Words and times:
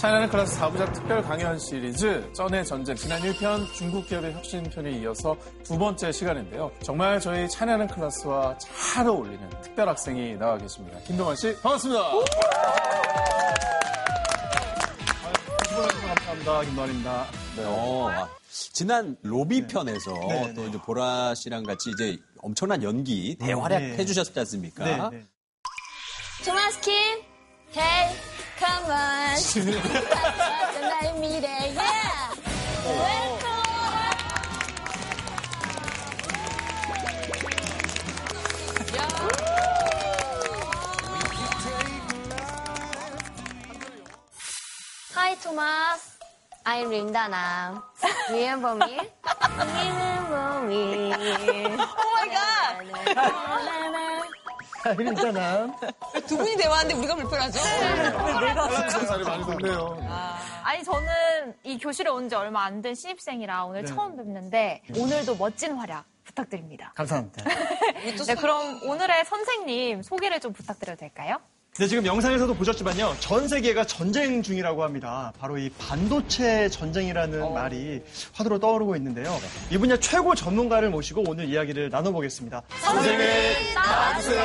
차이나는 0.00 0.30
클래스 0.30 0.58
4부작 0.58 0.94
특별 0.94 1.20
강연 1.20 1.58
시리즈 1.58 2.32
쩐의 2.32 2.64
전쟁 2.64 2.96
지난 2.96 3.20
1편 3.20 3.70
중국 3.74 4.06
기업의 4.06 4.32
혁신편에 4.32 4.92
이어서 4.92 5.36
두 5.62 5.76
번째 5.76 6.10
시간인데요. 6.10 6.72
정말 6.82 7.20
저희 7.20 7.46
차이나는 7.46 7.86
클래스와 7.86 8.56
잘 8.56 9.06
어울리는 9.06 9.46
특별 9.60 9.90
학생이 9.90 10.36
나와 10.36 10.56
계십니다. 10.56 10.98
김동환 11.00 11.36
씨 11.36 11.54
반갑습니다. 11.60 12.00
감사합니다. 15.68 16.62
김동환입니다. 16.62 17.26
네. 17.56 17.64
어, 17.66 18.08
아, 18.08 18.28
지난 18.48 19.18
로비 19.20 19.66
편에서 19.66 20.14
네, 20.28 20.54
또 20.54 20.62
네. 20.62 20.68
이제 20.68 20.78
보라 20.78 21.34
씨랑 21.34 21.64
같이 21.64 21.90
이제 21.90 22.16
엄청난 22.38 22.82
연기 22.82 23.36
대활약 23.38 23.82
네. 23.82 23.98
해주셨지 23.98 24.32
않습니까? 24.38 24.82
네, 24.82 25.18
네. 25.18 25.26
토마스 26.46 26.80
킴, 26.80 26.94
hey, 27.76 28.16
come 28.60 28.84
on. 28.92 29.40
나의 30.80 31.14
미래, 31.18 31.48
yeah. 31.72 32.28
Welcome. 32.84 33.60
Hi, 45.14 45.34
Thomas. 45.42 46.18
I'm 46.66 46.90
Linda 46.90 47.28
now. 47.28 47.82
Remember 48.28 48.74
me? 48.74 49.00
Remember 49.56 50.60
me. 50.68 51.14
Oh 51.80 52.08
my 52.16 52.26
god! 52.28 53.89
아, 54.84 54.90
있잖아. 54.92 55.66
두 56.26 56.36
분이 56.36 56.56
대화하는데 56.56 56.94
우리가 56.94 57.14
불편하죠? 57.16 57.58
자리 59.06 59.24
많이 59.24 59.44
덥네요. 59.44 59.98
아니 60.62 60.84
저는 60.84 61.54
이 61.64 61.78
교실에 61.78 62.08
온 62.10 62.28
지 62.28 62.34
얼마 62.34 62.64
안 62.64 62.80
된 62.82 62.94
신입생이라 62.94 63.64
오늘 63.64 63.82
네. 63.84 63.92
처음 63.92 64.16
뵙는데 64.16 64.82
오늘도 64.96 65.36
멋진 65.36 65.74
활약 65.76 66.04
부탁드립니다. 66.24 66.92
감사합니다. 66.94 67.44
네, 68.26 68.34
그럼 68.36 68.80
오늘의 68.84 69.24
선생님 69.24 70.02
소개를 70.02 70.38
좀 70.40 70.52
부탁드려도 70.52 70.98
될까요? 71.00 71.38
네, 71.80 71.86
지금 71.86 72.04
영상에서도 72.04 72.52
보셨지만요. 72.52 73.16
전 73.20 73.48
세계가 73.48 73.86
전쟁 73.86 74.42
중이라고 74.42 74.84
합니다. 74.84 75.32
바로 75.40 75.56
이 75.56 75.70
반도체 75.78 76.68
전쟁이라는 76.68 77.54
말이 77.54 78.02
화두로 78.34 78.58
떠오르고 78.58 78.96
있는데요. 78.96 79.34
이 79.70 79.78
분야 79.78 79.96
최고 79.96 80.34
전문가를 80.34 80.90
모시고 80.90 81.24
오늘 81.26 81.48
이야기를 81.48 81.88
나눠보겠습니다. 81.88 82.60
선생님 82.80 83.74
나와주세요. 83.74 84.42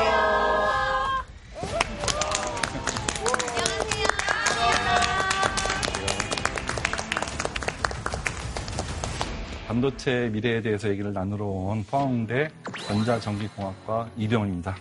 반도체 9.68 10.30
미래에 10.32 10.62
대해서 10.62 10.88
얘기를 10.88 11.12
나누러 11.12 11.44
온 11.44 11.84
포항대 11.84 12.48
전자전기공학과 12.88 14.08
이병입니다. 14.16 14.78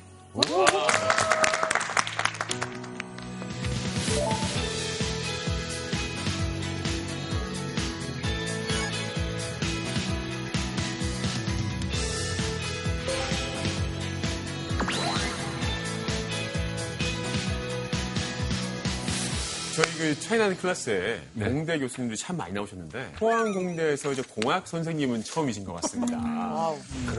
차이나는 20.24 20.56
클래스에 20.56 21.20
네. 21.34 21.48
공대 21.48 21.78
교수님들이 21.78 22.16
참 22.18 22.36
많이 22.36 22.52
나오셨는데 22.52 23.12
포항 23.18 23.52
공대에서 23.52 24.12
이제 24.12 24.22
공학 24.22 24.66
선생님은 24.66 25.22
처음이신 25.22 25.64
것 25.64 25.74
같습니다. 25.82 26.16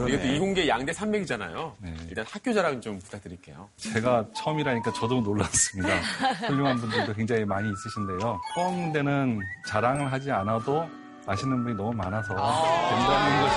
이게 0.08 0.20
또 0.20 0.26
이공계 0.26 0.68
양대 0.68 0.92
산맥이잖아요. 0.92 1.76
네. 1.78 1.94
일단 2.08 2.24
학교 2.28 2.52
자랑 2.52 2.80
좀 2.80 2.98
부탁드릴게요. 2.98 3.68
제가 3.76 4.26
처음이라니까 4.34 4.92
저도 4.92 5.20
놀랐습니다. 5.20 5.94
훌륭한 6.48 6.76
분들도 6.76 7.14
굉장히 7.14 7.44
많이 7.44 7.70
있으신데요. 7.70 8.40
포항대는 8.54 9.40
자랑을 9.68 10.12
하지 10.12 10.30
않아도 10.32 10.88
아시는 11.26 11.62
분이 11.64 11.76
너무 11.76 11.92
많아서 11.92 12.28
된다는 12.28 13.42
것이 13.42 13.56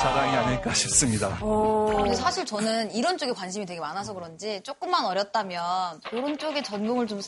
자랑이 0.00 0.36
아닐까 0.36 0.72
싶습니다. 0.74 1.38
근데 1.38 2.14
사실 2.14 2.46
저는 2.46 2.92
이런 2.92 3.18
쪽에 3.18 3.32
관심이 3.32 3.66
되게 3.66 3.80
많아서 3.80 4.14
그런지 4.14 4.60
조금만 4.62 5.04
어렸다면 5.04 6.00
이런 6.12 6.38
쪽의 6.38 6.62
전공을 6.62 7.08
좀 7.08 7.20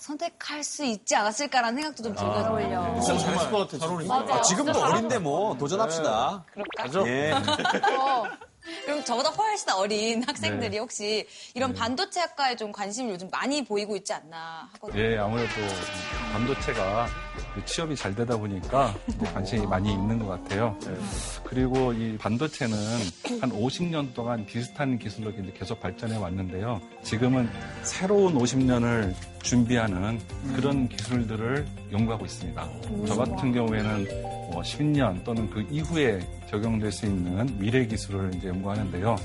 선택할 0.00 0.64
수 0.64 0.84
있지 0.84 1.14
않았을까라는 1.14 1.76
생각도 1.82 2.02
좀 2.02 2.14
들거든요. 2.14 3.00
진짜 3.04 3.18
잘했을 3.18 3.50
것 3.50 3.58
같아. 3.58 3.78
잘 3.78 3.88
어울린다. 3.90 4.14
아, 4.14 4.40
지금도 4.40 4.80
어린데 4.80 5.18
뭐 5.18 5.56
도전합시다. 5.58 6.44
맞아? 6.78 7.06
예. 7.06 7.32
그럼 8.84 9.04
저보다 9.04 9.30
훨씬 9.30 9.70
어린 9.70 10.22
학생들이 10.26 10.70
네. 10.70 10.78
혹시 10.78 11.26
이런 11.54 11.72
반도체 11.72 12.20
학과에 12.20 12.56
좀 12.56 12.72
관심을 12.72 13.12
요즘 13.12 13.28
많이 13.30 13.64
보이고 13.64 13.96
있지 13.96 14.12
않나 14.12 14.68
하거든요. 14.72 15.02
예, 15.02 15.18
아무래도 15.18 15.50
반도체가 16.32 17.06
그 17.54 17.64
취업이 17.64 17.96
잘 17.96 18.14
되다 18.14 18.36
보니까 18.36 18.94
관심이 19.32 19.66
많이 19.66 19.92
있는 19.92 20.18
것 20.18 20.28
같아요. 20.28 20.76
그리고 21.44 21.92
이 21.92 22.16
반도체는 22.18 22.76
한 23.40 23.50
50년 23.50 24.14
동안 24.14 24.46
비슷한 24.46 24.98
기술로 24.98 25.32
계속 25.58 25.80
발전해 25.80 26.16
왔는데요. 26.16 26.80
지금은 27.02 27.48
새로운 27.82 28.34
50년을 28.34 29.14
준비하는 29.42 30.20
그런 30.54 30.88
기술들을 30.88 31.66
연구하고 31.92 32.24
있습니다. 32.24 32.68
저 33.06 33.16
같은 33.16 33.52
경우에는 33.52 34.39
뭐 34.52 34.62
10년 34.62 35.24
또는 35.24 35.48
그 35.50 35.64
이후에 35.70 36.20
적용될 36.48 36.90
수 36.90 37.06
있는 37.06 37.46
미래 37.58 37.86
기술을 37.86 38.34
이제 38.34 38.48
연구하는데요. 38.48 39.16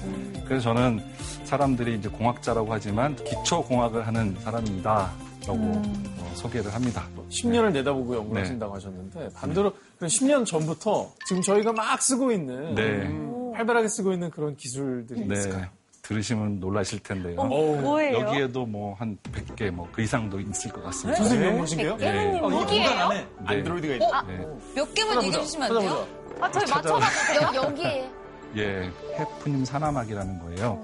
그래서 0.46 0.74
저는 0.74 1.04
사람들이 1.44 1.96
이제 1.96 2.10
공학자라고 2.10 2.72
하지만 2.72 3.16
기초 3.16 3.64
공학을 3.64 4.06
하는 4.06 4.36
사람이다 4.42 5.12
라고 5.48 5.60
어, 5.60 6.32
소개를 6.36 6.74
합니다. 6.74 7.08
10년을 7.30 7.72
내다보고 7.74 8.16
연구를 8.16 8.36
네. 8.36 8.40
하신다고 8.42 8.76
하셨는데 8.76 9.30
반대로 9.34 9.74
그럼 9.98 10.10
10년 10.10 10.46
전부터 10.46 11.12
지금 11.26 11.42
저희가 11.42 11.74
막 11.74 12.02
쓰고 12.02 12.32
있는 12.32 12.76
네. 12.76 12.84
음, 13.08 13.52
활발하게 13.56 13.88
쓰고 13.88 14.14
있는 14.14 14.30
그런 14.30 14.56
기술들이 14.56 15.26
네. 15.26 15.36
있을까요? 15.36 15.68
들으시면 16.08 16.60
놀라실 16.60 17.00
텐데요. 17.00 17.36
뭐예요? 17.44 18.20
여기에도 18.20 18.66
뭐 18.66 18.96
한 18.96 19.18
100개 19.34 19.72
뭐 19.72 19.88
그 19.92 20.02
이상도 20.04 20.40
있을 20.40 20.72
것 20.72 20.84
같습니다. 20.84 21.18
선생님 21.18 21.48
연구하신게요? 21.48 21.98
네. 21.98 22.40
여기에요? 22.42 23.10
네. 23.10 23.28
안드로이드가 23.46 23.96
있다. 23.96 24.22
네. 24.28 24.46
몇 24.76 24.94
개만 24.94 25.24
얘기해 25.24 25.42
주시면 25.44 25.72
안 25.76 25.80
돼요? 25.80 26.08
아, 26.40 26.52
저희 26.52 26.70
맞춰봐 26.70 27.10
주세요. 27.10 27.52
여기에 27.56 28.10
예, 28.58 28.92
해프님 29.20 29.66
산화막이라는 29.66 30.40
거예요. 30.40 30.82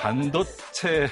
반도체 0.00 1.08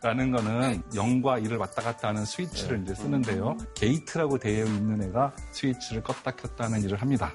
라는 0.00 0.30
거는 0.30 0.82
0과 0.94 1.44
1을 1.44 1.58
왔다 1.58 1.82
갔다 1.82 2.08
하는 2.08 2.24
스위치를 2.24 2.82
이제 2.82 2.94
쓰는데요. 2.94 3.56
게이트라고 3.74 4.38
되어 4.38 4.64
있는 4.64 5.02
애가 5.08 5.32
스위치를 5.52 6.02
껐다 6.02 6.36
켰다 6.36 6.64
하는 6.64 6.82
일을 6.82 7.00
합니다. 7.00 7.32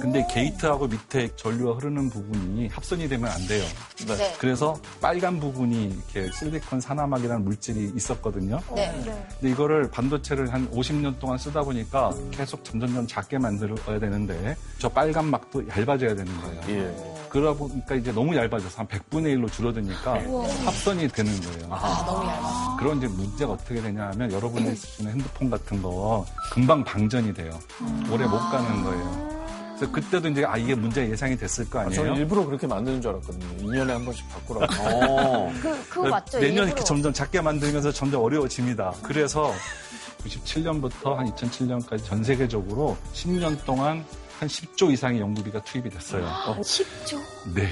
근데 0.00 0.26
게이트하고 0.28 0.88
밑에 0.88 1.28
전류가 1.36 1.78
흐르는 1.78 2.10
부분이 2.10 2.68
합선이 2.68 3.08
되면 3.08 3.30
안 3.30 3.46
돼요. 3.46 3.64
네. 4.06 4.34
그래서 4.38 4.80
빨간 5.00 5.38
부분이 5.38 5.84
이렇게 5.86 6.30
실리콘 6.32 6.80
산화막이라는 6.80 7.44
물질이 7.44 7.92
있었거든요. 7.94 8.60
네. 8.74 8.92
근데 9.40 9.50
이거를 9.50 9.90
반도체를 9.90 10.52
한 10.52 10.68
50년 10.70 11.18
동안 11.18 11.38
쓰다 11.38 11.62
보니까 11.62 12.12
계속 12.30 12.64
점점점 12.64 13.06
작게 13.06 13.38
만들어야 13.38 13.98
되는데 13.98 14.56
저 14.78 14.88
빨간 14.88 15.26
막도 15.26 15.66
얇아져야 15.68 16.14
되는 16.14 16.40
거예요. 16.40 16.60
예. 16.68 17.15
그러다 17.28 17.58
보니까 17.58 17.94
이제 17.94 18.12
너무 18.12 18.34
얇아져서 18.36 18.78
한 18.78 18.88
100분의 18.88 19.36
1로 19.36 19.50
줄어드니까 19.50 20.14
합선이 20.64 21.08
되는 21.08 21.40
거예요. 21.40 21.68
아, 21.70 22.04
너무 22.06 22.26
얇아. 22.26 22.76
그런 22.78 22.98
이제 22.98 23.06
문제가 23.08 23.52
어떻게 23.52 23.80
되냐 23.80 24.08
하면 24.08 24.32
여러분이 24.32 24.74
쓰시는 24.74 25.12
핸드폰 25.12 25.50
같은 25.50 25.82
거 25.82 26.24
금방 26.52 26.84
방전이 26.84 27.32
돼요. 27.34 27.50
오래 28.10 28.24
못 28.26 28.38
가는 28.38 28.82
거예요. 28.82 29.36
그래서 29.76 29.92
그때도 29.92 30.28
이제 30.28 30.44
아 30.44 30.56
이게 30.56 30.74
문제 30.74 31.08
예상이 31.08 31.36
됐을 31.36 31.68
거 31.68 31.78
아, 31.78 31.82
아니에요. 31.82 32.02
저는 32.02 32.16
일부러 32.16 32.46
그렇게 32.46 32.66
만드는 32.66 33.02
줄 33.02 33.10
알았거든요. 33.10 33.46
2년에 33.58 33.88
한 33.88 34.04
번씩 34.06 34.26
바꾸라고. 34.30 34.72
어. 34.88 35.52
그, 35.60 35.88
그거 35.90 36.08
맞죠? 36.08 36.38
매년 36.38 36.54
일부러. 36.54 36.66
이렇게 36.68 36.84
점점 36.84 37.12
작게 37.12 37.42
만들면서 37.42 37.92
점점 37.92 38.22
어려워집니다. 38.22 38.94
그래서 39.02 39.52
97년부터 40.24 41.14
한 41.14 41.30
2007년까지 41.32 42.04
전 42.04 42.24
세계적으로 42.24 42.96
10년 43.12 43.62
동안 43.64 44.04
한 44.38 44.48
10조 44.48 44.92
이상의 44.92 45.20
연구비가 45.20 45.62
투입이 45.62 45.88
됐어요. 45.90 46.26
10조? 46.26 47.54
네. 47.54 47.68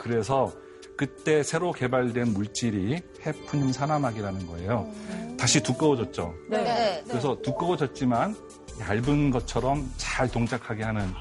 그래서 0.00 0.52
그때 0.96 1.42
새로 1.42 1.72
개발된 1.72 2.32
물질이 2.32 3.02
해프늄 3.24 3.72
산화막이라는 3.72 4.46
거예요. 4.46 4.90
다시 5.38 5.62
두꺼워졌죠. 5.62 6.34
네. 6.48 7.02
그래서 7.06 7.36
두꺼워졌지만 7.42 8.34
얇은 8.80 9.30
것처럼 9.30 9.90
잘 9.96 10.30
동작하게 10.30 10.84
하는 10.84 11.12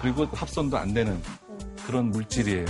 그리고 0.00 0.24
합선도 0.26 0.76
안 0.78 0.94
되는 0.94 1.20
그런 1.86 2.10
물질이에요. 2.10 2.66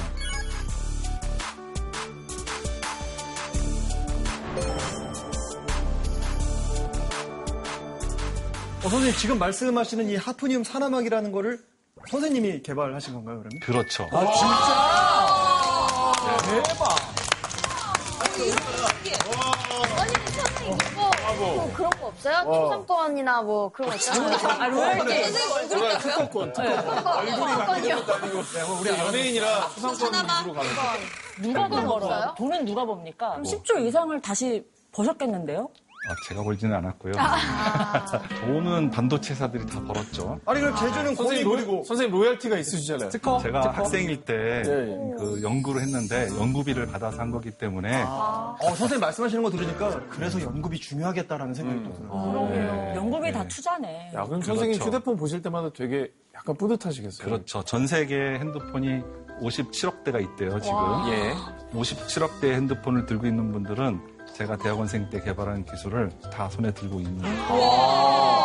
어, 8.88 8.90
선생님 8.90 9.18
지금 9.18 9.38
말씀하시는 9.38 10.08
이 10.08 10.16
하프니움 10.16 10.64
산화막이라는 10.64 11.30
거를 11.30 11.62
선생님이 12.08 12.62
개발하신 12.62 13.12
건가요, 13.12 13.42
그러면? 13.42 13.60
그렇죠. 13.60 14.08
아니, 14.10 14.28
선생님, 20.32 20.78
이거 20.94 21.54
뭐 21.54 21.72
그런 21.74 21.90
거 21.90 22.06
없어요? 22.06 22.44
초상권이나 22.44 23.42
뭐 23.42 23.70
그런 23.70 23.90
거 23.90 23.96
있잖아요. 23.96 24.36
아, 24.58 24.68
로열티. 24.68 25.22
선생님 25.24 25.52
얼굴이 25.52 25.98
특허권, 25.98 26.52
특허권. 26.54 27.06
얼굴이 27.06 27.52
바뀌는 27.66 27.96
것도 28.06 28.14
아니고. 28.14 28.38
우리 28.80 28.88
연예인이라 28.88 29.68
수상권 29.68 30.12
위주로 30.14 30.54
가는 30.54 30.74
거. 30.74 30.82
누가 31.42 31.68
돈? 31.68 31.86
벌어요? 31.86 32.34
돈은 32.38 32.64
누가 32.64 32.86
법니까? 32.86 33.30
그럼 33.32 33.42
10조 33.42 33.84
이상을 33.84 34.18
다시 34.22 34.66
버셨겠는데요? 34.92 35.68
아, 36.10 36.14
제가 36.26 36.42
벌지는 36.42 36.74
않았고요. 36.76 37.12
돈은 38.40 38.90
반도체사들이 38.90 39.66
다 39.66 39.82
벌었죠. 39.82 40.40
아니 40.46 40.60
그럼 40.60 40.74
제주는 40.76 41.04
공이 41.14 41.16
선생님, 41.16 41.44
로, 41.44 41.52
그리고 41.56 41.84
선생님 41.84 42.16
로열티가 42.16 42.56
있으시잖아요. 42.58 43.10
제가 43.10 43.72
학생일 43.72 44.24
때 44.24 44.34
예, 44.34 44.70
예. 44.70 45.14
그 45.18 45.40
연구를 45.42 45.82
했는데 45.82 46.28
연구비를 46.38 46.86
받아서 46.86 47.20
한 47.20 47.30
거기 47.30 47.50
때문에 47.50 48.04
어, 48.06 48.56
선생님 48.60 49.00
말씀하시는 49.00 49.42
거 49.42 49.50
들으니까 49.50 50.00
그래서 50.08 50.40
연구비 50.40 50.80
중요하겠다라는 50.80 51.52
생각이 51.54 51.82
또 51.84 51.92
들어요. 51.92 52.48
네. 52.50 52.94
연구비 52.96 53.32
다 53.32 53.46
투자네. 53.46 54.12
야, 54.14 54.24
그럼 54.24 54.40
선생님 54.40 54.78
그렇죠. 54.78 54.88
휴대폰 54.88 55.16
보실 55.16 55.42
때마다 55.42 55.70
되게 55.74 56.10
약간 56.34 56.56
뿌듯하시겠어요. 56.56 57.26
그렇죠. 57.26 57.62
전 57.64 57.86
세계 57.86 58.16
핸드폰이 58.38 59.02
57억 59.40 60.04
대가 60.04 60.18
있대요, 60.20 60.60
지금. 60.60 60.78
예. 61.08 61.34
57억 61.72 62.40
대의 62.40 62.54
핸드폰을 62.56 63.06
들고 63.06 63.26
있는 63.26 63.52
분들은 63.52 64.17
제가 64.38 64.56
대학원생 64.56 65.10
때 65.10 65.20
개발한 65.20 65.64
기술을 65.64 66.12
다 66.32 66.48
손에 66.48 66.70
들고 66.72 67.00
있는 67.00 67.24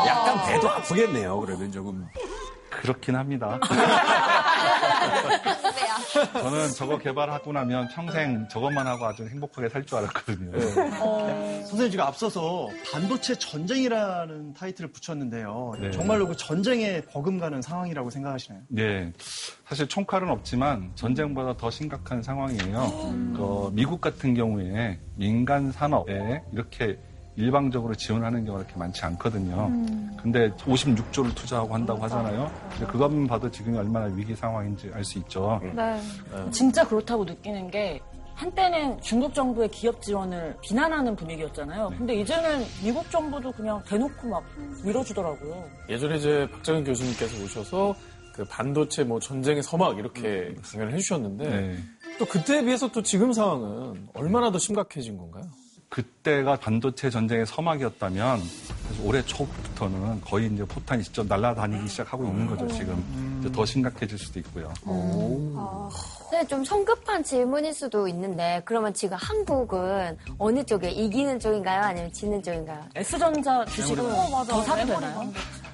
약간 0.07 0.43
배도 0.47 0.67
아프겠네요. 0.67 1.39
그러면 1.39 1.71
조금. 1.71 2.07
그렇긴 2.71 3.15
합니다. 3.15 3.59
저는 6.33 6.69
저거 6.73 6.97
개발하고 6.97 7.51
나면 7.51 7.87
평생 7.89 8.47
저것만 8.49 8.85
하고 8.87 9.05
아주 9.05 9.27
행복하게 9.27 9.69
살 9.69 9.83
줄 9.83 9.97
알았거든요. 9.97 10.59
선생님 11.65 11.91
지금 11.91 12.05
앞서서 12.05 12.69
반도체 12.91 13.35
전쟁이라는 13.35 14.53
타이틀을 14.53 14.91
붙였는데요. 14.91 15.73
네. 15.79 15.91
정말로 15.91 16.27
그 16.27 16.37
전쟁에 16.37 17.01
버금가는 17.01 17.61
상황이라고 17.61 18.09
생각하시나요? 18.09 18.61
예. 18.77 19.11
사실 19.67 19.87
총칼은 19.87 20.29
없지만 20.29 20.91
전쟁보다 20.95 21.57
더 21.57 21.69
심각한 21.69 22.21
상황이에요. 22.21 22.89
그 23.35 23.69
미국 23.73 23.99
같은 23.99 24.33
경우에 24.33 24.99
민간 25.15 25.71
산업에 25.71 26.41
이렇게 26.53 26.97
일방적으로 27.35 27.95
지원하는 27.95 28.45
경우가 28.45 28.63
그렇게 28.63 28.79
많지 28.79 29.03
않거든요. 29.05 29.71
근데 30.21 30.51
56조를 30.51 31.35
투자하고 31.35 31.73
한다고 31.73 32.03
하잖아요. 32.03 32.51
근데 32.71 32.85
그것만 32.85 33.27
봐도 33.27 33.49
지금이 33.49 33.77
얼마나 33.77 34.05
위기 34.13 34.35
상황인지 34.35 34.91
알 34.93 35.03
수 35.03 35.17
있죠. 35.19 35.59
네. 35.75 35.99
진짜 36.51 36.87
그렇다고 36.87 37.25
느끼는 37.25 37.71
게 37.71 37.99
한때는 38.35 38.99
중국 39.01 39.33
정부의 39.33 39.69
기업 39.69 40.01
지원을 40.01 40.57
비난하는 40.61 41.15
분위기였잖아요. 41.15 41.93
근데 41.97 42.15
이제는 42.15 42.65
미국 42.83 43.09
정부도 43.11 43.51
그냥 43.51 43.81
대놓고 43.85 44.27
막 44.27 44.43
밀어주더라고요. 44.83 45.63
예전에 45.89 46.17
이제 46.17 46.47
박정현 46.51 46.83
교수님께서 46.83 47.43
오셔서 47.43 47.95
그 48.33 48.43
반도체 48.45 49.03
뭐 49.03 49.19
전쟁의 49.19 49.61
서막 49.61 49.99
이렇게 49.99 50.55
강연을 50.63 50.93
해주셨는데 50.93 51.49
네. 51.49 51.77
또 52.17 52.25
그때에 52.25 52.63
비해서 52.63 52.91
또 52.91 53.03
지금 53.03 53.31
상황은 53.33 54.07
얼마나 54.15 54.51
더 54.51 54.57
심각해진 54.57 55.17
건가요? 55.17 55.43
그 55.89 56.01
때가 56.23 56.55
반도체 56.55 57.09
전쟁의 57.09 57.45
서막이었다면 57.45 58.41
올해 59.03 59.21
초부터는 59.25 60.21
거의 60.21 60.47
이제 60.51 60.63
포탄이 60.65 61.03
직접 61.03 61.27
날아다니기 61.27 61.87
시작하고 61.87 62.25
있는 62.25 62.47
거죠, 62.47 62.67
지금. 62.69 63.37
이제 63.41 63.51
더 63.51 63.65
심각해질 63.65 64.17
수도 64.17 64.39
있고요. 64.39 64.71
네, 66.31 66.47
좀 66.47 66.63
성급한 66.65 67.23
질문일 67.23 67.73
수도 67.73 68.07
있는데 68.07 68.61
그러면 68.65 68.93
지금 68.93 69.17
한국은 69.19 70.17
어느 70.39 70.63
쪽에 70.63 70.89
이기는 70.89 71.39
쪽인가요? 71.39 71.81
아니면 71.83 72.11
지는 72.11 72.41
쪽인가요? 72.41 72.81
S전자 72.95 73.63
주식을 73.65 73.97
더 74.47 74.63
사도 74.63 74.85
되나요? 74.85 75.31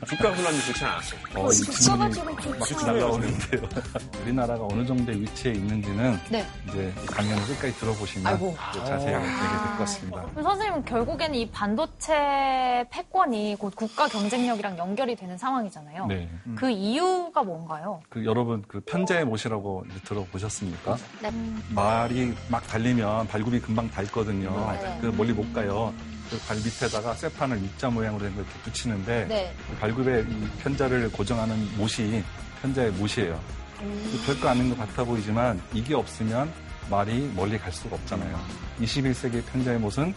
주가 0.08 0.30
혼란이 0.34 0.60
좋지 0.62 0.84
않았어요. 0.86 1.20
어, 1.36 1.50
이 1.50 1.54
질문이 1.54 2.16
막 2.60 2.86
날라오는데요. 2.86 3.62
우리나라가 4.24 4.66
어느 4.66 4.86
정도의 4.86 5.22
위치에 5.22 5.52
있는지는 5.54 6.18
네. 6.30 6.46
이제 6.70 6.94
이 7.04 7.06
강연을 7.06 7.44
끝까지 7.46 7.74
들어보시면 7.80 8.40
자세히 8.86 9.14
알게 9.14 9.28
될 9.28 9.70
것 9.70 9.78
같습니다. 9.80 10.26
그럼 10.40 10.52
선생님은 10.52 10.86
결국에는 10.86 11.36
이 11.36 11.50
반도체 11.50 12.86
패권이 12.90 13.58
곧 13.60 13.76
국가 13.76 14.08
경쟁력이랑 14.08 14.78
연결이 14.78 15.14
되는 15.14 15.38
상황이잖아요. 15.38 16.06
네. 16.06 16.30
그 16.56 16.70
이유가 16.70 17.44
뭔가요? 17.44 18.00
그 18.08 18.24
여러분 18.24 18.64
그 18.66 18.80
편자의 18.80 19.26
못이라고 19.26 19.84
들어보셨습니까? 20.06 20.96
네. 21.22 21.32
말이 21.76 22.34
막 22.48 22.66
달리면 22.68 23.28
발굽이 23.28 23.60
금방 23.60 23.90
닳거든요. 23.90 24.50
네. 24.82 24.98
그 25.02 25.08
멀리 25.08 25.34
못 25.34 25.52
가요. 25.52 25.94
그발 26.30 26.56
밑에다가 26.56 27.16
쇠판을 27.16 27.62
입자 27.62 27.90
모양으로 27.90 28.24
된거 28.24 28.40
이렇게 28.40 28.60
붙이는데 28.60 29.26
네. 29.28 29.54
그 29.70 29.76
발굽에 29.76 30.22
이 30.22 30.48
편자를 30.64 31.12
고정하는 31.12 31.78
못이 31.78 32.24
편자의 32.62 32.92
못이에요. 32.92 33.38
그 33.78 34.22
별거 34.26 34.48
아닌 34.48 34.70
것 34.70 34.78
같아 34.78 35.04
보이지만 35.04 35.62
이게 35.74 35.96
없으면 35.96 36.50
말이 36.90 37.32
멀리 37.36 37.58
갈 37.58 37.72
수가 37.72 37.96
없잖아요. 37.96 38.40
21세기 38.82 39.44
편자의 39.46 39.80
못은 39.80 40.14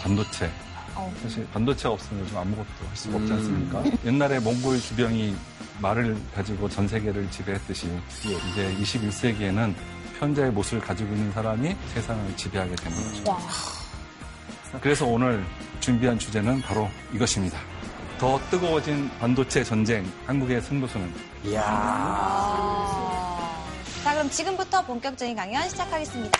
반도체. 0.00 0.50
사실 1.22 1.46
반도체가 1.48 1.94
없으면 1.94 2.22
요즘 2.22 2.36
아무것도 2.36 2.66
할 2.86 2.96
수가 2.96 3.16
없지 3.16 3.32
않습니까? 3.32 3.82
옛날에 4.04 4.38
몽골 4.40 4.80
주병이 4.80 5.34
말을 5.80 6.16
가지고 6.34 6.68
전 6.68 6.86
세계를 6.86 7.30
지배했듯이 7.30 7.88
이제 8.52 8.76
21세기에는 8.78 9.74
편자의 10.20 10.50
못을 10.52 10.80
가지고 10.80 11.12
있는 11.14 11.32
사람이 11.32 11.74
세상을 11.94 12.36
지배하게 12.36 12.76
되는 12.76 12.96
거죠. 12.96 13.38
그래서 14.80 15.06
오늘 15.06 15.44
준비한 15.80 16.18
주제는 16.18 16.60
바로 16.62 16.88
이것입니다. 17.12 17.58
더 18.18 18.38
뜨거워진 18.50 19.10
반도체 19.18 19.64
전쟁, 19.64 20.08
한국의 20.26 20.62
승부수는 20.62 21.12
자, 24.02 24.14
그럼 24.14 24.28
지금부터 24.30 24.84
본격적인 24.84 25.36
강연 25.36 25.68
시작하겠습니다. 25.68 26.38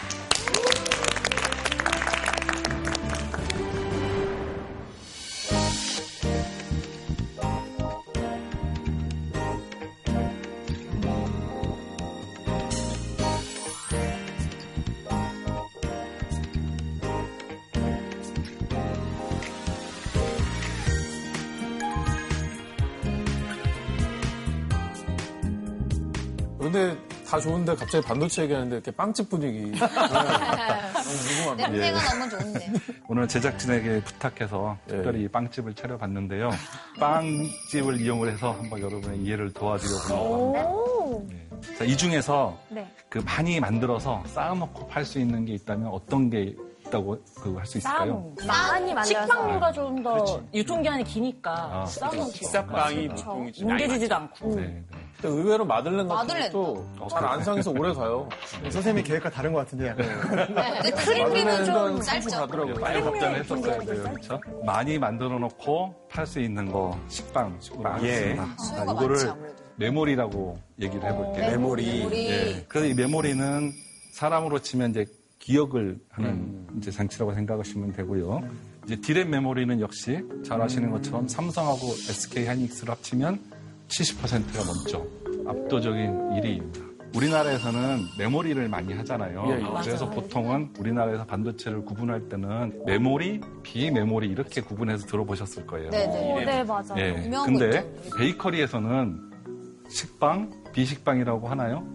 그런데 26.59 27.02
다 27.33 27.41
좋은데 27.41 27.75
갑자기 27.75 28.07
반도체 28.07 28.43
얘기하는데 28.43 28.77
이렇게 28.77 28.91
빵집 28.91 29.31
분위기. 29.31 29.61
네. 29.73 29.79
너무 29.79 31.57
궁금합니다. 31.57 31.69
냄새가 31.71 32.15
너무 32.19 32.29
좋은데. 32.29 32.73
오늘 33.09 33.27
제작진에게 33.27 34.05
부탁해서 34.05 34.77
특별히 34.87 35.27
빵집을 35.29 35.73
차려봤는데요. 35.73 36.51
빵집을 37.01 38.03
이용을 38.03 38.31
해서 38.31 38.53
한번 38.53 38.81
여러분의 38.83 39.21
이해를 39.23 39.51
도와드려보려고 39.55 40.57
합니다. 40.59 41.35
네. 41.62 41.75
자, 41.79 41.85
이 41.87 41.97
중에서 41.97 42.55
네. 42.69 42.87
그 43.09 43.21
많이 43.21 43.59
만들어서 43.61 44.23
쌓아놓고 44.27 44.89
팔 44.89 45.07
수 45.07 45.19
있는 45.19 45.47
게 45.47 45.55
있다면 45.55 45.89
어떤 45.89 46.29
게 46.29 46.55
있다고 46.87 47.19
그 47.37 47.57
할 47.57 47.65
수 47.65 47.79
있을까요? 47.79 48.31
많이 48.47 48.93
만들어서 48.93 49.27
식빵보다 49.27 49.73
좀더 49.73 50.43
유통기한이 50.53 51.05
기니까 51.05 51.51
아, 51.53 51.85
보통이지. 52.11 52.45
나이 52.71 53.09
뭉개지지도 53.65 54.15
않고. 54.15 54.55
네, 54.57 54.62
네. 54.91 55.02
근데 55.23 55.29
의외로 55.37 55.64
마들렌 55.64 56.09
같은 56.09 56.35
마들렌. 56.35 56.52
것도 56.52 56.87
잘 57.11 57.25
안 57.25 57.45
상해서 57.45 57.71
오래 57.71 57.93
가요. 57.95 58.29
선생님이 58.69 59.05
계획과 59.05 59.31
다른 59.31 59.52
것 59.52 59.61
같은데 59.61 59.88
약간. 59.88 60.07
근데 60.21 60.91
크림 60.91 61.29
크림은 61.29 61.64
좀 61.64 61.75
마들렌은 61.75 62.02
짧죠. 62.02 62.31
가더라고요. 62.31 62.75
빨리 62.75 63.02
답장을 63.05 63.38
했었어야 63.38 63.79
돼요. 63.79 64.02
그렇죠? 64.02 64.41
많이 64.64 64.99
만들어 64.99 65.38
놓고 65.38 65.95
팔 66.11 66.26
수 66.26 66.41
있는 66.41 66.71
거 66.73 66.99
식빵. 67.09 67.57
식빵. 67.61 68.05
예. 68.05 68.35
자, 68.37 68.49
수요가 68.59 68.93
이거를 68.93 69.31
아무래도. 69.31 69.62
메모리라고 69.76 70.59
얘기를 70.81 71.05
해볼게요. 71.09 71.50
메모리. 71.50 72.05
우리 72.05 72.29
예. 72.29 72.64
그래서 72.69 72.87
이 72.88 72.95
메모리는 72.95 73.73
사람으로 74.12 74.59
치면 74.59 74.91
이제 74.91 75.07
기억을 75.38 75.99
하는 76.11 76.67
이제 76.79 76.91
장치라고 76.91 77.33
생각하시면 77.35 77.93
되고요. 77.95 78.41
이제 78.87 78.97
디램 78.97 79.31
메모리는 79.31 79.81
역시 79.81 80.21
잘 80.45 80.61
아시는 80.61 80.91
것처럼 80.91 81.29
삼성하고 81.29 81.87
SK 81.88 82.47
하이닉스를 82.47 82.91
합치면 82.93 83.41
70%가 83.93 84.65
넘죠. 84.65 85.07
압도적인 85.47 86.31
1위입니다. 86.31 86.93
우리나라에서는 87.15 87.99
메모리를 88.19 88.67
많이 88.69 88.95
하잖아요. 88.95 89.45
예, 89.49 89.61
예. 89.61 89.83
그래서 89.83 90.09
보통은 90.09 90.73
우리나라에서 90.79 91.27
반도체를 91.27 91.85
구분할 91.85 92.27
때는 92.31 92.85
메모리, 92.87 93.41
비메모리 93.63 94.29
이렇게 94.29 94.63
구분해서 94.63 95.07
들어보셨을 95.07 95.67
거예요. 95.67 95.91
네네. 95.91 96.33
어, 96.33 96.41
네, 96.41 96.65
맞아요. 96.65 96.95
예. 96.97 97.31
근데. 97.45 97.87
베이커리에서는 98.17 99.31
식빵, 99.91 100.51
비식빵이라고 100.73 101.49
하나요? 101.49 101.87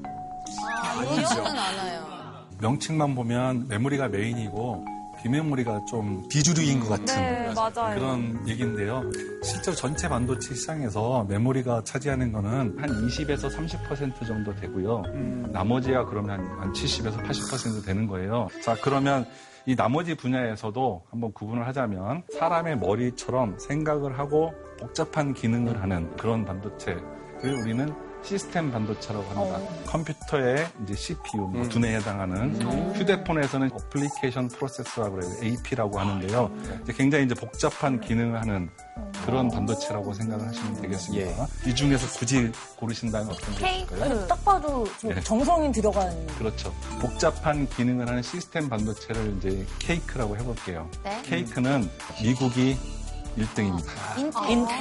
이거는 1.04 1.60
알아요. 1.60 2.48
명칭만 2.62 3.16
보면 3.16 3.68
메모리가 3.70 4.10
메인이고 4.10 4.86
비메모리가 5.21 5.86
좀 5.86 6.27
비주류인 6.29 6.79
것 6.79 6.89
같은 6.89 7.05
네, 7.05 7.53
맞아요. 7.53 7.95
그런 8.00 8.47
얘기인데요. 8.47 9.01
실제로 9.43 9.75
전체 9.75 10.07
반도체 10.07 10.53
시장에서 10.53 11.25
메모리가 11.27 11.83
차지하는 11.83 12.31
거는 12.31 12.77
한 12.77 12.89
20에서 13.07 13.50
30% 13.50 14.25
정도 14.25 14.55
되고요. 14.55 15.03
나머지가 15.51 16.05
그러면 16.05 16.39
한 16.59 16.71
70에서 16.71 17.17
80% 17.24 17.86
되는 17.86 18.07
거예요. 18.07 18.47
자, 18.63 18.75
그러면 18.81 19.25
이 19.65 19.75
나머지 19.75 20.15
분야에서도 20.15 21.03
한번 21.09 21.33
구분을 21.33 21.67
하자면 21.67 22.24
사람의 22.38 22.77
머리처럼 22.77 23.59
생각을 23.59 24.17
하고 24.17 24.53
복잡한 24.79 25.33
기능을 25.33 25.81
하는 25.81 26.15
그런 26.15 26.45
반도체를 26.45 27.01
우리는 27.63 27.93
시스템 28.27 28.69
반도체라고 28.72 29.24
합니다. 29.29 29.60
컴퓨터의 29.86 30.67
이제 30.84 30.96
CPU, 30.96 31.48
뭐 31.48 31.67
두뇌에 31.69 31.96
해당하는 31.96 32.62
휴대폰에서는 32.96 33.72
어플리케이션 33.72 34.50
프로세서라고 34.50 35.15
그래요. 35.15 35.31
AP라고 35.43 35.98
하는데요. 35.98 36.51
이제 36.84 36.93
굉장히 36.93 37.24
이제 37.25 37.34
복잡한 37.36 38.01
기능을 38.01 38.41
하는 38.41 38.69
그런 39.25 39.50
반도체라고 39.50 40.13
생각을 40.13 40.46
하시면 40.46 40.81
되겠습니다. 40.81 41.48
이 41.65 41.74
중에서 41.74 42.19
굳이 42.19 42.51
고르신다면 42.75 43.29
어떤 43.29 43.55
게 43.55 43.77
있을까요? 43.77 44.03
아니, 44.03 44.27
딱 44.27 44.43
봐도 44.43 44.86
좀 45.00 45.13
네. 45.13 45.22
정성이 45.22 45.72
들어간 45.72 46.27
그렇죠. 46.38 46.74
복잡한 47.00 47.67
기능을 47.69 48.10
하는 48.10 48.22
시스템 48.22 48.67
반도체를 48.67 49.38
이제 49.38 49.65
케이크라고 49.79 50.36
해볼게요. 50.36 50.89
네. 51.03 51.22
케이크는 51.24 51.89
미국이 52.22 52.77
1등입니다. 53.38 54.48
인텔. 54.50 54.77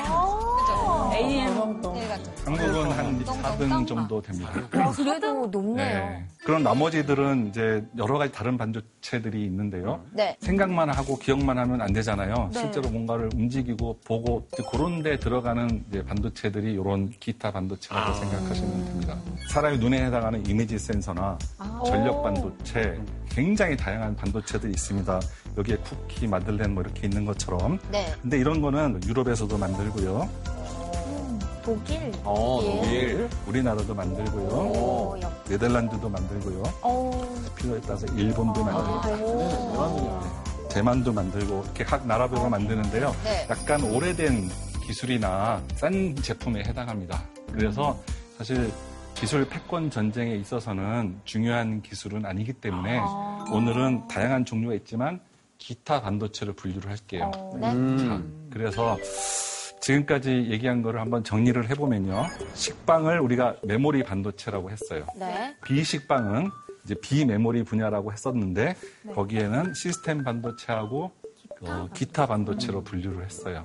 AM 1.13 1.49
인텔 1.57 2.09
같은. 2.09 2.33
한국은 2.45 2.91
한 2.93 3.25
똥똥똥 3.25 3.43
4등 3.43 3.87
정도 3.87 4.23
됩니다. 4.23 4.53
아, 4.73 4.91
그래도 4.91 5.47
높네요. 5.47 5.77
네. 5.77 6.27
그런 6.45 6.63
나머지들은 6.63 7.49
이제 7.49 7.85
여러 7.99 8.19
가지 8.19 8.33
다른 8.33 8.57
반도체들이 8.57 9.45
있는데요. 9.47 10.01
네. 10.13 10.37
생각만 10.41 10.91
하고 10.91 11.17
기억만 11.19 11.59
하면 11.59 11.81
안 11.81 11.93
되잖아요. 11.93 12.51
실제로 12.53 12.89
뭔가를 12.89 13.31
움직이고 13.35 13.99
보고 14.05 14.47
그런 14.71 15.03
데 15.03 15.19
들어가는 15.19 15.85
이제 15.89 16.05
반도체들이 16.05 16.73
이런 16.73 17.11
기타 17.21 17.51
반도체라고 17.53 18.15
생각하시면 18.15 18.85
됩니다. 18.87 19.17
사람의 19.51 19.79
눈에 19.79 20.05
해당하는 20.07 20.47
이미지 20.47 20.79
센서나 20.79 21.39
전력 21.85 22.23
반도체 22.23 23.01
굉장히 23.29 23.77
다양한 23.77 24.15
반도체들이 24.17 24.73
있습니다. 24.73 25.21
여기에 25.57 25.77
쿠키, 25.79 26.27
마들렌 26.27 26.75
뭐 26.75 26.83
이렇게 26.83 27.07
있는 27.07 27.25
것처럼. 27.25 27.79
네. 27.91 28.07
근데 28.21 28.39
이런 28.39 28.61
거는 28.61 29.01
유럽에서도 29.07 29.57
만들고요. 29.57 30.29
독일. 31.65 32.13
어, 32.25 32.61
예. 32.63 32.81
독일. 32.81 33.29
우리나라도 33.47 33.95
만들고요. 33.95 34.49
오, 34.49 35.19
역. 35.21 35.45
네덜란드도 35.49 36.09
만들고요. 36.09 36.63
어, 36.83 37.45
필요에 37.57 37.81
따라서 37.81 38.07
일본도 38.15 38.65
만들고 38.65 40.21
대만도 40.71 41.13
만들고 41.13 41.63
이렇게 41.65 41.85
각 41.85 42.07
나라별로 42.07 42.49
만드는데요. 42.51 43.17
네. 43.25 43.47
약간 43.49 43.83
오래된 43.83 44.49
기술이나 44.87 45.63
싼 45.75 46.15
제품에 46.17 46.65
해당합니다. 46.65 47.23
그래서 47.51 47.99
사실 48.37 48.71
기술 49.15 49.49
패권 49.49 49.91
전쟁에 49.91 50.35
있어서는 50.35 51.19
중요한 51.25 51.81
기술은 51.81 52.27
아니기 52.27 52.53
때문에 52.53 53.01
오늘은 53.51 54.07
다양한 54.09 54.45
종류가 54.45 54.75
있지만 54.75 55.19
기타 55.59 56.01
반도체를 56.01 56.55
분류를 56.55 56.91
할게요. 56.91 57.31
네. 57.61 57.73
자, 57.99 58.23
그래서 58.51 58.97
지금까지 59.81 60.49
얘기한 60.51 60.83
거를 60.83 61.01
한번 61.01 61.23
정리를 61.23 61.69
해보면요. 61.71 62.27
식빵을 62.55 63.21
우리가 63.21 63.57
메모리 63.63 64.03
반도체라고 64.03 64.71
했어요. 64.71 65.07
네. 65.17 65.57
비식빵은 65.65 66.51
이제 66.85 66.95
비메모리 67.01 67.65
분야라고 67.65 68.13
했었는데 68.13 68.77
거기에는 69.15 69.75
시스템 69.75 70.23
반도체하고 70.23 71.13
어, 71.63 71.89
기타 71.95 72.27
반도체로 72.27 72.83
분류를 72.83 73.25
했어요. 73.25 73.65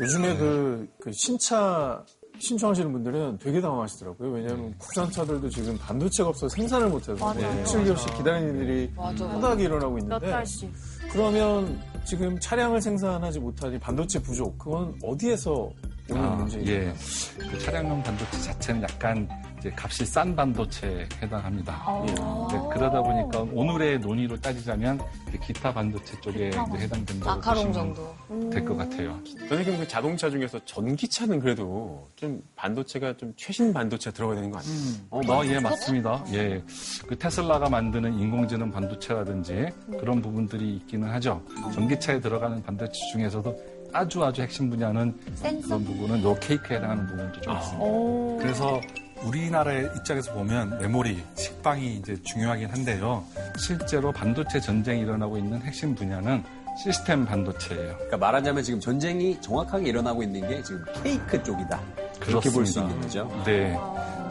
요즘에 0.00 0.36
그, 0.36 0.88
그 1.00 1.12
신차 1.12 2.04
신청하시는 2.38 2.90
분들은 2.90 3.38
되게 3.38 3.60
당황하시더라고요. 3.60 4.30
왜냐하면 4.30 4.74
국산차들도 4.78 5.48
지금 5.50 5.76
반도체가 5.76 6.30
없어서 6.30 6.48
생산을 6.56 6.88
못해서 6.88 7.22
맞아요. 7.22 7.64
7개월씩 7.64 8.16
기다리는 8.16 8.62
일이 8.62 8.92
맞아. 8.96 9.26
허다하게 9.26 9.64
일어나고 9.64 9.92
몇 9.92 10.00
있는데 10.00 10.30
달씩. 10.30 10.72
그러면 11.12 11.80
지금 12.04 12.38
차량을 12.38 12.80
생산하지 12.80 13.40
못하니 13.40 13.78
반도체 13.78 14.20
부족 14.20 14.56
그건 14.58 14.94
어디에서 15.02 15.70
오는 16.10 16.22
아, 16.22 16.30
문제인가요? 16.36 16.74
예. 16.76 16.94
그 17.38 17.58
차량용 17.58 18.02
반도체 18.02 18.40
자체는 18.40 18.82
약간 18.82 19.28
이제 19.60 19.70
값이 19.76 20.06
싼 20.06 20.34
반도체에 20.34 21.06
해당합니다. 21.22 21.84
예. 22.08 22.14
네, 22.14 22.60
그러다 22.72 23.02
보니까 23.02 23.40
오늘의 23.52 23.98
논의로 24.00 24.36
따지자면 24.40 24.98
기타 25.46 25.72
반도체 25.72 26.18
쪽에 26.22 26.48
이제 26.48 26.58
해당된다고 26.58 27.24
마카롱 27.36 27.66
보시면 27.72 27.94
정도. 27.94 28.50
될 28.50 28.64
것 28.64 28.76
같아요. 28.76 29.18
선생님 29.48 29.78
그 29.80 29.86
자동차 29.88 30.30
중에서 30.30 30.58
전기차는 30.64 31.40
그래도 31.40 32.08
좀 32.16 32.42
반도체가 32.56 33.16
좀 33.18 33.32
최신 33.36 33.72
반도체가 33.72 34.14
들어가야 34.14 34.36
되는 34.36 34.50
거 34.50 34.58
아니에요? 34.58 34.96
어, 35.10 35.44
예, 35.46 35.60
맞습니다. 35.60 36.24
예. 36.32 36.62
그 37.06 37.18
테슬라가 37.18 37.68
만드는 37.68 38.18
인공지능 38.18 38.70
반도체라든지 38.70 39.66
그런 39.98 40.22
부분들이 40.22 40.76
있기는 40.76 41.08
하죠. 41.10 41.42
전기차에 41.74 42.20
들어가는 42.20 42.62
반도체 42.62 42.92
중에서도 43.12 43.80
아주 43.92 44.24
아주 44.24 44.40
핵심 44.40 44.70
분야는 44.70 45.16
그런 45.64 45.84
부분은 45.84 46.22
요 46.22 46.34
케이크에 46.40 46.76
해당하는 46.76 47.06
부분도 47.08 47.40
좀 47.40 47.54
있습니다. 47.56 48.38
그래서 48.38 48.80
우리나라의 49.24 49.90
입장에서 49.96 50.32
보면 50.32 50.78
메모리, 50.78 51.22
식빵이 51.34 51.96
이제 51.96 52.16
중요하긴 52.22 52.70
한데요. 52.70 53.24
실제로 53.58 54.12
반도체 54.12 54.60
전쟁이 54.60 55.02
일어나고 55.02 55.36
있는 55.36 55.60
핵심 55.62 55.94
분야는 55.94 56.42
시스템 56.82 57.26
반도체예요. 57.26 57.94
그러니까 57.94 58.16
말하자면 58.16 58.62
지금 58.62 58.80
전쟁이 58.80 59.38
정확하게 59.40 59.88
일어나고 59.88 60.22
있는 60.22 60.48
게 60.48 60.62
지금 60.62 60.84
케이크 61.02 61.42
쪽이다. 61.42 61.80
그렇게 62.18 62.50
볼 62.50 62.66
수. 62.66 62.80
있는 62.80 63.00
거죠. 63.00 63.42
네. 63.44 63.76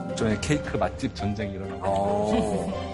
일종의 0.09 0.41
케이크 0.41 0.77
맛집 0.77 1.13
전쟁이 1.15 1.53
일어나고 1.53 2.33
있는 2.33 2.71
거죠. 2.71 2.88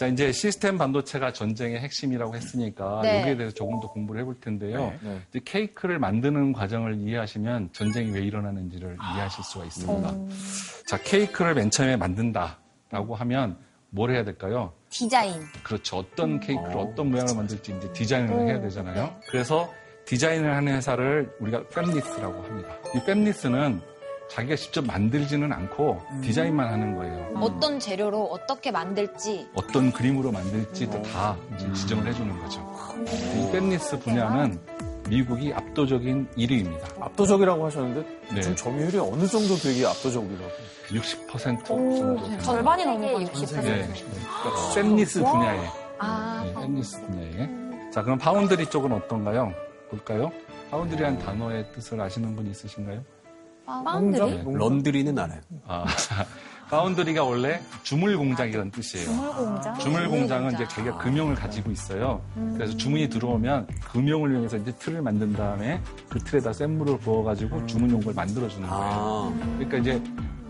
어. 0.00 0.04
자, 0.04 0.06
이제 0.06 0.32
시스템 0.32 0.78
반도체가 0.78 1.34
전쟁의 1.34 1.78
핵심이라고 1.80 2.34
했으니까 2.34 3.00
네. 3.02 3.20
여기에 3.20 3.36
대해서 3.36 3.54
조금 3.54 3.80
더 3.80 3.88
공부를 3.88 4.22
해볼 4.22 4.40
텐데요. 4.40 4.94
네. 5.02 5.20
이제 5.28 5.40
케이크를 5.44 5.98
만드는 5.98 6.54
과정을 6.54 6.98
이해하시면 7.00 7.70
전쟁이 7.74 8.10
왜 8.10 8.22
일어나는지를 8.22 8.96
이해하실 8.96 9.44
수가 9.44 9.64
있습니다. 9.66 10.14
자, 10.86 10.98
케이크를 11.02 11.54
맨 11.54 11.70
처음에 11.70 11.96
만든다라고 11.96 13.14
하면 13.14 13.58
뭘 13.90 14.10
해야 14.12 14.24
될까요? 14.24 14.72
디자인. 14.88 15.34
그렇죠. 15.62 15.98
어떤 15.98 16.40
케이크를 16.40 16.78
어떤 16.78 17.10
모양을 17.10 17.34
만들지 17.34 17.74
이제 17.76 17.92
디자인을 17.92 18.48
해야 18.48 18.60
되잖아요. 18.60 19.14
그래서 19.28 19.70
디자인을 20.06 20.56
하는 20.56 20.76
회사를 20.76 21.30
우리가 21.40 21.64
fabless라고 21.64 22.42
합니다. 22.42 22.74
이 22.94 22.98
fabless는 23.00 23.80
자기가 24.30 24.54
직접 24.54 24.86
만들지는 24.86 25.52
않고 25.52 26.00
디자인만 26.22 26.72
하는 26.72 26.94
거예요. 26.96 27.32
어떤 27.36 27.80
재료로 27.80 28.26
어떻게 28.26 28.70
만들지. 28.70 29.48
어떤 29.54 29.90
그림으로 29.92 30.30
만들지도 30.30 31.02
다 31.02 31.36
이제 31.56 31.72
지정을 31.72 32.06
해주는 32.06 32.38
거죠. 32.40 32.60
이 33.06 33.50
팬리스 33.52 33.98
분야는 33.98 34.60
미국이 35.08 35.52
압도적인 35.52 36.28
1위입니다. 36.36 37.02
압도적이라고 37.02 37.66
하셨는데 37.66 38.18
네. 38.32 38.40
지금 38.40 38.56
점유율이 38.56 38.98
어느 38.98 39.26
정도 39.26 39.56
되게 39.56 39.84
압도적이라고 39.84 40.52
60% 40.90 41.64
정도 41.64 42.22
됩니다. 42.22 42.42
절반이 42.44 42.84
넘는 42.84 43.08
세계 43.08 43.24
거죠. 43.24 43.56
60%. 43.56 43.62
네. 43.62 43.88
그러니까 43.88 44.74
팬리스 44.74 45.20
분야에. 45.20 45.66
아, 45.98 46.44
네, 46.46 46.54
팬리스 46.54 47.00
분야에. 47.04 47.90
자, 47.90 48.02
그럼 48.04 48.18
파운드리 48.18 48.66
쪽은 48.66 48.92
어떤가요? 48.92 49.52
볼까요? 49.90 50.30
foundry란 50.70 51.18
단어의 51.18 51.66
뜻을 51.72 52.00
아시는 52.00 52.36
분 52.36 52.46
있으신가요? 52.46 53.02
파운드리? 53.84 54.20
네. 54.30 54.44
Laundry는 54.46 55.18
알아요. 55.18 55.40
아, 55.66 55.84
foundry가 56.70 57.24
원래 57.24 57.60
주물 57.82 58.16
공장이라는 58.16 58.70
뜻이에요. 58.70 59.06
주물 59.06 59.34
공장. 59.34 59.78
주물 59.78 60.08
공장은 60.08 60.54
이제 60.54 60.68
자기가 60.68 60.98
금형을 60.98 61.34
가지고 61.34 61.70
있어요. 61.72 62.22
그래서 62.54 62.76
주문이 62.76 63.08
들어오면 63.08 63.66
금형을 63.92 64.32
이용해서 64.32 64.56
이제 64.58 64.72
틀을 64.78 65.02
만든 65.02 65.32
다음에 65.32 65.80
그 66.08 66.18
틀에다 66.20 66.52
쇳물을 66.52 66.98
부어가지고 66.98 67.66
주물을 67.66 68.14
만들어주는 68.14 68.68
거예요. 68.68 68.84
아. 68.84 69.32
그러니까 69.58 69.78
이제 69.78 70.02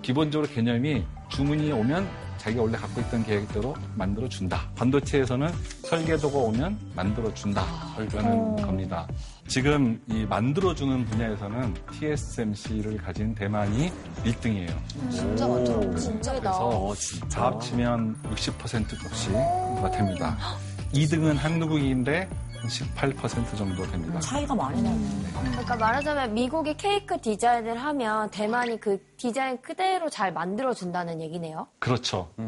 기본적으로 0.03 0.49
개념이 0.51 1.05
주문이 1.31 1.73
오면 1.73 2.07
자기가 2.37 2.63
원래 2.63 2.77
갖고 2.77 3.01
있던 3.03 3.23
계획대로 3.25 3.75
만들어 3.97 4.29
준다. 4.29 4.69
반도체에서는 4.75 5.49
설계도가 5.91 6.39
오면 6.39 6.79
만들어 6.95 7.35
준다. 7.35 7.65
라는 8.13 8.55
겁니다. 8.63 9.09
지금 9.49 10.01
이 10.07 10.25
만들어주는 10.25 11.05
분야에서는 11.07 11.75
TSMC를 11.91 12.97
가진 12.99 13.35
대만이 13.35 13.91
1등이에요. 14.25 14.71
진짜 15.11 15.49
많더라고. 15.49 15.97
진짜. 15.97 16.33
그래서 16.39 16.95
다 17.29 17.47
합치면 17.47 18.23
60% 18.23 19.03
값이가 19.03 19.91
됩니다. 19.91 20.39
2등은 20.95 21.35
한국인데 21.35 22.29
18% 22.69 23.57
정도 23.57 23.85
됩니다. 23.91 24.21
차이가 24.21 24.55
많이 24.55 24.81
나네. 24.81 24.97
그러니까 25.51 25.75
말하자면 25.75 26.35
미국이 26.35 26.77
케이크 26.77 27.21
디자인을 27.21 27.77
하면 27.77 28.31
대만이 28.31 28.79
그 28.79 29.05
디자인 29.17 29.61
그대로 29.61 30.09
잘 30.09 30.33
만들어준다는 30.33 31.21
얘기네요. 31.21 31.67
그렇죠. 31.81 32.29
네. 32.37 32.47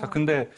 자, 0.00 0.08
근데 0.10 0.50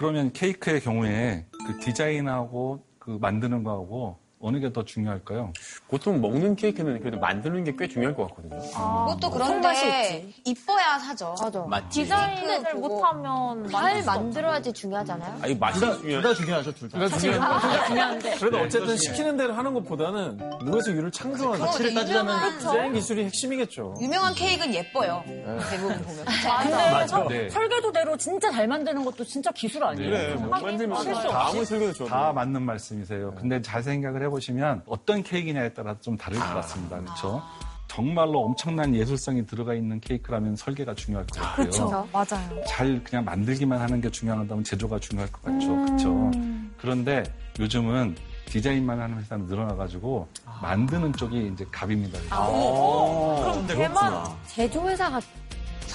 그러면 0.00 0.32
케이크의 0.32 0.80
경우에 0.80 1.44
그 1.66 1.78
디자인하고 1.80 2.82
그 2.98 3.18
만드는 3.20 3.64
거하고 3.64 4.18
어느 4.42 4.58
게 4.58 4.72
더 4.72 4.84
중요할까요? 4.84 5.52
보통 5.88 6.20
먹는 6.20 6.56
케이크는 6.56 7.00
그래도 7.00 7.18
만드는 7.18 7.64
게 7.64 7.72
꽤 7.76 7.86
중요할 7.88 8.14
것 8.16 8.26
같거든요. 8.28 8.58
그것도 8.60 9.30
손맛이 9.44 9.80
그런데. 9.84 10.28
이뻐야 10.44 10.98
사죠. 10.98 11.34
맞아. 11.42 11.60
맞지. 11.68 12.02
디자인을. 12.02 12.74
못하면 12.74 13.68
잘 13.68 14.02
만들 14.02 14.04
만들어야지 14.04 14.72
중요하잖아요. 14.72 15.38
아, 15.42 15.46
이 15.46 15.54
맛이 15.54 15.80
둘 15.80 15.98
중요한 16.00 16.22
다 16.22 16.34
중요하죠, 16.34 16.72
둘 16.74 16.88
다. 16.88 17.08
중요한 17.18 17.86
중요한데. 17.86 18.34
그래도 18.38 18.58
어쨌든 18.60 18.96
시키는 18.96 19.36
대로 19.36 19.52
하는 19.54 19.74
것보다는 19.74 20.40
무에서 20.62 20.90
유를 20.92 21.10
창조하는 21.10 21.66
가치를 21.66 21.94
따지자면 21.94 22.58
디자인 22.58 22.92
기술이 22.94 23.24
핵심이겠죠. 23.24 23.94
유명한 24.00 24.34
케이크는 24.34 24.74
예뻐요. 24.74 25.22
대부분 25.26 26.00
보면. 26.02 26.24
근데 26.62 27.06
서- 27.08 27.28
네. 27.28 27.48
설계도대로 27.50 28.16
진짜 28.16 28.50
잘 28.50 28.66
만드는 28.68 29.04
것도 29.04 29.24
진짜 29.24 29.50
기술 29.52 29.84
아니에요? 29.84 30.10
그래, 30.10 30.34
못 30.34 30.48
만들면 30.48 31.04
다 31.28 31.48
아무리 31.48 31.64
설계도 31.64 31.92
좋아도. 31.92 32.10
다 32.10 32.32
맞는 32.32 32.62
말씀이세요. 32.62 33.34
근데 33.36 33.60
잘 33.62 33.82
생각을 33.82 34.22
해 34.22 34.29
보시면 34.30 34.82
어떤 34.86 35.22
케이크냐에 35.22 35.72
따라 35.74 35.94
좀 36.00 36.16
다를 36.16 36.38
것 36.38 36.46
같습니다. 36.46 36.98
그렇죠? 37.00 37.42
정말로 37.88 38.44
엄청난 38.44 38.94
예술성이 38.94 39.44
들어가 39.46 39.74
있는 39.74 39.98
케이크라면 40.00 40.54
설계가 40.54 40.94
중요할 40.94 41.26
것 41.26 41.40
같고요. 41.40 41.70
그렇죠. 41.70 42.08
맞아요. 42.12 42.64
잘 42.64 43.02
그냥 43.02 43.24
만들기만 43.24 43.80
하는 43.80 44.00
게 44.00 44.08
중요하다면 44.08 44.62
제조가 44.62 45.00
중요할 45.00 45.30
것 45.32 45.42
같죠. 45.42 45.74
그렇죠? 45.84 46.30
그런데 46.78 47.24
요즘은 47.58 48.16
디자인만 48.46 49.00
하는 49.00 49.18
회사는 49.18 49.46
늘어나가지고 49.46 50.28
만드는 50.62 51.12
쪽이 51.14 51.50
이제 51.52 51.66
갑입니다. 51.70 52.18
그럼 52.28 53.66
대만 53.66 54.24
제조회사가 54.46 55.20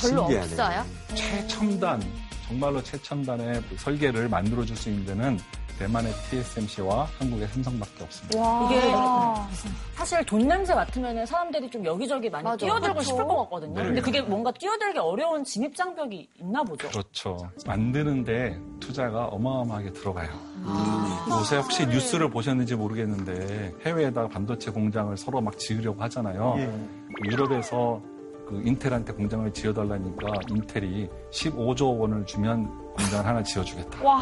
별로 0.01 0.27
신기하네. 0.27 0.51
없어요? 0.51 0.85
최첨단, 1.15 2.03
정말로 2.47 2.83
최첨단의 2.83 3.63
그 3.69 3.77
설계를 3.77 4.27
만들어줄 4.27 4.75
수 4.75 4.89
있는 4.89 5.05
데는 5.05 5.39
대만의 5.79 6.13
TSMC와 6.29 7.07
한국의 7.19 7.47
삼성밖에 7.49 8.03
없습니다. 8.03 8.39
와. 8.39 8.69
이게 8.69 8.81
사실 9.95 10.25
돈 10.25 10.47
냄새 10.47 10.73
맡으면 10.73 11.25
사람들이 11.25 11.69
좀 11.69 11.85
여기저기 11.85 12.29
많이 12.29 12.43
맞아. 12.43 12.57
뛰어들고 12.65 12.99
그쵸. 12.99 13.09
싶을 13.09 13.25
것 13.25 13.35
같거든요. 13.43 13.73
네. 13.81 13.85
근데 13.87 14.01
그게 14.01 14.21
뭔가 14.21 14.51
뛰어들기 14.51 14.97
어려운 14.99 15.43
진입 15.43 15.75
장벽이 15.75 16.29
있나 16.39 16.63
보죠. 16.63 16.87
그렇죠. 16.89 17.37
만드는데 17.65 18.59
투자가 18.79 19.25
어마어마하게 19.25 19.91
들어가요. 19.93 20.29
아. 20.65 21.25
요새 21.29 21.57
혹시 21.57 21.85
뉴스를 21.87 22.29
보셨는지 22.29 22.75
모르겠는데 22.75 23.73
해외에다 23.85 24.27
반도체 24.29 24.71
공장을 24.71 25.15
서로 25.17 25.41
막 25.41 25.57
지으려고 25.57 26.01
하잖아요. 26.03 26.55
예. 26.59 26.73
유럽에서 27.29 28.01
그 28.45 28.61
인텔한테 28.63 29.13
공장을 29.13 29.51
지어달라니까 29.53 30.27
인텔이 30.49 31.09
15조 31.31 31.99
원을 31.99 32.25
주면 32.25 32.67
공장을 32.95 33.25
하나 33.25 33.43
지어주겠다. 33.43 34.03
와. 34.03 34.17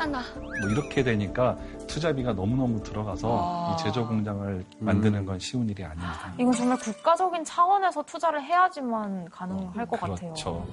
하나. 0.00 0.22
뭐 0.34 0.70
이렇게 0.70 1.02
되니까 1.02 1.56
투자비가 1.86 2.32
너무너무 2.32 2.82
들어가서 2.82 3.74
이 3.74 3.82
제조 3.82 4.06
공장을 4.06 4.64
만드는 4.78 5.26
건 5.26 5.38
쉬운 5.38 5.68
일이 5.68 5.84
아닙니다. 5.84 6.32
이건 6.38 6.52
정말 6.52 6.78
국가적인 6.78 7.44
차원에서 7.44 8.02
투자를 8.04 8.42
해야지만 8.42 9.28
가능할 9.28 9.86
것 9.86 10.00
같아요. 10.00 10.16
그렇죠. 10.16 10.66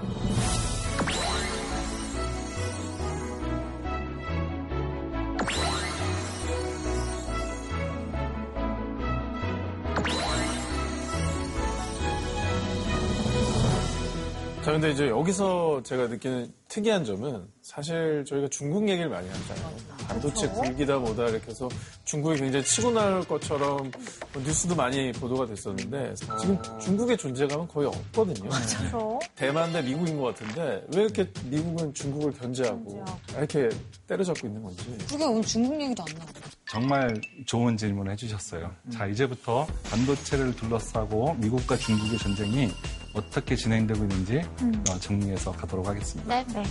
자, 14.68 14.74
근데 14.74 14.92
이제 14.92 15.08
여기서 15.08 15.82
제가 15.84 16.08
느끼는 16.08 16.52
특이한 16.68 17.06
점은 17.06 17.48
사실 17.68 18.24
저희가 18.26 18.48
중국 18.48 18.88
얘기를 18.88 19.10
많이 19.10 19.28
하잖아요. 19.28 19.76
반도체 20.08 20.48
굴기다 20.48 21.00
뭐다 21.00 21.26
이렇게 21.26 21.48
해서 21.52 21.68
중국이 22.06 22.40
굉장히 22.40 22.64
치고 22.64 22.92
나올 22.92 23.22
것처럼 23.28 23.92
뭐 24.32 24.42
뉴스도 24.42 24.74
많이 24.74 25.12
보도가 25.12 25.46
됐었는데 25.48 26.16
지금 26.16 26.58
중국의 26.80 27.18
존재감은 27.18 27.68
거의 27.68 27.90
없거든요. 27.90 28.48
그렇죠. 28.48 29.20
대만 29.36 29.74
대 29.74 29.82
미국인 29.82 30.18
것 30.18 30.34
같은데 30.34 30.82
왜 30.96 31.04
이렇게 31.04 31.30
미국은 31.44 31.94
중국을 31.94 32.32
견제하고 32.32 33.04
이렇게 33.38 33.68
때려잡고 34.08 34.48
있는 34.48 34.64
건지. 34.64 34.98
그게 35.10 35.26
오늘 35.26 35.42
중국 35.44 35.82
얘기도 35.82 36.06
안 36.08 36.18
나와. 36.18 36.32
정말 36.70 37.22
좋은 37.46 37.76
질문 37.76 38.10
해주셨어요. 38.12 38.74
자, 38.94 39.08
이제부터 39.08 39.68
반도체를 39.90 40.56
둘러싸고 40.56 41.34
미국과 41.34 41.76
중국의 41.76 42.18
전쟁이 42.18 42.70
어떻게 43.14 43.58
진행되고 43.58 44.04
있는지 44.06 44.42
어, 44.90 45.00
정리해서 45.00 45.52
가도록 45.52 45.86
하겠습니다. 45.86 46.34
네. 46.34 46.46
네. 46.54 46.64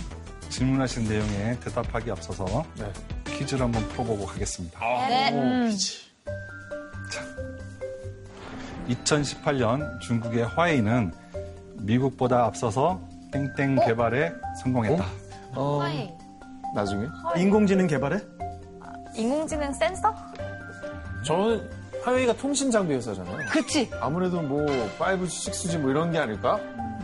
질문하신 0.49 1.07
내용에 1.07 1.59
대답하기 1.59 2.11
앞서서 2.11 2.65
네. 2.77 2.85
퀴즈를 3.25 3.63
한번 3.65 3.87
풀어보고 3.89 4.25
가겠습니다. 4.25 4.79
네. 5.07 5.31
음. 5.33 5.71
2018년 8.89 9.99
중국의 10.01 10.45
화웨이는 10.47 11.13
미국보다 11.75 12.45
앞서서 12.45 13.01
땡땡 13.31 13.85
개발에 13.85 14.31
성공했다. 14.63 15.05
어, 15.55 15.79
화이. 15.81 16.09
나중에? 16.73 17.07
인공지능 17.35 17.87
개발에? 17.87 18.19
인공지능 19.15 19.73
센서? 19.73 20.13
저는 21.23 21.69
화웨이가 22.03 22.33
통신 22.37 22.71
장비 22.71 22.93
회사잖아요. 22.93 23.47
그치. 23.49 23.89
아무래도 23.99 24.41
뭐 24.41 24.65
5G, 24.97 25.51
6G 25.51 25.79
뭐 25.79 25.89
이런 25.91 26.11
게 26.11 26.19
아닐까? 26.19 26.59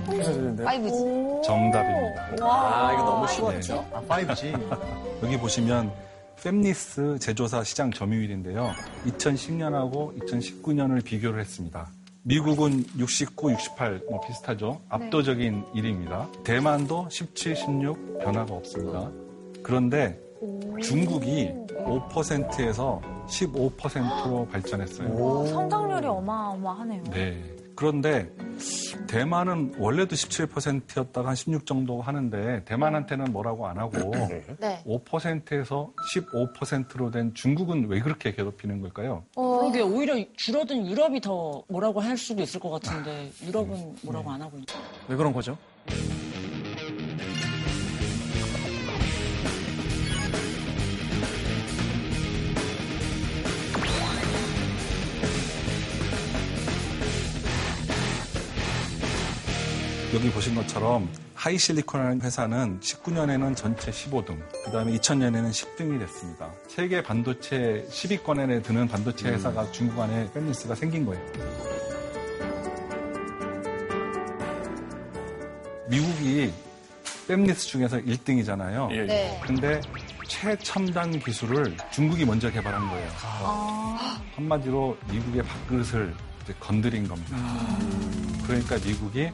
그래서 0.09 0.33
되는데. 0.33 0.63
5G. 0.63 1.43
정답입니다. 1.43 2.27
아, 2.41 2.93
이거 2.93 3.03
너무 3.03 3.27
쉬웠죠? 3.27 3.85
아, 3.93 4.01
5G. 4.01 5.23
여기 5.23 5.37
보시면 5.37 5.91
fem니스 6.37 7.17
제조사 7.19 7.63
시장 7.63 7.91
점유율인데요. 7.91 8.71
2010년하고 9.07 10.17
2019년을 10.19 11.03
비교를 11.03 11.39
했습니다. 11.39 11.89
미국은 12.23 12.85
69, 12.97 13.51
68, 13.51 14.01
뭐 14.09 14.19
비슷하죠. 14.21 14.79
압도적인 14.89 15.63
1위입니다. 15.75 16.43
대만도 16.43 17.07
17, 17.09 17.55
16 17.55 18.19
변화가 18.19 18.53
없습니다. 18.53 19.09
그런데 19.61 20.19
중국이 20.81 21.51
5%에서 21.85 23.01
15%로 23.27 24.47
발전했어요. 24.51 25.21
와, 25.21 25.47
성장률이 25.47 26.07
어마어마하네요. 26.07 27.03
네. 27.11 27.52
그런데 27.75 28.29
대만은 29.07 29.73
원래도 29.77 30.15
17%였다가 30.15 31.29
한 31.29 31.35
16 31.35 31.65
정도 31.65 32.01
하는데 32.01 32.63
대만한테는 32.65 33.31
뭐라고 33.31 33.67
안 33.67 33.77
하고 33.77 34.11
네. 34.59 34.83
5%에서 34.85 35.91
15%로 36.13 37.11
된 37.11 37.33
중국은 37.33 37.87
왜 37.87 37.99
그렇게 37.99 38.33
괴롭히는 38.33 38.81
걸까요? 38.81 39.23
어, 39.35 39.59
그러게 39.59 39.81
오히려 39.81 40.15
줄어든 40.35 40.87
유럽이 40.87 41.21
더 41.21 41.63
뭐라고 41.67 41.99
할 41.99 42.17
수도 42.17 42.41
있을 42.43 42.59
것 42.59 42.69
같은데 42.69 43.31
유럽은 43.45 43.95
뭐라고 44.03 44.31
안 44.31 44.41
하고 44.41 44.57
있는. 44.57 44.65
왜 45.07 45.15
그런 45.15 45.33
거죠? 45.33 45.57
여기 60.13 60.29
보신 60.29 60.53
것처럼 60.53 61.09
하이실리콘이라는 61.33 62.21
회사는 62.21 62.79
19년에는 62.81 63.55
전체 63.55 63.89
15등, 63.89 64.37
그 64.63 64.71
다음에 64.71 64.91
2000년에는 64.93 65.49
10등이 65.49 65.99
됐습니다. 66.01 66.53
세계 66.67 67.01
반도체 67.01 67.83
10위권에 67.89 68.61
드는 68.61 68.87
반도체 68.87 69.29
회사가 69.29 69.71
중국 69.71 69.99
안에 69.99 70.31
팬리스가 70.31 70.75
생긴 70.75 71.07
거예요. 71.07 71.25
미국이 75.89 76.53
fem니스 77.23 77.67
중에서 77.69 77.97
1등이잖아요. 77.97 78.91
예, 78.91 78.97
예. 78.97 79.05
네. 79.05 79.41
근데 79.43 79.81
최첨단 80.27 81.19
기술을 81.19 81.75
중국이 81.91 82.23
먼저 82.23 82.51
개발한 82.51 82.87
거예요. 82.87 83.09
한마디로 84.35 84.95
미국의 85.11 85.41
밥그릇을 85.41 86.13
이제 86.43 86.53
건드린 86.59 87.07
겁니다. 87.07 87.35
그러니까 88.45 88.75
미국이 88.75 89.31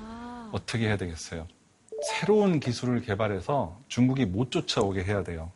어떻게 0.52 0.88
해야 0.88 0.98
되겠어요? 0.98 1.48
새로운 2.02 2.60
기술을 2.60 3.02
개발해서 3.02 3.78
중국이 3.88 4.26
못 4.26 4.52
쫓아오게 4.52 5.04
해야 5.04 5.24
돼요. 5.24 5.52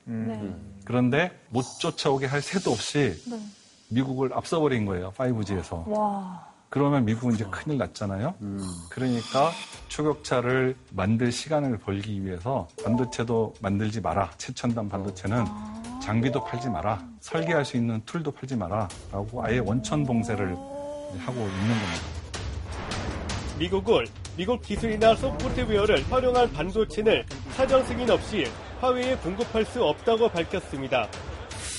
그런데 0.85 1.31
못 1.49 1.63
쫓아오게 1.79 2.25
할 2.25 2.41
새도 2.41 2.71
없이 2.71 3.15
미국을 3.89 4.33
앞서버린 4.33 4.85
거예요. 4.85 5.13
5G에서. 5.13 5.87
와. 5.87 6.51
그러면 6.69 7.05
미국은 7.05 7.35
이제 7.35 7.45
큰일 7.51 7.77
났잖아요. 7.77 8.33
그러니까 8.89 9.51
초격차를 9.89 10.75
만들 10.91 11.31
시간을 11.31 11.77
벌기 11.77 12.25
위해서 12.25 12.67
반도체도 12.83 13.53
만들지 13.61 14.01
마라. 14.01 14.31
최첨단 14.37 14.89
반도체는 14.89 15.45
장비도 16.01 16.43
팔지 16.43 16.69
마라. 16.69 17.07
설계할 17.21 17.63
수 17.63 17.77
있는 17.77 18.01
툴도 18.05 18.31
팔지 18.31 18.55
마라. 18.55 18.89
라고 19.11 19.45
아예 19.45 19.59
원천 19.59 20.03
봉쇄를 20.03 20.47
하고 20.55 21.39
있는 21.39 21.67
겁니다. 21.67 22.03
미국은 23.59 24.05
미국 24.35 24.61
기술이나 24.63 25.15
소프트웨어를 25.15 26.03
활용한 26.11 26.51
반도체는 26.53 27.23
사전 27.55 27.85
승인 27.85 28.09
없이 28.09 28.45
화웨이에 28.81 29.17
공급할 29.17 29.63
수 29.65 29.83
없다고 29.83 30.29
밝혔습니다. 30.29 31.07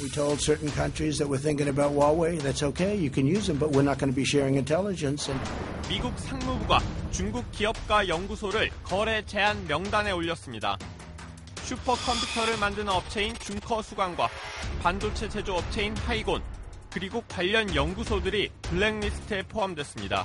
We 0.00 0.10
told 0.10 0.40
certain 0.40 0.72
countries 0.72 1.18
that 1.18 1.28
we're 1.28 1.40
thinking 1.40 1.68
about 1.68 1.94
Huawei, 1.94 2.40
that's 2.40 2.62
okay, 2.62 2.96
you 2.96 3.10
can 3.10 3.26
use 3.26 3.46
them, 3.46 3.58
but 3.58 3.70
we're 3.70 3.82
not 3.82 3.98
going 3.98 4.12
to 4.12 4.16
be 4.16 4.24
sharing 4.24 4.56
intelligence. 4.56 5.30
And 5.30 5.40
미국 5.88 6.16
상무부가 6.18 6.80
중국 7.10 7.50
기업가 7.52 8.08
연구소를 8.08 8.70
거래 8.84 9.24
제한 9.26 9.66
명단에 9.66 10.12
올렸습니다. 10.12 10.78
슈퍼컴퓨터를 11.62 12.58
만드는 12.58 12.88
업체인 12.88 13.34
중커 13.34 13.82
수강과 13.82 14.28
반도체 14.82 15.28
제조 15.28 15.54
업체인 15.54 15.96
하이곤 15.96 16.42
그리고 16.90 17.22
관련 17.28 17.74
연구소들이 17.74 18.50
블랙리스트에 18.62 19.42
포함됐습니다. 19.44 20.24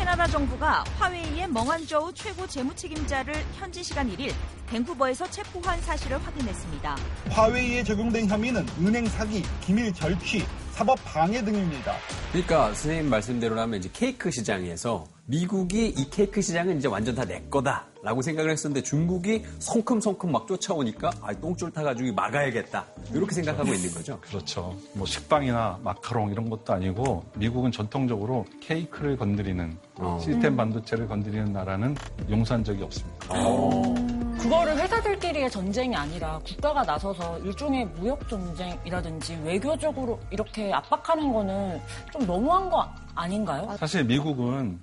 캐나다 0.00 0.26
정부가 0.26 0.82
화웨이의 0.98 1.48
멍한저우 1.48 2.14
최고 2.14 2.46
재무 2.46 2.74
책임자를 2.74 3.34
현지 3.58 3.82
시간 3.82 4.08
1일 4.10 4.32
밴쿠버에서 4.70 5.28
체포한 5.30 5.78
사실을 5.82 6.16
확인했습니다. 6.24 6.96
화웨이에 7.28 7.84
적용된 7.84 8.26
혐의는 8.26 8.66
은행 8.80 9.06
사기, 9.06 9.44
기밀 9.60 9.92
결취, 9.92 10.42
사법 10.72 10.98
방해 11.04 11.44
등입니다. 11.44 11.94
그러니까 12.32 12.68
선생님 12.68 13.10
말씀대로라면 13.10 13.80
이제 13.80 13.90
케이크 13.92 14.30
시장에서 14.30 15.04
미국이 15.26 15.88
이 15.88 16.10
케이크 16.10 16.40
시장은 16.42 16.78
이제 16.78 16.88
완전 16.88 17.14
다 17.14 17.24
내 17.24 17.40
거다라고 17.48 18.22
생각을 18.22 18.50
했었는데 18.50 18.82
중국이 18.82 19.44
성큼성큼 19.60 20.32
막 20.32 20.48
쫓아오니까 20.48 21.10
아, 21.22 21.32
똥줄 21.32 21.70
타가지고 21.70 22.12
막아야겠다 22.14 22.84
이렇게 23.12 23.34
생각하고 23.36 23.72
있는 23.72 23.90
거죠. 23.92 24.18
그렇죠. 24.20 24.76
뭐 24.94 25.06
식빵이나 25.06 25.78
마카롱 25.84 26.32
이런 26.32 26.50
것도 26.50 26.72
아니고 26.72 27.24
미국은 27.36 27.70
전통적으로 27.70 28.46
케이크를 28.60 29.16
건드리는 29.16 29.76
어. 29.96 30.18
시스템 30.20 30.56
반도체를 30.56 31.06
건드리는 31.06 31.52
나라는 31.52 31.94
용서한 32.28 32.64
적이 32.64 32.82
없습니다. 32.84 33.26
그거를 34.40 34.76
회사들끼리의 34.78 35.50
전쟁이 35.50 35.94
아니라 35.94 36.40
국가가 36.44 36.82
나서서 36.82 37.38
일종의 37.40 37.84
무역 37.96 38.26
전쟁이라든지 38.28 39.38
외교적으로 39.44 40.18
이렇게 40.30 40.72
압박하는 40.72 41.32
거는 41.32 41.80
좀 42.10 42.26
너무한 42.26 42.68
거 42.70 42.88
아닌가요? 43.14 43.76
사실 43.78 44.02
미국은 44.04 44.80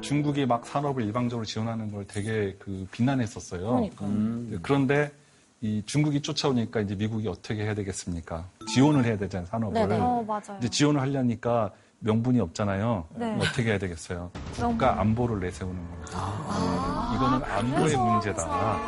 중국이 0.00 0.46
막 0.46 0.66
산업을 0.66 1.04
일방적으로 1.04 1.44
지원하는 1.44 1.92
걸 1.92 2.04
되게 2.06 2.56
그 2.58 2.86
비난했었어요. 2.90 3.60
그러니까요. 3.68 4.10
네, 4.10 4.58
그런데 4.62 5.12
이 5.60 5.82
중국이 5.86 6.22
쫓아오니까 6.22 6.80
이제 6.80 6.94
미국이 6.94 7.28
어떻게 7.28 7.62
해야 7.62 7.74
되겠습니까? 7.74 8.46
지원을 8.66 9.04
해야 9.04 9.16
되잖아요, 9.16 9.46
산업을. 9.46 9.74
네네. 9.74 9.98
어, 10.00 10.24
맞아요. 10.26 10.58
이제 10.58 10.68
지원을 10.68 11.00
하려니까 11.00 11.70
명분이 12.00 12.40
없잖아요. 12.40 13.06
네. 13.14 13.36
어떻게 13.36 13.64
해야 13.64 13.78
되겠어요? 13.78 14.30
국가 14.56 14.98
안보를 15.00 15.38
내세우는 15.38 15.76
겁니다. 15.76 17.12
이거는 17.14 17.44
안보의 17.44 17.96
문제다. 17.96 18.80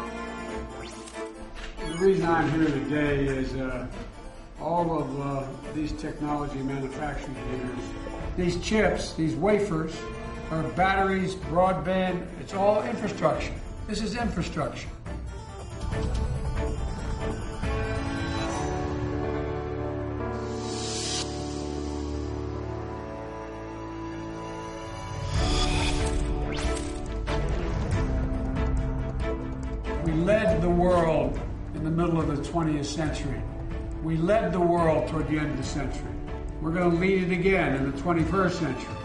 The 1.78 1.98
reason 1.98 2.26
I'm 2.26 2.48
here 2.50 2.66
today 2.66 3.28
is 3.28 3.54
uh, 3.54 3.86
all 4.60 4.90
of 4.90 5.20
uh, 5.20 5.44
these 5.74 5.92
technology 5.92 6.60
manufacturing 6.62 7.36
leaders, 7.50 7.84
these 8.36 8.60
chips, 8.60 9.14
these 9.14 9.36
wafers, 9.36 9.92
are 10.52 10.62
batteries, 10.72 11.34
broadband, 11.34 12.26
it's 12.38 12.52
all 12.52 12.82
infrastructure. 12.82 13.54
This 13.86 14.02
is 14.02 14.16
infrastructure. 14.16 14.88
We 30.04 30.12
led 30.12 30.60
the 30.60 30.68
world 30.68 31.40
in 31.74 31.82
the 31.82 31.90
middle 31.90 32.20
of 32.20 32.28
the 32.28 32.42
20th 32.42 32.84
century. 32.84 33.42
We 34.02 34.18
led 34.18 34.52
the 34.52 34.60
world 34.60 35.08
toward 35.08 35.28
the 35.28 35.38
end 35.38 35.52
of 35.52 35.56
the 35.56 35.62
century. 35.62 36.10
We're 36.60 36.72
going 36.72 36.90
to 36.90 36.96
lead 36.98 37.22
it 37.22 37.32
again 37.32 37.76
in 37.76 37.90
the 37.90 38.02
21st 38.02 38.50
century. 38.50 39.01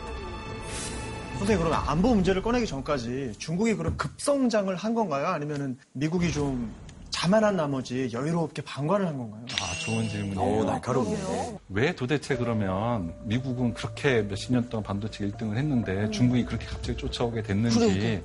선생님 1.38 1.60
그러면 1.65 1.88
안보 1.88 2.13
문제를 2.15 2.41
꺼내기 2.41 2.65
전까지 2.65 3.34
중국이 3.38 3.76
그럼 3.76 3.95
급성장을 3.97 4.76
한 4.76 4.93
건가요? 4.93 5.28
아니면은 5.28 5.78
미국이 5.93 6.32
좀 6.32 6.73
자만한 7.10 7.56
나머지 7.56 8.10
여유롭게 8.12 8.62
방관을 8.63 9.08
한 9.08 9.17
건가요? 9.17 9.41
아, 9.62 9.73
좋은 9.80 10.08
질문이에요. 10.08 10.60
오, 10.60 10.63
날카롭네. 10.65 11.58
왜 11.69 11.95
도대체 11.95 12.36
그러면 12.36 13.13
미국은 13.23 13.73
그렇게 13.73 14.21
몇십 14.23 14.52
년 14.54 14.67
동안 14.69 14.84
반도체 14.84 15.28
1등을 15.28 15.56
했는데 15.58 16.10
중국이 16.12 16.45
그렇게 16.45 16.65
갑자기 16.65 16.97
쫓아오게 16.97 17.43
됐는지 17.43 17.80
그러게. 17.80 18.23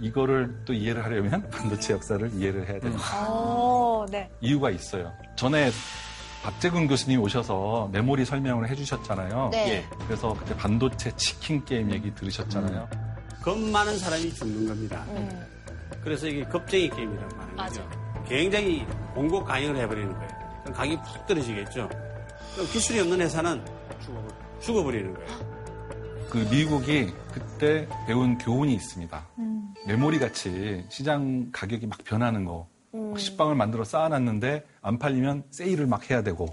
이거를 0.00 0.54
또 0.64 0.72
이해를 0.72 1.04
하려면 1.04 1.48
반도체 1.50 1.92
역사를 1.94 2.30
이해를 2.34 2.68
해야 2.68 2.78
됩니다. 2.80 3.02
어, 3.28 4.06
네. 4.10 4.28
이유가 4.40 4.70
있어요. 4.70 5.12
전에 5.36 5.70
박재근 6.42 6.86
교수님 6.86 7.20
오셔서 7.20 7.88
메모리 7.92 8.24
설명을 8.24 8.68
해주셨잖아요. 8.70 9.48
네. 9.52 9.68
예. 9.70 9.96
그래서 10.06 10.34
그때 10.38 10.56
반도체 10.56 11.14
치킨 11.16 11.64
게임 11.64 11.90
얘기 11.92 12.14
들으셨잖아요. 12.14 12.88
겁 13.42 13.58
많은 13.58 13.98
사람이 13.98 14.32
죽는 14.34 14.68
겁니다. 14.68 15.04
그래서 16.02 16.26
이게 16.26 16.44
겁쟁이 16.44 16.88
게임이라고 16.90 17.36
하는 17.40 17.56
거죠. 17.56 17.88
굉장히 18.26 18.86
공고 19.14 19.44
가행을 19.44 19.76
해버리는 19.76 20.12
거예요. 20.12 20.28
그럼 20.62 20.74
가격이 20.76 20.96
푹 21.02 21.26
떨어지겠죠. 21.26 21.88
그럼 22.54 22.68
기술이 22.72 23.00
없는 23.00 23.20
회사는 23.20 23.64
죽어버- 24.04 24.60
죽어버리 24.60 25.02
는 25.02 25.14
거예요. 25.14 25.58
그 26.30 26.38
미국이 26.50 27.12
그때 27.32 27.88
배운 28.06 28.36
교훈이 28.38 28.74
있습니다. 28.74 29.26
음. 29.38 29.74
메모리 29.86 30.18
같이 30.18 30.84
시장 30.88 31.48
가격이 31.52 31.86
막 31.86 31.98
변하는 32.04 32.44
거. 32.44 32.68
음. 32.94 33.10
막 33.10 33.18
식빵을 33.20 33.54
만들어 33.54 33.84
쌓아놨는데 33.84 34.64
안 34.82 34.98
팔리면 34.98 35.44
세일을 35.50 35.86
막 35.86 36.10
해야 36.10 36.22
되고 36.22 36.46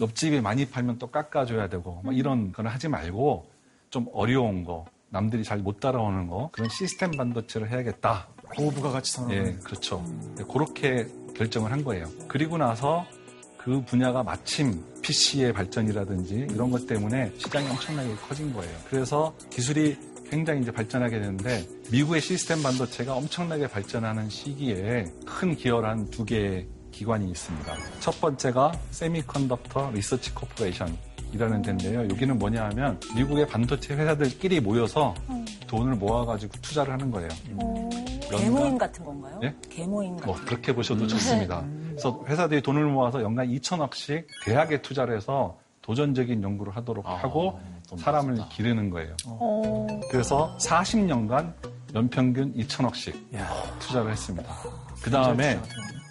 옆집이 0.00 0.40
많이 0.40 0.66
팔면 0.68 0.98
또 0.98 1.10
깎아줘야 1.10 1.68
되고 1.68 2.00
막 2.04 2.16
이런 2.16 2.52
거는 2.52 2.70
하지 2.70 2.88
말고 2.88 3.46
좀 3.90 4.06
어려운 4.12 4.64
거 4.64 4.84
남들이 5.10 5.44
잘 5.44 5.58
못 5.58 5.78
따라오는 5.80 6.26
거 6.26 6.48
그런 6.52 6.68
시스템 6.70 7.10
반도체를 7.12 7.70
해야겠다. 7.70 8.28
고부가가치 8.56 9.12
산업. 9.12 9.32
예, 9.32 9.56
그렇죠. 9.62 10.02
네, 10.36 10.44
그렇게 10.50 11.06
결정을 11.36 11.70
한 11.70 11.84
거예요. 11.84 12.08
그리고 12.28 12.56
나서 12.58 13.06
그 13.58 13.82
분야가 13.84 14.22
마침 14.22 14.82
PC의 15.02 15.52
발전이라든지 15.52 16.48
이런 16.50 16.70
것 16.70 16.86
때문에 16.86 17.32
시장이 17.38 17.68
엄청나게 17.68 18.14
커진 18.16 18.52
거예요. 18.52 18.74
그래서 18.88 19.34
기술이 19.50 19.96
굉장히 20.32 20.62
이제 20.62 20.72
발전하게 20.72 21.20
되는데 21.20 21.62
미국의 21.90 22.22
시스템 22.22 22.62
반도체가 22.62 23.14
엄청나게 23.14 23.66
발전하는 23.66 24.30
시기에 24.30 25.04
큰 25.26 25.54
기여한 25.54 26.08
두 26.08 26.24
개의 26.24 26.66
기관이 26.90 27.30
있습니다. 27.30 27.76
첫 28.00 28.18
번째가 28.18 28.72
Semiconductor 28.92 29.90
Research 29.90 30.32
Corporation 30.32 30.96
이라는 31.34 31.60
데인데요. 31.60 32.00
여기는 32.04 32.38
뭐냐 32.38 32.64
하면 32.70 32.98
미국의 33.14 33.46
반도체 33.46 33.94
회사들끼리 33.94 34.60
모여서 34.60 35.12
돈을 35.66 35.96
모아가지고 35.96 36.50
투자를 36.62 36.94
하는 36.94 37.10
거예요. 37.10 37.28
개모임 38.30 38.78
같은 38.78 39.04
건가요? 39.04 39.38
예? 39.42 39.54
개모임 39.68 40.16
같은 40.16 40.26
뭐 40.26 40.36
그렇게 40.46 40.74
보셔도 40.74 41.06
좋습니다. 41.08 41.62
그래서 41.90 42.24
회사들이 42.26 42.62
돈을 42.62 42.86
모아서 42.86 43.20
연간 43.20 43.48
2천억씩 43.48 44.24
대학에 44.46 44.80
투자를 44.80 45.14
해서 45.14 45.58
도전적인 45.82 46.42
연구를 46.42 46.74
하도록 46.76 47.06
하고 47.06 47.58
사람을 47.98 48.38
기르는 48.50 48.90
거예요. 48.90 49.16
그래서 50.10 50.56
40년간 50.60 51.52
연평균 51.94 52.54
2천억씩 52.54 53.14
투자를 53.78 54.12
했습니다. 54.12 54.54
그 55.02 55.10
다음에 55.10 55.60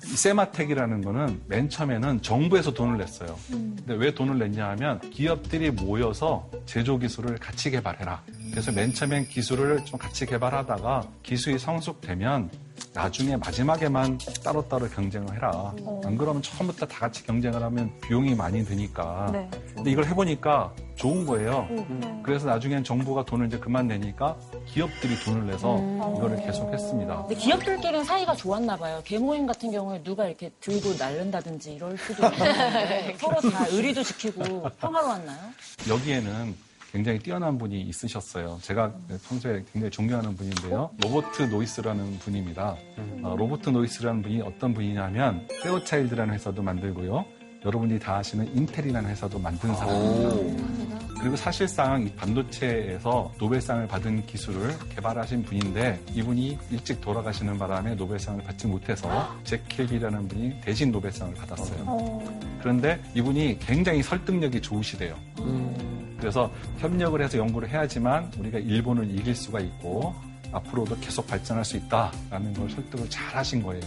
세마텍이라는 0.01 1.01
거는 1.01 1.41
맨 1.47 1.69
처음에는 1.69 2.21
정부에서 2.21 2.73
돈을 2.73 2.97
냈어요. 2.97 3.35
근데 3.49 3.93
왜 3.93 4.13
돈을 4.13 4.37
냈냐 4.39 4.69
하면 4.71 4.99
기업들이 5.11 5.71
모여서 5.71 6.49
제조 6.65 6.97
기술을 6.97 7.37
같이 7.37 7.71
개발해라. 7.71 8.21
그래서 8.51 8.71
맨 8.71 8.93
처음엔 8.93 9.27
기술을 9.27 9.85
좀 9.85 9.97
같이 9.97 10.25
개발하다가 10.25 11.07
기술이 11.23 11.57
성숙되면 11.57 12.49
나중에 12.93 13.37
마지막에만 13.37 14.19
따로따로 14.43 14.89
경쟁을 14.89 15.33
해라. 15.35 15.73
안 16.03 16.17
그러면 16.17 16.41
처음부터 16.41 16.85
다 16.85 16.99
같이 16.99 17.23
경쟁을 17.25 17.61
하면 17.63 17.91
비용이 18.01 18.35
많이 18.35 18.65
드니까. 18.65 19.29
네. 19.31 19.49
근데 19.75 19.91
이걸 19.91 20.05
해보니까 20.05 20.73
좋은 20.95 21.25
거예요. 21.25 21.67
네. 21.69 22.19
그래서 22.21 22.47
나중엔 22.47 22.83
정부가 22.83 23.23
돈을 23.23 23.47
이제 23.47 23.57
그만 23.57 23.87
내니까 23.87 24.35
기업들이 24.67 25.17
돈을 25.23 25.47
내서 25.47 25.77
음. 25.77 26.15
이거를 26.17 26.37
계속 26.43 26.71
했습니다. 26.71 27.23
근데 27.27 27.35
기업들끼리는 27.35 28.03
사이가 28.03 28.35
좋았나 28.35 28.75
봐요. 28.75 29.01
개모임 29.05 29.45
같은 29.47 29.71
경우에 29.71 30.03
누가 30.03 30.27
이렇게 30.27 30.51
들고 30.59 30.93
날른다든지 30.99 31.73
이럴 31.75 31.97
수도 31.97 32.25
있는데 32.27 33.15
서로 33.19 33.39
다 33.49 33.65
의리도 33.67 34.03
지키고 34.03 34.69
평화로웠나요? 34.81 35.39
여기에는 35.89 36.70
굉장히 36.91 37.19
뛰어난 37.19 37.57
분이 37.57 37.81
있으셨어요. 37.81 38.59
제가 38.61 38.91
평소에 39.27 39.63
굉장히 39.71 39.89
존경하는 39.89 40.35
분인데요. 40.35 40.89
로버트 41.01 41.43
노이스라는 41.43 42.19
분입니다. 42.19 42.75
어, 43.23 43.35
로버트 43.37 43.69
노이스라는 43.69 44.21
분이 44.21 44.41
어떤 44.41 44.73
분이냐면 44.73 45.47
페어차일드라는 45.63 46.33
회사도 46.33 46.61
만들고요. 46.61 47.23
여러분들이 47.63 47.99
다 47.99 48.17
아시는 48.17 48.55
인텔이라는 48.57 49.09
회사도 49.09 49.39
만든 49.39 49.73
사람입니다. 49.75 51.11
그리고 51.21 51.35
사실상 51.35 52.01
이 52.01 52.11
반도체에서 52.15 53.31
노벨상을 53.39 53.87
받은 53.87 54.25
기술을 54.25 54.73
개발하신 54.89 55.43
분인데 55.43 56.01
이분이 56.15 56.57
일찍 56.71 56.99
돌아가시는 56.99 57.59
바람에 57.59 57.93
노벨상을 57.93 58.43
받지 58.43 58.65
못해서 58.65 59.31
잭 59.43 59.65
킬비라는 59.69 60.27
분이 60.27 60.61
대신 60.61 60.91
노벨상을 60.91 61.35
받았어요. 61.35 62.23
그런데 62.59 62.99
이분이 63.13 63.59
굉장히 63.59 64.01
설득력이 64.01 64.59
좋으시대요. 64.61 65.15
그래서 66.21 66.51
협력을 66.77 67.19
해서 67.21 67.37
연구를 67.37 67.67
해야지만 67.67 68.31
우리가 68.37 68.59
일본을 68.59 69.09
이길 69.19 69.35
수가 69.35 69.59
있고 69.59 70.13
앞으로도 70.51 70.97
계속 70.99 71.25
발전할 71.27 71.65
수 71.65 71.77
있다라는 71.77 72.53
걸 72.53 72.69
설득을 72.69 73.09
잘 73.09 73.37
하신 73.37 73.63
거예요. 73.63 73.81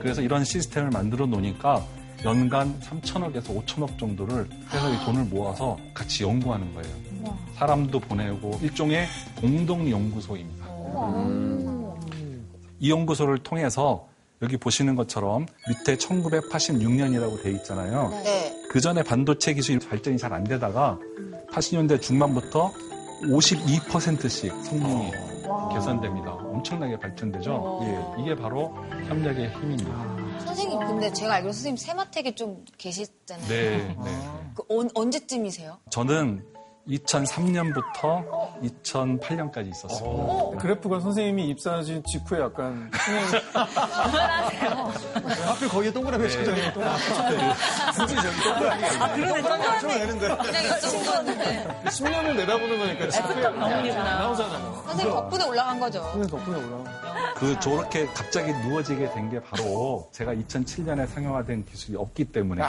그래서 0.00 0.20
이런 0.20 0.44
시스템을 0.44 0.90
만들어 0.90 1.24
놓으니까 1.26 1.82
연간 2.24 2.78
3천억에서 2.80 3.64
5천억 3.64 3.98
정도를 3.98 4.48
회사의 4.70 5.04
돈을 5.04 5.24
모아서 5.24 5.78
같이 5.94 6.24
연구하는 6.24 6.74
거예요. 6.74 7.36
사람도 7.54 8.00
보내고 8.00 8.58
일종의 8.60 9.06
공동 9.40 9.88
연구소입니다. 9.88 10.66
이 12.80 12.90
연구소를 12.90 13.38
통해서 13.38 14.08
여기 14.42 14.56
보시는 14.56 14.96
것처럼 14.96 15.46
밑에 15.68 15.96
1986년이라고 15.96 17.42
돼 17.42 17.52
있잖아요. 17.52 18.08
네. 18.24 18.62
그 18.68 18.80
전에 18.80 19.02
반도체 19.02 19.54
기술이 19.54 19.78
발전이 19.78 20.18
잘 20.18 20.32
안 20.32 20.44
되다가 20.44 20.98
80년대 21.50 22.00
중반부터 22.00 22.72
52%씩 23.24 24.50
성능이 24.64 25.10
개선됩니다. 25.74 26.32
엄청나게 26.32 26.98
발전되죠. 26.98 27.80
예, 27.82 28.22
이게 28.22 28.34
바로 28.34 28.74
협력의 29.08 29.50
힘입니다. 29.52 30.38
선생님, 30.46 30.78
근데 30.80 31.12
제가 31.12 31.34
알기로 31.34 31.52
선생님 31.52 31.76
세마텍에 31.76 32.34
좀 32.34 32.64
계시잖아요. 32.78 33.48
네, 33.48 33.96
네. 34.02 34.28
그 34.54 34.62
언, 34.70 34.88
언제쯤이세요? 34.94 35.78
저는 35.90 36.42
2003년부터 36.88 38.24
2008년까지 38.82 39.68
있었습니다. 39.70 40.04
어, 40.06 40.52
그래프가 40.58 41.00
선생님이 41.00 41.48
입사하신 41.50 42.02
직후에 42.04 42.40
약간 42.40 42.90
그만하세요. 42.90 44.70
하필 45.46 45.68
거기에 45.68 45.92
동그라미 45.92 46.30
쳐져 46.30 46.56
있는 46.56 46.72
동그라미. 46.72 47.54
굳이 47.96 48.14
저기 48.16 48.42
동그라미. 48.42 48.84
아, 48.84 49.12
그러네. 49.14 49.42
동그라미 49.42 49.80
쳐야 49.80 49.98
되는데. 49.98 50.36
그냥 50.36 51.04
건데. 51.04 51.82
10년을 51.84 52.36
내다보는 52.36 52.78
거니까 52.78 53.08
직후에 53.10 53.40
덕분이구나. 53.42 54.18
나오잖아요. 54.18 54.82
선생님 54.86 55.14
덕분에 55.14 55.44
올라간 55.44 55.80
거죠. 55.80 56.02
선생님 56.02 56.28
덕분에 56.28 56.56
올라간 56.58 56.92
그 57.36 57.58
저렇게 57.60 58.06
갑자기 58.06 58.52
누워지게 58.52 59.10
된 59.14 59.22
게 59.32 59.40
바로 59.40 60.08
제가 60.12 60.34
2007년에 60.34 61.06
상용화된 61.08 61.64
기술이 61.64 61.96
없기 61.96 62.24
때문에 62.26 62.60
그 62.60 62.68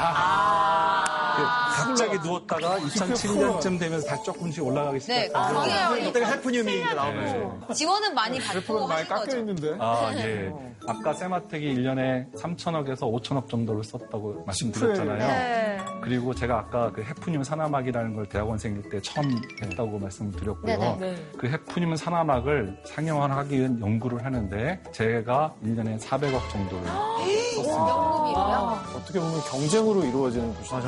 갑자기 1.38 2.18
누웠다가 2.20 2.78
2007년쯤 2.80 3.80
되면서 3.80 4.08
다 4.08 4.22
조금씩 4.22 4.64
올라가기 4.66 5.00
네, 5.00 5.26
시작했어요. 5.30 5.90
그게요. 5.90 6.06
그때가 6.08 6.28
해프님이 6.28 6.94
나오면서. 6.94 7.74
지원은 7.74 8.14
많이 8.14 8.40
받고 8.40 8.88
많이 8.88 9.08
하신 9.08 9.16
거죠. 9.16 9.26
깎여 9.26 9.40
있는데. 9.40 9.76
아, 9.80 10.12
예. 10.16 10.52
아까 10.88 11.14
세마텍이 11.14 11.76
1년에 11.76 12.32
3천억에서 12.34 13.00
5천억 13.12 13.48
정도를 13.50 13.84
썼다고 13.84 14.44
말씀드렸잖아요. 14.46 15.18
네. 15.18 15.78
그리고 16.02 16.34
제가 16.36 16.60
아까 16.60 16.92
그 16.92 17.02
해프님 17.02 17.44
산화막이라는 17.44 18.16
걸 18.16 18.26
대학원생일 18.26 18.90
때 18.90 19.00
처음 19.02 19.26
했다고 19.62 19.98
말씀을 20.00 20.32
드렸고요. 20.34 20.66
네네. 20.78 20.98
네. 21.00 21.16
그 21.38 21.48
해프님 21.48 21.96
산화막을 21.96 22.78
상용화하기 22.86 23.58
위한 23.58 23.80
연구를 23.80 24.26
하는데 24.26 24.82
제가 24.92 25.54
1년에 25.64 26.00
400억 26.00 26.50
정도를 26.52 26.86
연금이고요. 27.56 28.80
어떻게 28.98 29.20
보면 29.20 29.40
경쟁으로 29.50 30.04
이루어지는 30.04 30.54
곳인데 30.56 30.88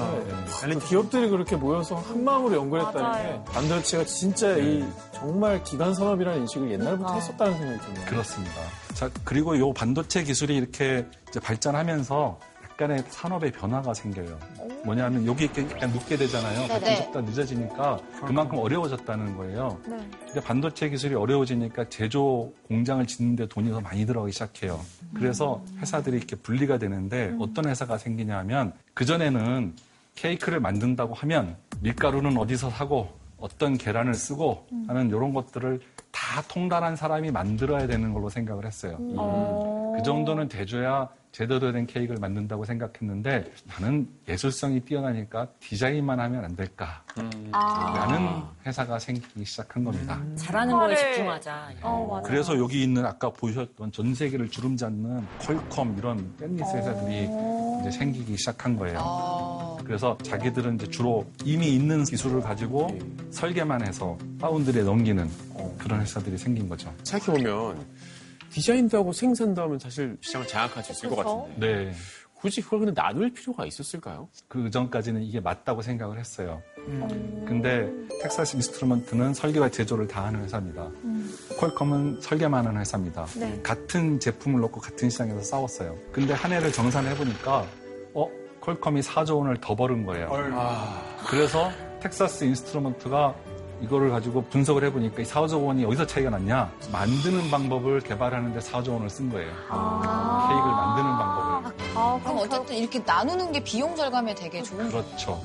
아니, 0.64 0.80
기업들이 0.80 1.30
그렇게 1.30 1.56
모여서 1.56 1.96
한 1.96 2.24
마음으로 2.24 2.56
연구를 2.56 2.86
했다는 2.88 3.08
맞아요. 3.10 3.44
게 3.46 3.52
반도체가 3.54 4.04
진짜 4.06 4.58
이 4.58 4.84
정말 5.14 5.64
기간 5.64 5.94
산업이라는 5.94 6.42
인식을 6.42 6.72
옛날부터 6.72 7.10
아. 7.10 7.16
했었다는 7.16 7.58
생각이 7.58 7.80
드네요. 7.94 8.06
그렇습니다. 8.08 8.54
자, 8.94 9.10
그리고 9.26 9.58
요 9.60 9.74
반 9.74 9.85
도체 9.94 10.24
기술이 10.24 10.56
이렇게 10.56 11.06
발전하면서 11.44 12.40
약간의 12.64 13.04
산업의 13.08 13.54
변화가 13.54 13.94
생겨요. 13.94 14.38
뭐냐면 14.84 15.26
여기 15.26 15.46
이렇게 15.46 15.62
약간 15.64 15.92
눕게 15.92 16.18
되잖아요. 16.18 16.68
같은 16.68 16.96
속도 16.98 17.22
늦어지니까 17.22 18.00
그만큼 18.26 18.58
어려워졌다는 18.60 19.38
거예요. 19.38 19.80
네. 19.88 19.98
근데 20.26 20.42
반도체 20.42 20.90
기술이 20.90 21.16
어려워지니까 21.16 21.90
제조 21.90 22.52
공장을 22.68 23.06
짓는데 23.08 23.48
돈이 23.48 23.72
더 23.72 23.80
많이 23.80 24.06
들어가기 24.06 24.34
시작해요. 24.34 24.80
그래서 25.14 25.64
회사들이 25.80 26.18
이렇게 26.18 26.36
분리가 26.36 26.78
되는데 26.78 27.34
어떤 27.40 27.70
회사가 27.70 27.98
생기냐면 27.98 28.74
그전에는 28.94 29.74
케이크를 30.16 30.60
만든다고 30.60 31.14
하면 31.14 31.56
밀가루는 31.80 32.38
어디서 32.38 32.70
사고 32.72 33.10
어떤 33.38 33.78
계란을 33.78 34.14
쓰고 34.14 34.66
하는 34.88 35.10
이런 35.10 35.34
것들을 35.34 35.82
다 36.12 36.42
통달한 36.48 36.96
사람이 36.96 37.32
만들어야 37.32 37.88
되는 37.88 38.14
걸로 38.14 38.30
생각을 38.30 38.66
했어요. 38.66 38.98
그 39.96 40.04
정도는 40.04 40.48
돼줘야 40.48 41.10
제대로 41.36 41.74
된 41.74 41.86
케이크를 41.86 42.18
만든다고 42.22 42.64
생각했는데 42.64 43.52
나는 43.66 44.08
예술성이 44.26 44.80
뛰어나니까 44.80 45.50
디자인만 45.60 46.18
하면 46.18 46.46
안 46.46 46.56
될까? 46.56 47.04
라는 47.14 48.42
회사가 48.66 48.98
생기기 49.00 49.44
시작한 49.44 49.84
겁니다. 49.84 50.18
잘하는 50.38 50.74
거에 50.74 50.96
집중하자. 50.96 51.72
어, 51.82 52.08
맞아요. 52.10 52.24
그래서 52.24 52.58
여기 52.58 52.84
있는 52.84 53.06
아까 53.06 53.30
보셨던 53.30 53.92
전 53.92 54.16
세계를 54.16 54.50
주름 54.50 54.78
잡는 54.78 55.28
퀄컴 55.40 55.98
이런 55.98 56.34
팬리스 56.38 56.74
회사들이 56.74 57.28
이제 57.82 57.92
생기기 57.92 58.38
시작한 58.38 58.78
거예요. 58.78 59.78
그래서 59.84 60.18
자기들은 60.24 60.76
이제 60.76 60.88
주로 60.88 61.26
이미 61.44 61.76
있는 61.76 62.06
기술을 62.06 62.40
가지고 62.44 62.98
설계만 63.32 63.86
해서 63.86 64.18
foundry에 64.40 64.84
넘기는 64.84 65.30
그런 65.80 66.00
회사들이 66.00 66.38
생긴 66.38 66.70
거죠. 66.70 66.94
생각해보면 67.04 67.86
디자인도 68.60 68.98
하고 69.00 69.12
생산도 69.12 69.62
하면 69.64 69.80
사실 69.80 70.18
시장을 70.22 70.48
장악할 70.48 70.82
수 70.82 70.94
있을 70.94 71.10
것. 71.10 71.18
같은데 71.18 71.86
네. 71.88 71.92
굳이 72.36 72.62
그걸 72.62 72.80
근데 72.80 72.94
나눌 72.94 73.30
필요가 73.34 73.66
있었을까요? 73.66 74.30
그 74.48 74.70
전까지는 74.70 75.24
이게 75.24 75.42
맞다고 75.42 75.82
생각을 75.82 76.18
했어요. 76.18 76.62
근데 77.46 77.92
텍사스 78.22 78.56
인스트루먼트는 78.56 79.34
설계와 79.34 79.70
제조를 79.70 80.08
다 80.08 80.26
하는 80.26 80.42
회사입니다. 80.44 80.90
퀄컴은 81.60 82.22
설계만 82.22 82.66
하는 82.66 82.80
회사입니다. 82.80 83.26
네. 83.38 83.60
같은 83.62 84.22
제품을 84.22 84.62
놓고 84.62 84.80
같은 84.80 85.10
시장에서 85.10 85.42
싸웠어요. 85.42 85.94
근데 86.14 86.34
한 86.34 86.54
해를 86.54 86.72
정산해 86.72 87.14
보니까 87.18 87.66
어 88.14 88.30
퀄컴이 88.62 89.02
4조 89.02 89.38
원을 89.40 89.58
더 89.60 89.76
벌은 89.76 90.06
거예요. 90.06 90.30
그래서 91.28 91.70
텍사스 92.00 92.46
인스트루먼트가 92.46 93.36
이거를 93.86 94.10
가지고 94.10 94.42
분석을 94.46 94.84
해보니까 94.86 95.22
이 95.22 95.26
4조 95.26 95.64
원이 95.66 95.86
어디서 95.86 96.08
차이가 96.08 96.32
났냐? 96.32 96.72
만드는 96.92 97.52
방법을 97.52 98.02
개발하는데 98.02 98.60
4조 98.60 98.94
원을 98.94 99.10
쓴 99.10 99.30
거예요. 99.30 99.48
케이크를 99.50 100.72
만드는 100.72 101.18
방법을. 101.18 101.72
아, 101.96 102.20
그럼 102.24 102.38
어쨌든 102.40 102.76
이렇게 102.76 103.00
나누는 103.06 103.52
게 103.52 103.64
비용 103.64 103.96
절감에 103.96 104.34
되게 104.34 104.64
좋은 104.64 104.90
거예요. 104.90 105.04
그렇죠. 105.06 105.42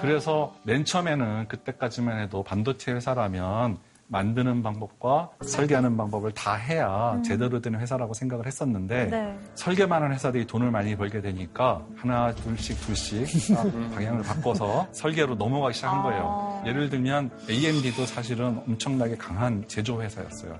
그래서 0.00 0.54
맨 0.62 0.84
처음에는 0.84 1.48
그때까지만 1.48 2.20
해도 2.20 2.42
반도체 2.42 2.92
회사라면 2.92 3.78
만드는 4.08 4.62
방법과 4.62 5.30
설계하는 5.44 5.96
방법을 5.96 6.32
다 6.32 6.54
해야 6.54 7.20
제대로 7.24 7.60
된 7.60 7.74
회사라고 7.74 8.14
생각을 8.14 8.46
했었는데 8.46 9.06
네. 9.10 9.38
설계만 9.54 10.02
하는 10.02 10.14
회사들이 10.14 10.46
돈을 10.46 10.70
많이 10.70 10.94
벌게 10.96 11.20
되니까 11.20 11.82
하나 11.96 12.32
둘씩 12.34 12.80
둘씩 12.82 13.56
방향을 13.94 14.22
바꿔서 14.22 14.86
설계로 14.92 15.34
넘어가기 15.34 15.74
시작한 15.74 16.02
거예요. 16.02 16.62
예를 16.66 16.88
들면 16.88 17.30
AMD도 17.50 18.06
사실은 18.06 18.58
엄청나게 18.68 19.16
강한 19.16 19.64
제조 19.66 20.00
회사였어요. 20.02 20.56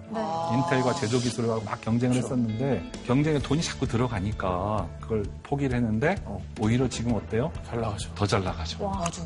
인텔과 0.54 0.94
제조 0.94 1.18
기술과 1.18 1.60
막 1.64 1.80
경쟁을 1.80 2.16
했었는데 2.16 2.90
경쟁에 3.06 3.38
돈이 3.38 3.62
자꾸 3.62 3.86
들어가니까 3.86 4.86
그걸 5.00 5.22
포기를 5.42 5.76
했는데 5.76 6.16
오히려 6.60 6.88
지금 6.88 7.14
어때요? 7.14 7.52
잘 7.66 7.80
나가죠. 7.80 8.12
더 8.14 8.26
잘 8.26 8.42
나가죠. 8.42 8.88
맞아. 8.88 9.22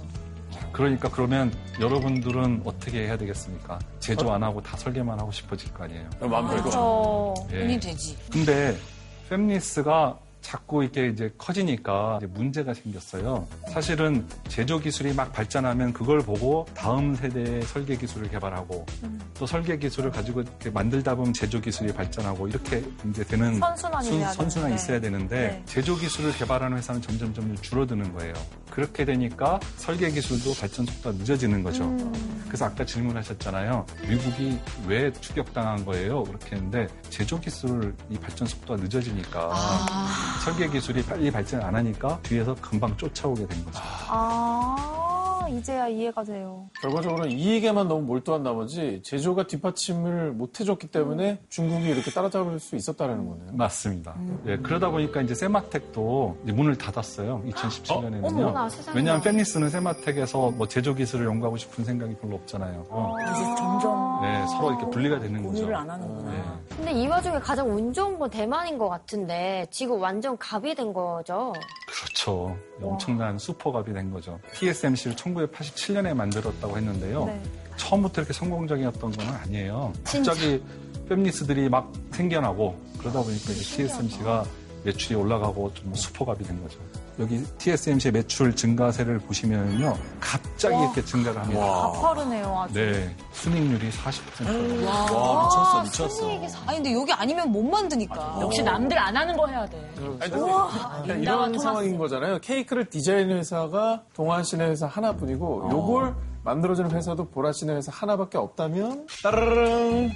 그러니까 0.81 1.11
그러면 1.11 1.53
여러분들은 1.79 2.63
어떻게 2.65 3.05
해야 3.05 3.19
되겠습니까? 3.19 3.79
제조 3.99 4.33
안 4.33 4.43
하고 4.43 4.63
다 4.63 4.79
설계만 4.79 5.21
하고 5.21 5.31
싶어질 5.31 5.71
거 5.75 5.85
아니에요. 5.85 6.09
마음 6.21 6.47
걸고. 6.47 6.63
그렇죠. 6.63 7.35
예. 7.53 7.59
본인 7.61 7.79
되지. 7.79 8.17
근데 8.33 8.75
fem니스가 9.27 10.19
자꾸 10.41 10.83
이게 10.85 11.09
이제 11.09 11.33
커지니까 11.39 12.19
이제 12.21 12.27
문제가 12.27 12.75
생겼어요. 12.75 13.47
사실은 13.73 14.27
제조 14.49 14.79
기술이 14.81 15.13
막 15.15 15.33
발전하면 15.33 15.93
그걸 15.93 16.21
보고 16.21 16.67
다음 16.75 17.15
세대의 17.15 17.63
설계 17.63 17.97
기술을 17.97 18.31
개발하고 18.31 18.85
또 19.39 19.47
설계 19.47 19.77
기술을 19.79 20.11
가지고 20.11 20.41
이렇게 20.43 20.71
만들다 20.71 21.15
보면 21.15 21.33
제조 21.33 21.61
기술이 21.61 21.93
발전하고 21.93 22.49
이렇게 22.49 22.83
이제 23.09 23.23
되는 23.25 23.59
선순환이. 23.61 24.75
있어야 24.75 25.01
되는데 25.01 25.37
네. 25.49 25.63
제조 25.67 25.97
기술을 25.97 26.33
개발하는 26.33 26.77
회사는 26.79 27.01
점점 27.03 27.33
점 27.35 27.41
점 27.41 27.57
줄어드는 27.63 28.13
거예요. 28.15 28.35
그렇게 28.71 29.05
되니까 29.05 29.59
설계 29.77 30.11
기술도 30.11 30.53
발전 30.61 30.85
속도가 30.87 31.17
늦어지는 31.19 31.63
거죠. 31.63 31.85
음. 31.85 32.43
그래서 32.47 32.65
아까 32.67 32.85
질문하셨잖아요. 32.85 33.87
미국이 34.09 34.59
왜 34.87 35.13
추격당한 35.13 35.85
거예요? 35.85 36.23
그렇게 36.25 36.57
했는데 36.57 36.87
제조 37.09 37.41
기술 37.41 37.95
이 38.11 38.19
발전 38.19 38.47
속도가 38.49 38.83
늦어지니까 38.83 39.51
설계 40.45 40.69
기술이 40.69 41.03
빨리 41.05 41.31
발전 41.31 41.63
안 41.63 41.75
하니까 41.75 42.19
뒤에서 42.23 42.55
금방 42.61 42.97
쫓아오게 42.97 43.47
된 43.47 43.65
거죠. 43.65 43.79
아, 44.09 45.20
이제야 45.51 45.89
이해가 45.89 46.23
돼요. 46.25 46.69
결과적으로 46.81 47.27
이익에만 47.27 47.89
너무 47.89 48.03
몰두한 48.03 48.43
나머지 48.43 49.01
제조가 49.05 49.47
뒷받침을 49.47 50.33
못 50.33 50.61
해줬기 50.61 50.89
때문에 50.89 51.41
중국이 51.49 51.87
이렇게 51.89 52.11
따라잡을 52.11 52.59
수 52.61 52.77
있었다는 52.77 53.29
거네요. 53.29 53.53
맞습니다. 53.53 54.15
예, 54.47 54.57
그러다 54.59 54.91
보니까 54.91 55.21
이제 55.23 55.35
세마텍도 55.35 56.39
이제 56.45 56.53
문을 56.53 56.77
닫았어요. 56.79 57.43
2017년에는요. 57.47 58.25
어머나, 58.25 58.69
세상에. 58.69 58.97
왜냐하면 58.97 59.21
fem니스는 59.23 59.71
세마텍에서 59.71 60.53
뭐 60.53 60.69
제조 60.69 60.95
기술을 60.95 61.27
연구하고 61.27 61.57
싶은 61.57 61.85
생각이 61.85 62.15
별로 62.17 62.37
없잖아요. 62.37 62.87
이제 63.35 63.45
점점 63.57 64.21
네, 64.23 64.47
서로 64.47 64.71
이렇게 64.71 64.87
분리가 64.91 65.19
되는 65.19 65.43
거죠. 65.43 65.53
공유를 65.55 65.75
안 65.75 65.91
하는구나. 65.91 66.31
네. 66.31 66.43
근데 66.77 66.93
이 66.93 67.07
와중에 67.07 67.39
가장 67.41 67.69
운 67.69 67.93
좋은 67.93 68.19
건 68.19 68.31
대만인 68.31 68.79
것 68.79 68.89
같은데 68.89 69.67
지금 69.71 70.01
완전 70.01 70.39
갑이 70.39 70.75
된 70.75 70.93
거죠. 70.93 71.53
그렇죠. 72.01 72.57
엄청난 72.81 73.39
슈퍼갑이 73.39 73.93
된 73.93 74.11
거죠. 74.11 74.41
TSMC를 74.55 75.17
1987년에 75.17 76.15
만들었다고 76.15 76.77
했는데요. 76.77 77.27
네. 77.27 77.43
처음부터 77.77 78.23
이렇게 78.23 78.33
성공적이었던 78.33 79.13
건 79.13 79.29
아니에요. 79.29 79.93
갑자기 80.05 80.63
fem니스들이 81.07 81.69
막 81.69 81.93
생겨나고 82.13 82.79
그러다 82.99 83.23
보니까 83.23 83.53
이제 83.53 83.63
TSMC가 83.77 84.45
매출이 84.85 85.15
올라가고 85.15 85.73
좀 85.75 85.95
슈퍼갑이 85.95 86.45
된 86.45 86.63
거죠. 86.63 86.79
여기 87.21 87.45
TSMC의 87.59 88.13
매출 88.13 88.57
증가세를 88.57 89.19
보시면요. 89.19 89.95
갑자기 90.19 90.75
와. 90.75 90.83
이렇게 90.85 91.05
증가를 91.05 91.41
합니다. 91.43 91.61
가파르네요, 91.61 92.61
아주. 92.63 92.75
네. 92.75 93.15
순익률이 93.33 93.91
40%. 93.91 94.85
와, 94.87 95.83
미쳤어, 95.83 95.83
미쳤어. 95.83 96.59
아니 96.67 96.79
근데 96.79 96.95
여기 96.95 97.13
아니면 97.13 97.53
못 97.53 97.63
만드니까. 97.63 98.39
역시 98.41 98.63
남들 98.63 98.99
안 98.99 99.15
하는 99.17 99.37
거 99.37 99.47
해야 99.47 99.67
돼. 99.67 99.91
그러니까 99.97 100.25
린다와 100.27 101.17
이런 101.19 101.53
토마스. 101.53 101.63
상황인 101.63 101.99
거잖아요. 101.99 102.39
케이크를 102.41 102.87
디자인 102.87 103.31
회사가 103.31 104.03
동안시내 104.15 104.65
회사 104.65 104.87
하나뿐이고 104.87 105.69
요걸 105.71 106.15
만들어주는 106.43 106.91
회사도 106.91 107.29
보라시내 107.29 107.75
회사 107.75 107.93
하나밖에 107.93 108.39
없다면 108.39 109.07
따르릉 109.23 110.11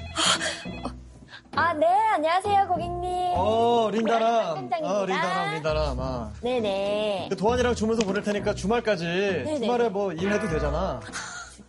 아, 1.57 1.73
네, 1.75 1.87
안녕하세요, 1.87 2.67
고객님. 2.69 3.33
어, 3.37 3.89
린다람. 3.93 4.55
팀장입니다. 4.61 5.01
어, 5.01 5.07
린다람, 5.07 5.55
린다람. 5.55 6.01
아. 6.01 6.33
네네. 6.43 7.29
그 7.31 7.37
도안이랑 7.37 7.75
주문서 7.75 8.05
보낼 8.05 8.23
테니까 8.23 8.55
주말까지 8.55 9.05
네네. 9.05 9.61
주말에 9.61 9.89
뭐 9.89 10.13
일해도 10.13 10.49
되잖아. 10.49 11.01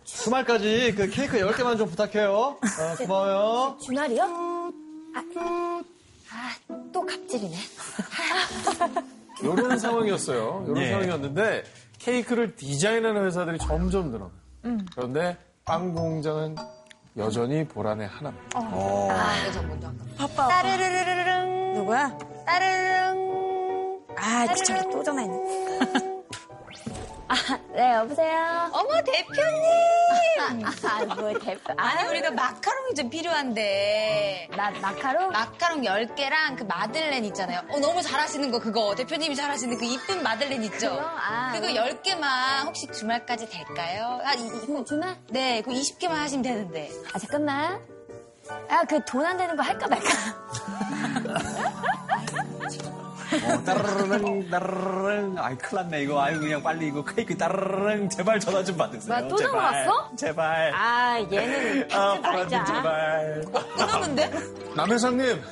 주말까지 0.04 0.94
그 0.96 1.08
케이크 1.10 1.38
10개만 1.38 1.78
좀 1.78 1.88
부탁해요. 1.88 2.56
아, 2.62 2.96
고마워요. 2.96 3.76
주말이요? 3.80 4.22
아, 5.14 5.22
아, 6.32 6.74
또 6.92 7.06
갑질이네. 7.06 7.56
이런 9.42 9.78
상황이었어요. 9.78 10.62
이런 10.64 10.74
네. 10.74 10.90
상황이었는데 10.90 11.62
케이크를 12.00 12.56
디자인하는 12.56 13.24
회사들이 13.26 13.58
점점 13.58 14.10
늘어나. 14.10 14.30
그런데 14.94 15.36
빵 15.64 15.94
공장은 15.94 16.56
여전히 17.16 17.64
보라네 17.66 18.04
하나입니다. 18.06 18.46
아, 18.54 19.40
그래서 19.40 19.62
먼저. 19.62 19.90
바빠. 20.18 20.48
따르르르르릉. 20.48 21.74
누구야? 21.74 22.18
따르릉. 22.44 24.00
아, 24.18 24.46
저기 24.54 24.80
또 24.92 25.02
전화했네. 25.02 25.75
아, 27.28 27.34
네, 27.74 27.94
여보세요? 27.94 28.70
어머 28.72 29.02
대표님. 29.02 30.64
아, 30.64 31.04
뭐, 31.16 31.32
대표. 31.40 31.74
아니 31.76 32.08
우리가 32.08 32.30
마카롱이 32.30 32.94
좀 32.94 33.10
필요한데. 33.10 34.48
마, 34.56 34.70
마카롱? 34.70 35.30
마카롱 35.30 35.80
10개랑 35.82 36.56
그 36.56 36.62
마들렌 36.64 37.24
있잖아요. 37.26 37.62
어, 37.68 37.78
너무 37.80 38.00
잘하시는 38.00 38.50
거 38.52 38.60
그거. 38.60 38.94
대표님이 38.94 39.34
잘하시는 39.34 39.76
그 39.76 39.84
이쁜 39.84 40.22
마들렌 40.22 40.62
있죠? 40.64 40.90
그거? 40.90 41.02
아, 41.04 41.50
그거 41.52 41.66
음. 41.66 41.74
10개만 41.74 42.64
혹시 42.66 42.86
주말까지 42.92 43.48
될까요? 43.48 44.20
아, 44.24 44.34
이, 44.34 44.46
이, 44.46 44.84
주말? 44.84 45.16
네, 45.30 45.62
그 45.62 45.72
20개만 45.72 46.10
하시면 46.10 46.42
되는데. 46.42 46.90
아, 47.12 47.18
잠깐만. 47.18 47.80
아, 48.68 48.84
그 48.84 49.00
돈 49.04 49.26
안 49.26 49.36
되는 49.36 49.56
거 49.56 49.62
할까 49.64 49.88
말까? 49.88 50.06
어, 53.44 53.62
따르릉, 53.64 54.48
따르릉. 54.50 55.36
아이, 55.38 55.56
큰일 55.56 55.82
났네, 55.82 56.02
이거. 56.02 56.22
아유, 56.22 56.38
그냥 56.40 56.62
빨리 56.62 56.88
이거 56.88 57.04
케이크 57.04 57.36
따르릉. 57.36 58.08
제발 58.08 58.38
전화 58.40 58.62
좀 58.62 58.76
받으세요. 58.76 59.28
또 59.28 59.36
전화 59.36 59.72
제발. 59.72 59.86
왔어? 59.88 60.10
제발. 60.16 60.72
아, 60.74 61.18
얘는 61.30 61.88
아, 61.92 62.20
받지 62.20 62.54
말자. 62.54 62.64
제발. 62.64 63.44
끊었는데? 63.76 64.30
남 64.74 64.90
회장님, 64.92 65.42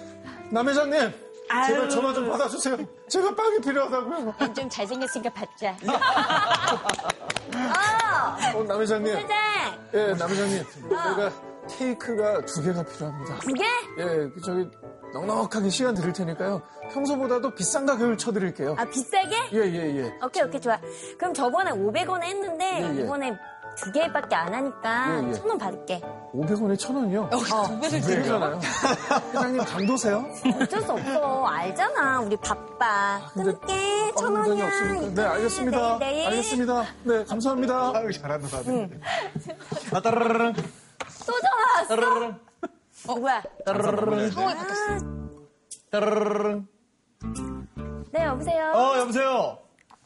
남 0.50 0.68
회장님, 0.68 1.12
제발 1.48 1.80
아유. 1.82 1.88
전화 1.90 2.12
좀 2.14 2.30
받아주세요. 2.30 2.76
제가 3.08 3.34
빵이 3.34 3.60
필요하다고요. 3.60 4.34
좀 4.54 4.68
잘생겼으니까 4.68 5.30
받자. 5.32 5.76
어, 8.54 8.62
남 8.64 8.80
회장님. 8.80 9.16
회장! 9.16 9.36
예, 9.94 10.14
남 10.14 10.30
회장님. 10.30 10.64
저희가 10.88 11.32
케이크가 11.68 12.44
두 12.44 12.62
개가 12.62 12.82
필요합니다. 12.84 13.38
두 13.40 13.52
개? 13.54 13.64
예, 13.98 14.04
그 14.34 14.40
저기 14.44 14.68
넉넉하게 15.12 15.68
시간 15.70 15.94
드릴 15.94 16.12
테니까요. 16.12 16.60
평소보다도 16.92 17.54
비싼 17.54 17.86
가격을 17.86 18.18
쳐드릴게요. 18.18 18.74
아, 18.78 18.84
비싸게? 18.84 19.36
예, 19.52 19.58
예, 19.58 19.96
예. 19.96 20.12
오케이, 20.24 20.42
오케이, 20.42 20.60
좋아. 20.60 20.78
그럼 21.18 21.32
저번에 21.32 21.70
500원에 21.70 22.22
했는데, 22.24 22.82
예, 22.82 22.98
예. 22.98 23.02
이번에 23.04 23.32
두 23.76 23.90
개밖에 23.92 24.34
안 24.36 24.54
하니까 24.54 25.22
예, 25.22 25.28
예. 25.28 25.32
천원 25.34 25.58
받을게. 25.58 26.00
500원에 26.32 26.78
천 26.78 26.96
원이요? 26.96 27.30
두 27.30 27.80
배를 27.80 28.00
두 28.00 28.06
배잖아요. 28.08 28.60
회장님 29.28 29.64
강도세요? 29.64 30.24
어쩔 30.60 30.82
수 30.82 30.92
없어. 30.92 31.44
알잖아. 31.46 32.20
우리 32.20 32.36
바빠. 32.36 33.20
끊을게. 33.34 34.12
천 34.18 34.36
아, 34.36 34.42
돈이 34.44 34.60
원이야. 34.60 34.66
없으니까. 34.66 35.22
네, 35.22 35.28
알겠습니다. 35.28 35.98
내일, 35.98 36.12
내일. 36.16 36.26
알겠습니다. 36.28 36.84
네, 37.04 37.24
감사합니다. 37.24 37.92
아유, 37.94 38.12
잘한다, 38.12 38.48
다들. 38.48 39.00
아, 39.92 40.00
따르르릉. 40.00 40.54
또 41.26 41.32
전화 41.40 41.78
왔어. 41.78 41.88
따르르릉. 41.96 42.38
어, 43.08 43.14
뭐야? 43.16 43.42
따르르릉. 43.66 44.30
상황이 44.30 44.56
바뀌었어. 44.56 45.04
따르르릉. 45.90 46.66
네, 48.12 48.24
여보세요? 48.24 48.72
어, 48.74 48.98
여보세요? 48.98 49.58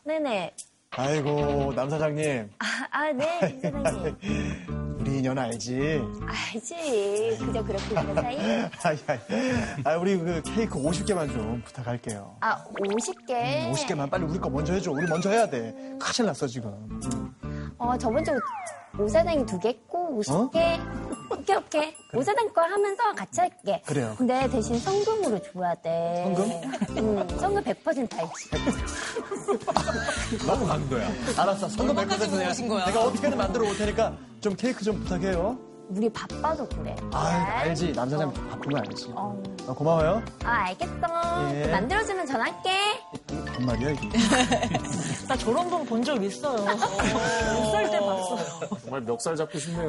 네네. 0.05 0.55
아이고, 0.91 1.73
남 1.75 1.91
사장님. 1.91 2.51
아, 2.59 2.65
아, 2.91 3.13
네, 3.13 3.59
김 3.61 3.71
사장님. 3.85 4.97
우리 5.01 5.19
인연 5.19 5.39
알지? 5.39 6.01
알지. 6.27 7.37
그저 7.39 7.63
그렇게 7.63 7.85
지낸 7.89 8.15
사이? 8.15 8.39
아이, 8.85 8.99
아이. 9.07 9.19
아, 9.85 9.97
우리 9.97 10.19
그 10.19 10.43
케이크 10.43 10.79
50개만 10.79 11.31
좀 11.33 11.63
부탁할게요. 11.65 12.37
아, 12.41 12.65
50개? 12.65 13.71
50개만 13.73 14.11
빨리 14.11 14.25
우리 14.25 14.39
거 14.39 14.49
먼저 14.51 14.73
해줘. 14.73 14.91
우리 14.91 15.07
먼저 15.07 15.31
해야 15.31 15.49
돼. 15.49 15.73
큰일 16.01 16.27
났어, 16.27 16.47
지금. 16.47 16.73
어, 17.79 17.97
저번 17.97 18.25
주 18.25 18.33
오사장이 18.99 19.47
두개 19.47 19.69
했고, 19.69 20.21
50개. 20.21 20.79
오케이, 21.31 21.57
오케이. 21.57 21.95
오사장 22.15 22.53
거 22.53 22.63
하면서 22.63 23.13
같이 23.15 23.41
할게. 23.41 23.83
그래요. 23.87 24.15
근데 24.19 24.49
대신 24.51 24.79
성금으로 24.79 25.39
줘야 25.43 25.75
돼. 25.77 26.23
성금? 26.25 26.51
응, 26.97 27.39
성금 27.39 27.63
100% 27.63 28.15
알지. 28.19 28.51
너무 30.47 30.67
강도야. 30.67 31.09
알았어. 31.37 31.69
성금 31.69 31.95
100% 31.95 32.09
내가, 32.09 32.53
거야? 32.69 32.87
내가 32.87 33.05
어떻게든 33.05 33.37
만들어 33.37 33.69
올 33.69 33.77
테니까 33.77 34.17
좀 34.41 34.57
케이크 34.57 34.83
좀 34.85 34.99
부탁해요. 35.01 35.68
우리 35.89 36.09
바빠서 36.11 36.69
그래. 36.69 36.95
아, 37.13 37.27
알지. 37.61 37.93
남 37.93 38.09
사장 38.11 38.31
바쁘면 38.33 38.79
알지. 38.87 39.11
어. 39.15 39.43
아, 39.67 39.73
고마워요. 39.73 40.23
아, 40.45 40.51
알겠어. 40.67 41.55
예. 41.55 41.67
만들어주면 41.69 42.27
전화할게. 42.27 42.71
반말이야 43.57 43.91
이게. 43.91 44.09
나 45.29 45.37
저런 45.37 45.69
분 45.69 45.85
본 45.87 46.03
적 46.05 46.23
있어요. 46.23 46.63
몇 46.65 46.79
살 46.79 47.91
때 47.91 47.99
봤어요. 48.01 48.39
정말 48.83 49.01
멱살 49.03 49.37
잡고 49.37 49.59
싶네요. 49.59 49.89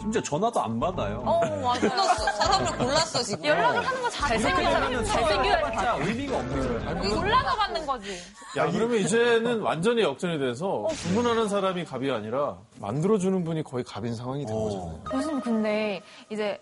심지어 0.00 0.22
전화도 0.22 0.60
안 0.60 0.80
받아요. 0.80 1.22
어, 1.24 1.40
맞아. 1.62 1.88
골랐어. 1.88 2.24
사람을 2.32 2.78
골랐어, 2.78 3.22
지금. 3.22 3.44
연락을 3.44 3.86
하는 3.86 4.02
거 4.02 4.10
잘생겨야 4.10 5.02
진짜 5.04 5.96
의미가 6.00 6.36
없는 6.38 6.84
거예요. 6.84 7.14
골라서 7.20 7.56
받는 7.56 7.86
거지. 7.86 8.18
야, 8.56 8.70
그러면 8.70 8.98
이제는 8.98 9.60
완전히 9.60 10.02
역전이 10.02 10.38
돼서 10.38 10.86
주문하는 11.02 11.48
사람이 11.48 11.84
갑이 11.84 12.10
아니라 12.10 12.56
만들어주는 12.80 13.44
분이 13.44 13.62
거의 13.64 13.84
갑인 13.84 14.14
상황이 14.14 14.44
된 14.46 14.54
거잖 14.54 14.77
교수님 15.10 15.40
근데 15.40 16.02
이제 16.30 16.60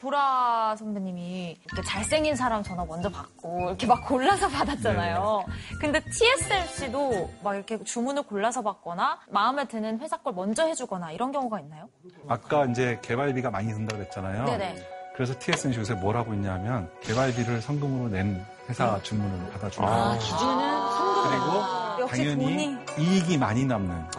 보라 0.00 0.76
선배님이 0.76 1.58
이렇게 1.64 1.82
잘생긴 1.88 2.36
사람 2.36 2.62
전화 2.62 2.84
먼저 2.84 3.08
받고 3.08 3.68
이렇게 3.68 3.86
막 3.86 4.06
골라서 4.06 4.48
받았잖아요. 4.48 5.46
근데 5.80 6.00
TSMC도 6.00 7.30
막 7.42 7.54
이렇게 7.54 7.82
주문을 7.82 8.24
골라서 8.24 8.60
받거나 8.60 9.20
마음에 9.30 9.66
드는 9.66 10.00
회사 10.00 10.18
걸 10.18 10.34
먼저 10.34 10.66
해주거나 10.66 11.12
이런 11.12 11.32
경우가 11.32 11.58
있나요? 11.60 11.88
아까 12.28 12.66
이제 12.66 12.98
개발비가 13.02 13.50
많이 13.50 13.72
든다고 13.72 13.98
그랬잖아요. 13.98 14.44
네네. 14.44 14.76
그래서 15.14 15.32
TSMC 15.38 15.78
요새 15.78 15.94
뭘 15.94 16.16
하고 16.16 16.34
있냐면 16.34 16.90
개발비를 17.00 17.62
성금으로 17.62 18.08
낸 18.10 18.44
회사 18.68 19.00
주문을 19.02 19.52
받아주는 19.52 19.88
아. 19.88 20.18
기준은 20.18 20.90
성금. 20.90 21.30
그리고 21.30 22.00
역시 22.02 22.16
당연히 22.24 22.44
돈이. 22.44 22.76
이익이 22.98 23.38
많이 23.38 23.64
남는 23.64 24.10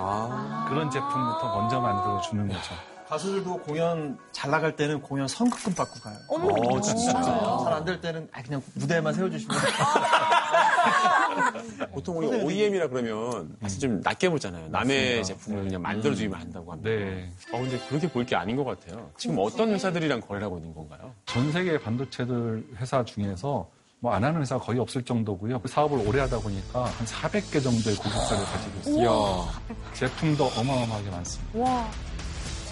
그런 0.70 0.89
제품부터 0.89 1.60
먼저 1.60 1.80
만들어 1.80 2.22
주는 2.22 2.48
거죠. 2.48 2.74
가수들도 3.08 3.58
공연 3.60 4.18
잘 4.32 4.49
나갈 4.49 4.76
때는 4.76 4.99
공연 5.01 5.28
성급금 5.28 5.76
받고 5.76 5.99
가요. 5.99 6.16
어머, 6.28 6.47
어, 6.47 6.82
진짜. 6.82 7.14
잘 7.14 7.74
안 7.74 7.86
될 7.86 8.01
때는 8.01 8.28
아, 8.32 8.41
그냥 8.41 8.62
무대에만 8.74 9.14
세워주시면 9.14 9.56
보통 11.93 12.18
우리 12.18 12.26
OEM이라 12.28 12.88
그러면 12.88 13.56
사실 13.62 13.80
좀 13.80 14.01
낮게 14.01 14.30
보잖아요. 14.30 14.70
남의 14.70 15.24
제품을 15.24 15.64
그냥 15.66 15.82
만들어주기만 15.84 16.41
한다고 16.41 16.72
합니다. 16.72 16.89
네. 16.89 17.30
어, 17.53 17.60
근데 17.60 17.78
그렇게 17.89 18.10
볼 18.10 18.26
게 18.26 18.36
아닌 18.36 18.56
것 18.56 18.64
같아요. 18.64 19.12
지금 19.18 19.38
어떤 19.39 19.70
회사들이랑 19.70 20.22
거래를 20.22 20.45
하고 20.45 20.58
있는 20.58 20.74
건가요? 20.74 21.14
전 21.28 21.51
세계 21.51 21.80
반도체들 21.80 22.66
회사 22.78 23.06
중에서 23.06 23.70
뭐안 23.99 24.24
하는 24.24 24.41
회사가 24.41 24.66
거의 24.66 24.80
없을 24.80 25.03
정도고요. 25.03 25.60
그 25.62 25.68
사업을 25.68 26.08
오래 26.08 26.22
하다 26.22 26.39
보니까 26.39 26.86
한 26.86 27.06
400개 27.06 27.62
정도의 27.64 27.95
고객사를 27.97 28.43
가지고 28.45 28.80
있어요. 28.80 29.47
제품도 29.93 30.43
어마어마하게 30.58 31.10
많습니다. 31.12 31.60
와. 31.60 31.88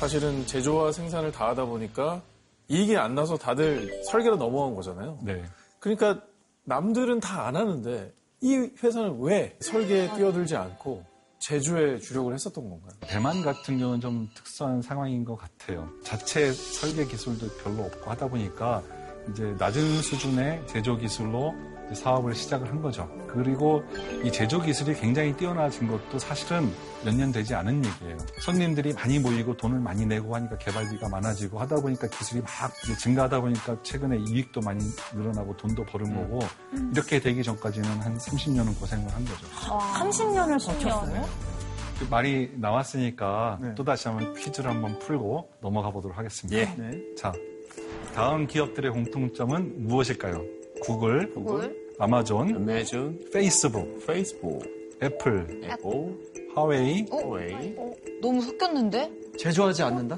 사실은 0.04 0.46
제조와 0.46 0.92
생산을 0.92 1.32
다 1.32 1.48
하다 1.48 1.64
보니까 1.64 2.22
이익이 2.68 2.98
안 2.98 3.16
나서 3.16 3.38
다들 3.38 4.04
설계로 4.12 4.36
넘어간 4.36 4.76
거잖아요. 4.76 5.18
네. 5.22 5.42
그러니까 5.80 6.22
남들은 6.66 7.22
다 7.22 7.48
안 7.48 7.56
하는데 7.56 8.12
이 8.42 8.70
회사는 8.84 9.22
왜 9.22 9.56
설계에 9.62 10.14
뛰어들지 10.14 10.58
않고 10.58 11.06
제조에 11.40 12.00
주력을 12.00 12.34
했었던 12.34 12.70
건가요? 12.70 12.92
대만 13.00 13.42
같은 13.44 13.80
경우는 13.80 14.02
좀 14.02 14.30
특수한 14.36 14.82
상황인 14.82 15.24
것 15.24 15.38
같아요. 15.38 15.90
자체 16.04 16.52
설계 16.52 17.06
기술도 17.06 17.48
별로 17.64 17.84
없고 17.84 18.12
하다 18.12 18.28
보니까 18.28 18.84
이제 19.32 19.56
낮은 19.58 20.02
수준의 20.02 20.68
제조 20.68 20.98
기술로 20.98 21.54
사업을 21.96 22.34
시작을 22.36 22.70
한 22.70 22.82
거죠. 22.82 23.10
그리고 23.28 23.84
이 24.24 24.32
제조 24.32 24.62
기술이 24.62 24.96
굉장히 24.96 25.36
뛰어나진 25.36 25.88
것도 25.88 26.20
사실은 26.20 26.72
몇 27.04 27.14
년 27.14 27.32
되지 27.32 27.54
않은 27.56 27.84
얘기예요. 27.86 28.18
손님들이 28.40 28.94
많이 28.94 29.20
모이고 29.20 29.56
돈을 29.58 29.80
많이 29.80 30.06
내고 30.06 30.36
하니까 30.36 30.58
개발비가 30.58 31.10
많아지고 31.10 31.60
하다 31.60 31.82
보니까 31.82 32.08
기술이 32.08 32.42
막 32.42 32.50
증가하다 33.00 33.42
보니까 33.42 33.78
최근에 33.84 34.18
이익도 34.28 34.62
많이 34.62 34.84
늘어나고 35.14 35.56
돈도 35.58 35.84
버는 35.86 36.16
거고 36.16 36.40
이렇게 36.92 37.20
되기 37.20 37.44
전까지는 37.44 37.88
한 37.90 38.18
30년은 38.18 38.80
고생을 38.80 39.08
한 39.14 39.26
거죠. 39.26 39.48
30년을 39.48 40.66
버텼어요? 40.66 41.28
그 42.00 42.08
말이 42.10 42.52
나왔으니까 42.56 43.60
또다시 43.76 44.08
한번 44.08 44.34
퀴즈를 44.34 44.70
한번 44.72 44.98
풀고 45.00 45.50
넘어가 45.62 45.92
보도록 45.92 46.18
하겠습니다. 46.18 46.74
네. 46.76 47.02
자, 47.16 47.32
다음 48.16 48.48
기업들의 48.48 48.92
공통점은 48.92 49.88
무엇일까요? 49.88 50.42
구글, 50.82 51.34
구글, 51.34 51.83
아마존, 52.00 52.56
아마존, 52.56 53.20
페이스북, 53.32 54.06
페이스북, 54.06 54.64
애플, 55.02 55.62
애플, 55.64 56.18
화웨이, 56.56 57.06
화웨이. 57.12 57.76
너무 58.22 58.42
섞였는데? 58.42 59.12
제조하지 59.38 59.84
않는다? 59.84 60.18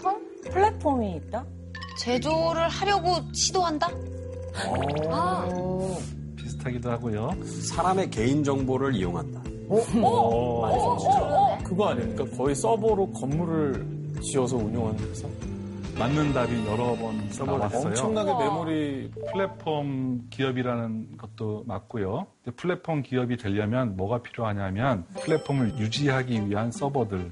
플랫폼이 0.49 1.15
있다? 1.17 1.45
제조를 1.99 2.67
하려고 2.69 3.15
시도한다? 3.34 3.89
아. 5.09 5.47
비슷하기도 6.36 6.91
하고요. 6.91 7.32
사람의 7.61 8.09
개인 8.09 8.43
정보를 8.43 8.95
이용한다. 8.95 9.43
어? 9.69 11.57
그거 11.63 11.88
아닙니까? 11.88 12.23
거의 12.38 12.53
서버로 12.55 13.11
건물을 13.11 13.86
지어서 14.21 14.55
운영하는 14.57 14.99
회사? 15.09 15.28
맞는 15.98 16.34
답이 16.34 16.66
여러 16.68 16.96
번 16.96 17.30
나왔어요. 17.46 17.88
엄청나게 17.88 18.34
메모리 18.34 19.12
플랫폼 19.32 20.28
기업이라는 20.30 21.18
것도 21.18 21.64
맞고요. 21.68 22.28
근데 22.43 22.56
플랫폼 22.58 23.02
기업이 23.02 23.38
되려면 23.38 23.96
뭐가 23.96 24.22
필요하냐면 24.22 25.06
플랫폼을 25.22 25.78
유지하기 25.78 26.50
위한 26.50 26.72
서버들이 26.72 27.32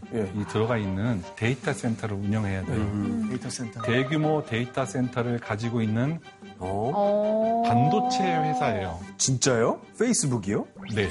들어가 0.50 0.78
있는 0.78 1.22
데이터 1.36 1.74
센터를 1.74 2.16
운영해야 2.16 2.64
돼요. 2.64 3.28
데이터 3.30 3.50
센터. 3.50 3.82
대규모 3.82 4.44
데이터 4.46 4.86
센터를 4.86 5.40
가지고 5.40 5.82
있는 5.82 6.20
어. 6.60 7.64
반도체 7.66 8.24
회사예요. 8.24 8.98
진짜요? 9.18 9.82
페이스북이요? 10.00 10.66
네. 10.96 11.10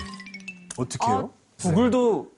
어떻게 0.78 1.06
해요? 1.06 1.30
구글도 1.60 2.30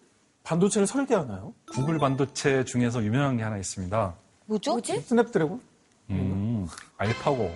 반도체를 0.43 0.87
설계하나요? 0.89 1.55
구글 1.73 1.99
반도체 1.99 2.65
중에서 2.65 3.03
유명한 3.05 3.37
게 3.37 3.45
하나 3.45 3.57
있습니다. 3.57 4.15
뭐죠? 4.47 4.81
스냅드래곤? 4.83 5.61
음, 6.11 6.67
알파고. 6.99 7.51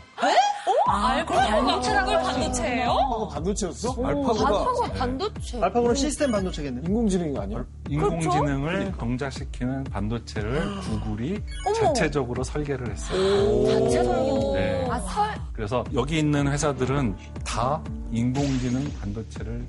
아, 0.90 1.22
그럼 1.26 1.42
반도체라고 1.46 2.06
구글 2.06 2.22
반도체예요? 2.22 2.90
알파고 2.90 3.28
반도체였어? 3.28 4.06
알파고가 4.06 4.46
알파고 4.48 4.80
반도체. 4.94 5.60
알파고는 5.62 5.94
시스템 5.94 6.30
반도체겠네. 6.32 6.80
인공지능 6.86 7.34
이 7.34 7.38
아니야? 7.38 7.64
인공지능을 7.90 8.92
동작시키는 8.92 9.84
반도체를 9.84 10.80
구글이 10.80 11.42
어머. 11.66 11.74
자체적으로 11.74 12.42
설계를 12.42 12.90
했어요. 12.90 13.66
자체 13.66 14.02
설계. 14.02 14.52
네. 14.54 14.86
아, 14.90 14.98
설, 15.00 15.34
그래서 15.52 15.84
여기 15.92 16.18
있는 16.20 16.48
회사들은 16.50 17.16
다 17.44 17.82
인공지능 18.10 18.90
반도체를 18.98 19.66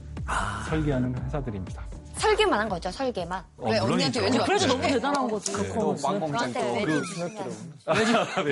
설계하는 0.70 1.22
회사들입니다. 1.26 1.84
설계만 2.20 2.60
한 2.60 2.70
거죠, 2.70 2.92
설계만. 2.92 3.44
어, 3.58 3.70
왜 3.70 3.80
물론이죠. 3.80 4.20
언니한테 4.20 4.22
왠지 4.22 4.38
그래도 4.40 4.54
맞죠. 4.54 4.68
너무 4.68 4.82
대단한 4.94 5.28
거지. 5.30 5.54
네. 5.54 5.62
그 5.62 5.96
저한테 6.26 6.62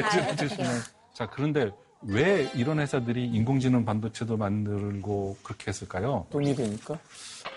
그- 0.01 0.19
해주시면. 0.19 0.71
자, 1.13 1.27
그런데 1.31 1.71
왜 2.03 2.49
이런 2.53 2.79
회사들이 2.79 3.25
인공지능 3.25 3.83
반도체도 3.83 4.37
만들고 4.37 5.37
그렇게 5.43 5.69
했을까요? 5.69 6.27
돈이 6.29 6.55
되니까? 6.55 6.97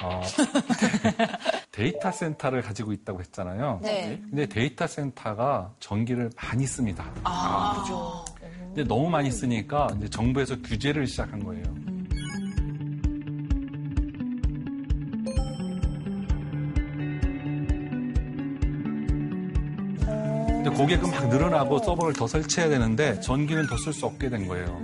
어, 0.02 0.22
데이터 1.70 2.10
센터를 2.10 2.62
가지고 2.62 2.92
있다고 2.92 3.20
했잖아요. 3.20 3.80
네. 3.82 4.18
근데 4.30 4.46
데이터 4.46 4.86
센터가 4.86 5.72
전기를 5.78 6.30
많이 6.36 6.66
씁니다. 6.66 7.04
아, 7.24 7.80
그죠. 7.82 8.24
근데 8.74 8.84
너무 8.84 9.10
많이 9.10 9.30
쓰니까 9.30 9.88
이제 9.98 10.08
정부에서 10.08 10.56
규제를 10.62 11.06
시작한 11.06 11.44
거예요. 11.44 11.64
근데 20.62 20.76
고객은 20.76 21.10
막 21.10 21.28
늘어나고 21.28 21.78
서버를 21.78 22.12
더 22.12 22.26
설치해야 22.26 22.68
되는데 22.68 23.18
전기는 23.20 23.66
더 23.66 23.76
쓸 23.78 23.94
수 23.94 24.04
없게 24.04 24.28
된 24.28 24.46
거예요. 24.46 24.78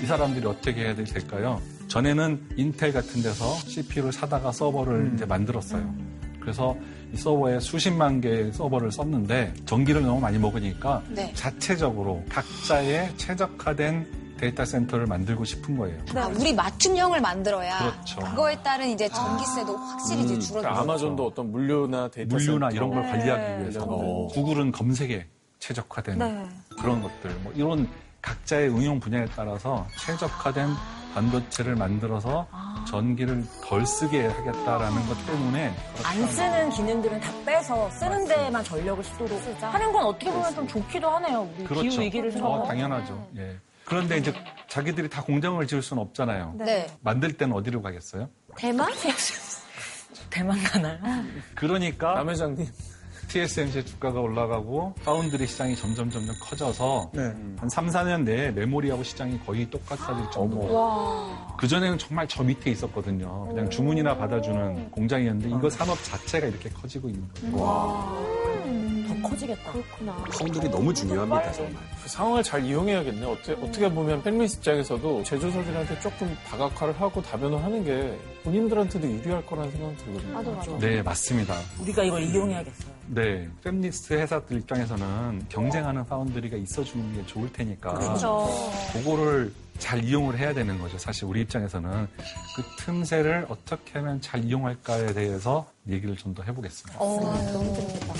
이 0.00 0.06
사람들이 0.06 0.46
어떻게 0.46 0.82
해야 0.82 0.94
될까요? 0.94 1.60
전에는 1.88 2.40
인텔 2.56 2.92
같은 2.92 3.20
데서 3.20 3.52
CPU를 3.66 4.12
사다가 4.12 4.52
서버를 4.52 5.10
이제 5.14 5.26
만들었어요. 5.26 5.92
그래서 6.38 6.76
이 7.12 7.16
서버에 7.16 7.58
수십만 7.58 8.20
개의 8.20 8.52
서버를 8.52 8.92
썼는데 8.92 9.54
전기를 9.66 10.02
너무 10.02 10.20
많이 10.20 10.38
먹으니까 10.38 11.02
네. 11.08 11.32
자체적으로 11.34 12.22
각자의 12.28 13.10
최적화된 13.16 14.06
데이터 14.38 14.64
센터를 14.64 15.06
만들고 15.06 15.44
싶은 15.44 15.76
거예요. 15.76 15.98
아, 16.16 16.26
우리 16.28 16.54
맞춤형을 16.54 17.20
만들어야 17.20 17.78
그렇죠. 17.78 18.20
거에 18.34 18.56
따른 18.62 18.88
이제 18.88 19.08
전기세도 19.08 19.76
확실히 19.76 20.22
이제 20.22 20.38
줄어들고. 20.38 20.60
그러니까 20.60 20.80
아마존도 20.82 21.26
어떤 21.26 21.50
물류나 21.52 22.08
데이터 22.08 22.36
물류나 22.36 22.70
이런 22.70 22.90
걸 22.90 23.02
네. 23.02 23.10
관리하기 23.10 23.60
위해서 23.62 23.84
어. 23.84 24.28
구글은 24.28 24.72
검색에 24.72 25.26
최적화된 25.58 26.18
네. 26.18 26.48
그런 26.80 27.02
것들 27.02 27.30
뭐 27.42 27.52
이런 27.54 27.88
각자의 28.22 28.68
응용 28.70 29.00
분야에 29.00 29.26
따라서 29.36 29.86
최적화된 29.98 30.68
반도체를 31.14 31.74
만들어서 31.74 32.46
전기를 32.86 33.42
덜 33.64 33.84
쓰게 33.84 34.26
하겠다라는 34.26 35.06
것 35.08 35.26
때문에 35.26 35.74
안 36.04 36.26
쓰는 36.28 36.70
기능들은 36.70 37.20
다 37.20 37.32
빼서 37.44 37.90
쓰는 37.90 38.24
데만 38.26 38.62
전력을 38.62 39.02
쓰도록 39.02 39.40
하는 39.62 39.92
건 39.92 40.04
어떻게 40.04 40.30
보면 40.30 40.54
좀 40.54 40.68
좋기도 40.68 41.08
하네요. 41.10 41.48
우리 41.56 41.64
그렇죠. 41.64 41.82
기후 41.88 42.00
위기를 42.02 42.28
어, 42.28 42.32
생각하면. 42.32 42.68
당연하죠. 42.68 43.28
예. 43.36 43.56
그런데 43.88 44.18
이제 44.18 44.32
자기들이 44.68 45.08
다 45.08 45.22
공장을 45.22 45.66
지을 45.66 45.80
수는 45.80 46.02
없잖아요. 46.02 46.56
네. 46.58 46.86
만들 47.00 47.32
때는 47.32 47.56
어디로 47.56 47.80
가겠어요? 47.80 48.28
대만? 48.56 48.92
대만 50.28 50.62
가나요? 50.62 50.98
그러니까 51.54 52.14
남 52.14 52.28
회장님. 52.28 52.66
TSMC의 53.28 53.84
주가가 53.84 54.20
올라가고 54.20 54.94
파운드리 55.04 55.46
시장이 55.46 55.76
점점 55.76 56.08
점점 56.10 56.34
커져서 56.40 57.12
한 57.14 57.68
3, 57.68 57.88
4년 57.88 58.22
내에 58.24 58.50
메모리하고 58.52 59.02
시장이 59.02 59.38
거의 59.44 59.68
똑같아질 59.68 60.30
정도로 60.30 61.30
그전에는 61.58 61.98
정말 61.98 62.26
저 62.26 62.42
밑에 62.42 62.70
있었거든요. 62.70 63.48
그냥 63.48 63.68
주문이나 63.68 64.16
받아주는 64.16 64.90
공장이었는데 64.92 65.56
이거 65.56 65.68
산업 65.68 66.02
자체가 66.04 66.46
이렇게 66.46 66.70
커지고 66.70 67.10
있는 67.10 67.28
거예요. 67.52 68.57
더 69.22 69.28
커지겠다. 69.28 69.72
그렇구나. 69.72 70.16
파운드리 70.30 70.68
너무 70.68 70.92
중요합니다, 70.94 71.52
정말. 71.52 71.74
그 72.02 72.08
상황을 72.08 72.42
잘 72.42 72.64
이용해야겠네. 72.64 73.24
어떻게, 73.26 73.52
어떻게 73.52 73.90
보면 73.92 74.22
팬미스 74.22 74.56
입장에서도 74.58 75.22
제조사들한테 75.24 76.00
조금 76.00 76.36
다각화를 76.46 77.00
하고 77.00 77.20
다변을 77.22 77.62
하는 77.62 77.84
게 77.84 78.18
본인들한테도 78.44 79.06
유리할 79.10 79.44
거라는 79.46 79.70
생각이 79.70 79.96
들거든요. 79.96 80.32
맞아, 80.34 80.50
맞아. 80.50 80.78
네, 80.78 81.02
맞습니다. 81.02 81.54
우리가 81.80 82.02
이걸 82.04 82.22
이용해야겠어요. 82.22 82.92
네, 83.08 83.48
fabless 83.62 84.14
회사들 84.14 84.58
입장에서는 84.58 85.46
경쟁하는 85.48 86.04
foundry가 86.06 86.56
있어주는 86.56 87.14
게 87.14 87.26
좋을 87.26 87.52
테니까 87.52 87.94
그렇죠. 87.94 88.48
그거를 88.92 89.52
잘 89.78 90.02
이용을 90.02 90.36
해야 90.38 90.52
되는 90.52 90.76
거죠. 90.80 90.98
사실 90.98 91.24
우리 91.24 91.40
입장에서는 91.42 92.08
그 92.56 92.62
틈새를 92.84 93.46
어떻게 93.48 93.92
하면 93.98 94.20
잘 94.20 94.44
이용할까에 94.44 95.14
대해서 95.14 95.66
얘기를 95.88 96.16
좀 96.16 96.34
더 96.34 96.42
해보겠습니다. 96.42 96.98
너무 96.98 97.74
재밌겠다. 97.74 98.14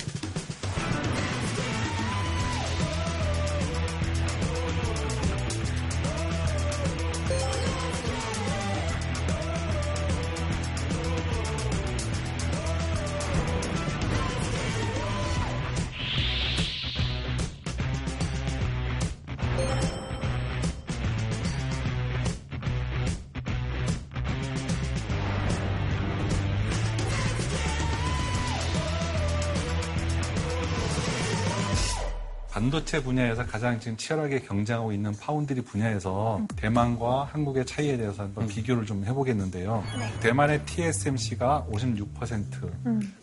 반도체 32.59 33.01
분야에서 33.01 33.45
가장 33.45 33.79
지금 33.79 33.95
치열하게 33.95 34.41
경쟁하고 34.41 34.91
있는 34.91 35.13
파운드리 35.15 35.61
분야에서 35.61 36.45
대만과 36.57 37.29
한국의 37.31 37.65
차이에 37.65 37.95
대해서 37.95 38.23
한번 38.23 38.47
비교를 38.47 38.85
좀 38.85 39.05
해보겠는데요. 39.05 39.81
대만의 40.19 40.65
TSMC가 40.65 41.67
56%, 41.71 42.43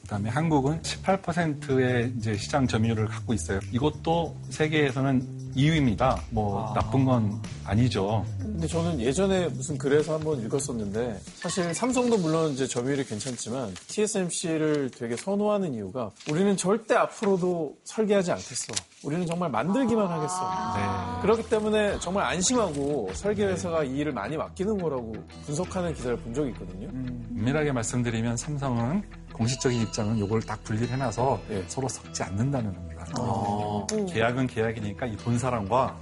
그다음에 0.00 0.30
한국은 0.30 0.80
18%의 0.80 2.14
이제 2.16 2.34
시장 2.34 2.66
점유율을 2.66 3.04
갖고 3.08 3.34
있어요. 3.34 3.60
이것도 3.72 4.34
세계에서는 4.48 5.35
2위입니다. 5.56 6.20
뭐 6.30 6.72
나쁜 6.74 7.04
건 7.04 7.42
아니죠. 7.64 8.24
근데 8.38 8.66
저는 8.66 9.00
예전에 9.00 9.48
무슨 9.48 9.76
글에서 9.78 10.14
한번 10.14 10.40
읽었었는데 10.42 11.18
사실 11.34 11.74
삼성도 11.74 12.18
물론 12.18 12.52
이제 12.52 12.66
점유율이 12.66 13.04
괜찮지만 13.04 13.74
TSMC를 13.88 14.90
되게 14.90 15.16
선호하는 15.16 15.74
이유가 15.74 16.10
우리는 16.30 16.56
절대 16.56 16.94
앞으로도 16.94 17.76
설계하지 17.84 18.32
않겠어. 18.32 18.72
우리는 19.02 19.26
정말 19.26 19.50
만들기만 19.50 20.06
하겠어. 20.06 20.50
네. 20.76 21.22
그렇기 21.22 21.48
때문에 21.48 21.98
정말 22.00 22.24
안심하고 22.26 23.10
설계 23.14 23.46
회사가 23.46 23.84
이 23.84 23.96
일을 23.96 24.12
많이 24.12 24.36
맡기는 24.36 24.78
거라고 24.78 25.14
분석하는 25.46 25.94
기사를 25.94 26.16
본 26.18 26.34
적이 26.34 26.50
있거든요. 26.50 26.88
엄밀하게 27.30 27.72
말씀드리면 27.72 28.36
삼성은 28.36 29.02
공식적인 29.32 29.82
입장은 29.82 30.16
이걸 30.18 30.40
딱 30.42 30.62
분리를 30.64 30.88
해놔서 30.88 31.40
예. 31.50 31.64
서로 31.68 31.88
섞지 31.88 32.22
않는다는 32.22 32.72
겁니다. 32.74 32.95
아. 33.18 33.86
계약은 34.12 34.46
계약이니까 34.46 35.06
이 35.06 35.16
본 35.16 35.38
사람과 35.38 35.96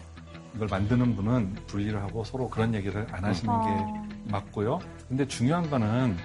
이걸 0.55 0.69
만드는 0.69 1.17
분은 1.17 1.57
분리를 1.67 2.01
하고 2.01 2.23
서로 2.25 2.49
그런 2.49 2.75
얘기를 2.75 3.07
안 3.11 3.25
하시는 3.25 3.53
게 3.62 4.11
맞고요. 4.31 4.79
근데 5.09 5.27
중요한 5.27 5.69
거는 5.69 6.17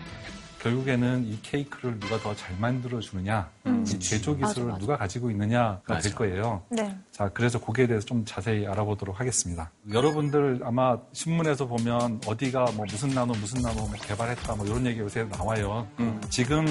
결국에는 0.62 1.26
이 1.26 1.40
케이크를 1.42 1.98
누가 2.00 2.18
더 2.18 2.36
잘 2.36 2.54
만들어 2.60 3.00
주느냐, 3.00 3.50
음. 3.66 3.82
이 3.88 3.98
제조 3.98 4.36
기술을 4.36 4.66
맞아, 4.66 4.74
맞아. 4.74 4.80
누가 4.80 4.98
가지고 4.98 5.32
있느냐가 5.32 6.00
될 6.00 6.14
거예요. 6.14 6.62
네. 6.70 6.94
자, 7.12 7.30
그래서 7.30 7.60
거기에 7.60 7.88
대해서 7.88 8.06
좀 8.06 8.26
자세히 8.26 8.68
알아보도록 8.68 9.20
하겠습니다. 9.22 9.72
여러분들 9.92 10.60
아마 10.66 10.98
신문에서 11.14 11.66
보면 11.66 12.20
어디가 12.28 12.66
뭐 12.76 12.86
무슨 12.90 13.10
나노 13.10 13.34
무슨 13.34 13.62
나노 13.62 13.76
뭐 13.80 13.92
개발했다 14.02 14.56
뭐 14.56 14.66
이런 14.66 14.86
얘기 14.86 15.00
요새 15.00 15.24
나와요. 15.24 15.88
지금 16.30 16.66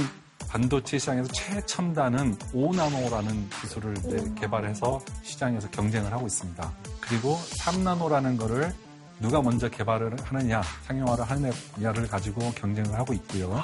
반도체 0.46 0.98
시장에서 0.98 1.30
최첨단은 1.32 2.36
5나노라는 2.54 3.60
기술을 3.60 3.96
이제 3.98 4.32
개발해서 4.38 5.00
시장에서 5.22 5.68
경쟁을 5.70 6.12
하고 6.12 6.26
있습니다. 6.26 6.72
그리고 7.00 7.38
3나노라는 7.58 8.38
거를 8.38 8.72
누가 9.20 9.42
먼저 9.42 9.68
개발을 9.68 10.16
하느냐, 10.24 10.62
상용화를 10.86 11.24
하느냐를 11.24 12.06
가지고 12.06 12.52
경쟁을 12.52 12.94
하고 12.98 13.12
있고요. 13.14 13.62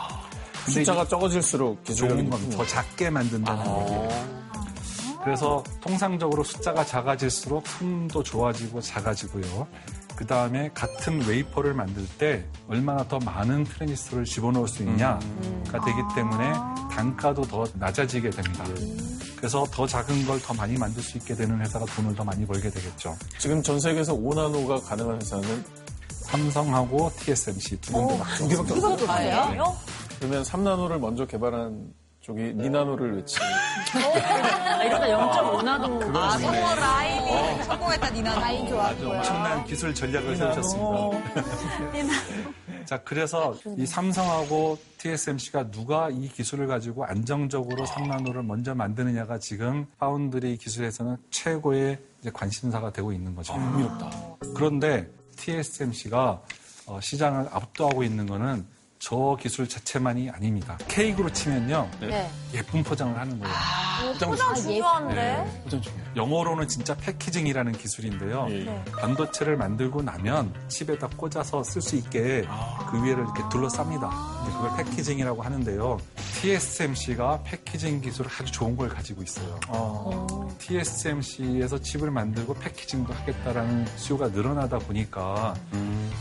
근데 0.65 0.81
숫자가 0.81 1.07
적어질수록 1.07 1.85
좋은 1.85 2.29
건더 2.29 2.67
작게 2.67 3.11
만든다는 3.11 3.83
얘기예요. 3.83 4.45
그래서 5.23 5.63
통상적으로 5.81 6.45
숫자가 6.45 6.85
작아질수록 6.85 7.67
속도 7.67 8.23
좋아지고 8.23 8.81
작아지고요. 8.81 9.67
그 10.17 10.27
다음에 10.27 10.71
같은 10.75 11.21
웨이퍼를 11.27 11.75
만들 11.75 12.07
때 12.19 12.45
얼마나 12.69 13.07
더 13.07 13.19
많은 13.19 13.65
트랜지스터를 13.65 14.25
집어넣을 14.25 14.69
수 14.69 14.83
있냐가 14.83 15.21
되기 15.85 15.99
때문에 16.15 16.53
단가도 16.91 17.43
더 17.43 17.65
낮아지게 17.75 18.31
됩니다. 18.31 18.65
그래서 19.37 19.67
더 19.71 19.87
작은 19.87 20.25
걸 20.27 20.41
더 20.41 20.55
많이 20.55 20.77
만들 20.79 21.03
수 21.03 21.19
있게 21.19 21.35
되는 21.35 21.61
회사가 21.61 21.85
돈을 21.87 22.15
더 22.15 22.25
많이 22.25 22.47
벌게 22.47 22.71
되겠죠. 22.71 23.15
지금 23.39 23.63
전 23.63 23.79
세계에서 23.81 24.15
5나노가 24.15 24.83
가능한 24.87 25.17
회사는 25.21 25.65
삼성하고 26.09 27.11
TSMC 27.19 27.81
두 27.81 27.93
군데 27.93 28.19
밖에 28.19 28.35
두 28.37 28.49
개밖에 28.49 28.61
없습니다. 28.73 28.89
없어요. 28.95 29.07
다예요? 29.07 29.77
그러면 30.19 30.43
3나노를 30.43 30.99
먼저 30.99 31.27
개발한 31.27 31.93
쪽이 32.25 32.55
니나노를 32.55 33.17
외치. 33.17 33.37
이러다 34.83 35.07
0.5나도 35.07 36.17
아, 36.17 36.39
성공 36.39 36.75
라인이 36.75 37.63
성공했다, 37.65 38.11
니나. 38.11 38.35
라인 38.41 38.67
아주 38.79 39.11
엄청난 39.11 39.65
기술 39.67 39.95
전략을 39.95 40.35
세우셨습니다. 40.35 40.89
자, 42.87 43.03
그래서 43.03 43.55
이 43.77 43.85
삼성하고 43.85 44.79
TSMC가 44.97 45.71
누가 45.71 46.09
이 46.09 46.29
기술을 46.29 46.67
가지고 46.67 47.05
안정적으로 47.05 47.85
3나노를 47.85 48.43
먼저 48.43 48.75
만드느냐가 48.75 49.39
지금 49.39 49.87
파운드리 49.99 50.57
기술에서는 50.57 51.19
최고의 51.31 51.99
이제 52.23 52.31
관심사가 52.33 52.91
되고 52.91 53.13
있는 53.13 53.35
거죠. 53.35 53.53
흥미롭다. 53.53 54.11
그런데 54.57 55.11
TSMC가 55.37 56.41
어, 56.87 57.01
시장을 57.03 57.49
압도하고 57.51 58.03
있는 58.03 58.27
거는 58.27 58.67
저 58.99 59.37
기술 59.41 59.69
자체만이 59.69 60.31
아닙니다. 60.31 60.79
케이크로 60.89 61.31
치면요. 61.31 61.89
네. 62.01 62.31
예쁜 62.55 62.83
포장을 62.83 63.19
하는 63.19 63.39
거예요. 63.39 63.55
포장 64.25 64.55
중요한데? 64.55 65.15
네. 65.15 65.81
영어로는 66.17 66.69
진짜 66.69 66.95
패키징이라는 66.95 67.73
기술인데요. 67.73 68.47
반도체를 68.99 69.57
만들고 69.57 70.03
나면 70.03 70.55
칩에다 70.69 71.09
꽂아서 71.17 71.63
쓸 71.65 71.83
수 71.83 71.97
있게 71.97 72.47
그 72.91 73.05
위에를 73.05 73.25
이렇게 73.25 73.43
둘러쌉니다. 73.45 74.11
그걸 74.47 74.77
패키징이라고 74.79 75.43
하는데요. 75.43 75.99
TSMC가 76.41 77.43
패키징 77.45 78.01
기술 78.01 78.27
아주 78.27 78.51
좋은 78.53 78.77
걸 78.77 78.89
가지고 78.89 79.23
있어요. 79.23 79.59
TSMC에서 80.59 81.79
칩을 81.79 82.11
만들고 82.11 82.55
패키징도 82.55 83.13
하겠다라는 83.13 83.87
수요가 83.97 84.29
늘어나다 84.29 84.79
보니까 84.79 85.55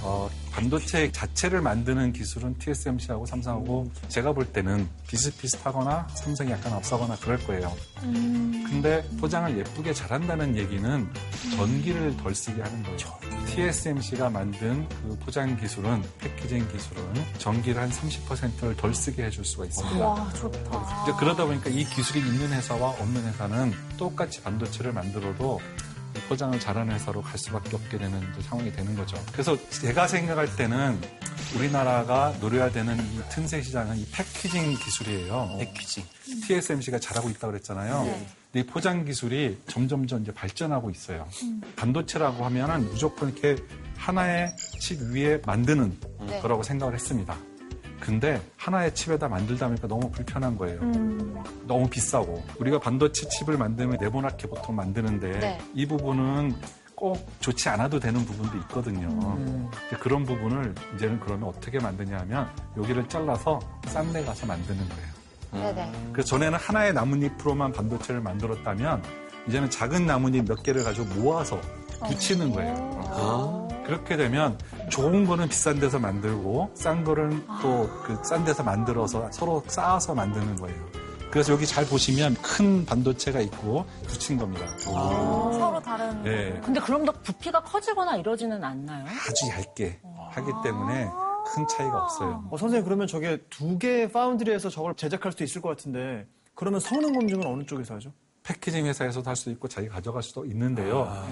어, 0.01 0.30
반도체 0.53 1.11
자체를 1.11 1.61
만드는 1.61 2.13
기술은 2.13 2.57
TSMC하고 2.59 3.25
삼성하고 3.25 3.91
제가 4.07 4.33
볼 4.33 4.45
때는 4.45 4.87
비슷비슷하거나 5.07 6.07
삼성이 6.13 6.51
약간 6.51 6.73
앞서거나 6.73 7.15
그럴 7.17 7.43
거예요. 7.45 7.75
근데 8.01 9.03
포장을 9.19 9.57
예쁘게 9.57 9.93
잘한다는 9.93 10.55
얘기는 10.55 11.09
전기를 11.55 12.15
덜 12.17 12.35
쓰게 12.35 12.61
하는 12.61 12.83
거죠. 12.83 13.17
TSMC가 13.47 14.29
만든 14.29 14.87
그 14.89 15.17
포장 15.25 15.57
기술은 15.57 16.03
패키징 16.19 16.67
기술은 16.71 17.03
전기를 17.39 17.81
한 17.81 17.89
30%를 17.89 18.75
덜 18.77 18.93
쓰게 18.93 19.25
해줄 19.25 19.43
수가 19.43 19.65
있습니다. 19.65 20.07
와, 20.07 20.31
좋다. 20.33 21.03
이제 21.03 21.13
그러다 21.19 21.45
보니까 21.45 21.69
이 21.71 21.83
기술이 21.83 22.19
있는 22.19 22.53
회사와 22.53 22.91
없는 22.91 23.25
회사는 23.25 23.73
똑같이 23.97 24.41
반도체를 24.43 24.93
만들어도 24.93 25.59
포장을 26.22 26.59
잘하는 26.59 26.93
회사로 26.93 27.22
갈 27.22 27.38
수밖에 27.38 27.76
없게 27.76 27.97
되는 27.97 28.22
상황이 28.41 28.72
되는 28.72 28.95
거죠. 28.95 29.18
그래서 29.32 29.57
제가 29.70 30.07
생각할 30.07 30.55
때는 30.55 30.99
우리나라가 31.55 32.34
노려야 32.39 32.72
되는 32.72 32.97
이 32.97 33.22
틈새 33.30 33.61
시장은 33.61 33.97
이 33.97 34.07
패키징 34.11 34.76
기술이에요. 34.76 35.57
패키징. 35.59 36.03
TSMC가 36.47 36.99
잘하고 36.99 37.30
있다고 37.30 37.51
그랬잖아요. 37.51 38.03
네. 38.03 38.28
이 38.55 38.64
포장 38.64 39.05
기술이 39.05 39.59
점점점 39.68 40.22
이제 40.22 40.32
발전하고 40.32 40.89
있어요. 40.91 41.28
반도체라고 41.76 42.45
하면은 42.45 42.89
무조건 42.89 43.30
이렇게 43.30 43.61
하나의 43.97 44.55
칩 44.80 45.01
위에 45.01 45.41
만드는 45.45 45.97
네. 46.28 46.39
거라고 46.41 46.64
생각을 46.64 46.93
했습니다. 46.93 47.36
근데 48.03 48.41
하나의 48.57 48.93
칩에다 48.93 49.29
만들다 49.29 49.67
보니까 49.67 49.87
너무 49.87 50.11
불편한 50.11 50.57
거예요. 50.57 50.81
너무 51.65 51.87
비싸고 51.89 52.43
우리가 52.59 52.77
반도체 52.77 53.29
칩을 53.29 53.57
만들면 53.57 53.97
네모나게 54.01 54.49
보통 54.49 54.75
만드는데 54.75 55.39
네. 55.39 55.61
이 55.73 55.85
부분은 55.85 56.53
꼭 56.95 57.25
좋지 57.39 57.69
않아도 57.69 58.01
되는 58.01 58.23
부분도 58.25 58.57
있거든요. 58.59 59.07
이제 59.87 59.95
그런 60.01 60.25
부분을 60.25 60.75
이제는 60.95 61.21
그러면 61.21 61.47
어떻게 61.47 61.79
만드냐 61.79 62.19
하면 62.19 62.49
여기를 62.75 63.07
잘라서 63.07 63.61
싼 63.85 64.11
데 64.11 64.21
가서 64.25 64.47
만드는 64.47 64.79
거예요. 64.89 65.73
네네. 65.73 65.91
그래서 66.11 66.27
전에는 66.27 66.59
하나의 66.59 66.93
나뭇잎으로만 66.93 67.71
반도체를 67.71 68.19
만들었다면 68.19 69.01
이제는 69.47 69.69
작은 69.69 70.05
나뭇잎 70.05 70.45
몇 70.45 70.61
개를 70.61 70.83
가지고 70.83 71.05
모아서 71.21 71.57
붙이는 72.05 72.51
거예요. 72.51 73.62
그렇게 73.86 74.15
되면 74.17 74.57
좋은 74.89 75.25
거는 75.25 75.49
비싼 75.49 75.79
데서 75.79 75.99
만들고 75.99 76.71
싼 76.73 77.03
거는 77.03 77.45
또 77.61 77.89
그 78.03 78.17
싼 78.23 78.43
데서 78.45 78.63
만들어서 78.63 79.29
서로 79.31 79.63
쌓아서 79.67 80.13
만드는 80.13 80.55
거예요. 80.57 80.86
그래서 81.31 81.51
여기 81.51 81.65
잘 81.65 81.86
보시면 81.86 82.36
큰 82.43 82.86
반도체가 82.86 83.39
있고 83.41 83.86
붙인 84.07 84.38
겁니다. 84.38 84.65
서로 84.77 85.81
다른. 85.81 86.21
네. 86.23 86.59
근데 86.63 86.79
그럼 86.79 87.05
더 87.05 87.11
부피가 87.11 87.61
커지거나 87.63 88.17
이러지는 88.17 88.63
않나요? 88.63 89.05
아주 89.05 89.49
얇게 89.49 89.99
하기 90.31 90.51
때문에 90.63 91.09
큰 91.53 91.67
차이가 91.67 92.03
없어요. 92.03 92.43
어, 92.51 92.57
선생님 92.57 92.86
그러면 92.86 93.07
저게 93.07 93.38
두 93.49 93.77
개의 93.79 94.11
파운드리에서 94.11 94.69
저걸 94.69 94.95
제작할 94.95 95.31
수도 95.31 95.43
있을 95.43 95.61
것 95.61 95.69
같은데 95.69 96.27
그러면 96.55 96.79
성능 96.79 97.13
검증은 97.13 97.45
어느 97.47 97.65
쪽에서 97.65 97.95
하죠? 97.95 98.11
패키징 98.43 98.85
회사에서도 98.85 99.27
할 99.29 99.35
수 99.35 99.49
있고 99.51 99.67
자기 99.67 99.87
가져갈 99.87 100.21
수도 100.21 100.45
있는데요. 100.45 101.25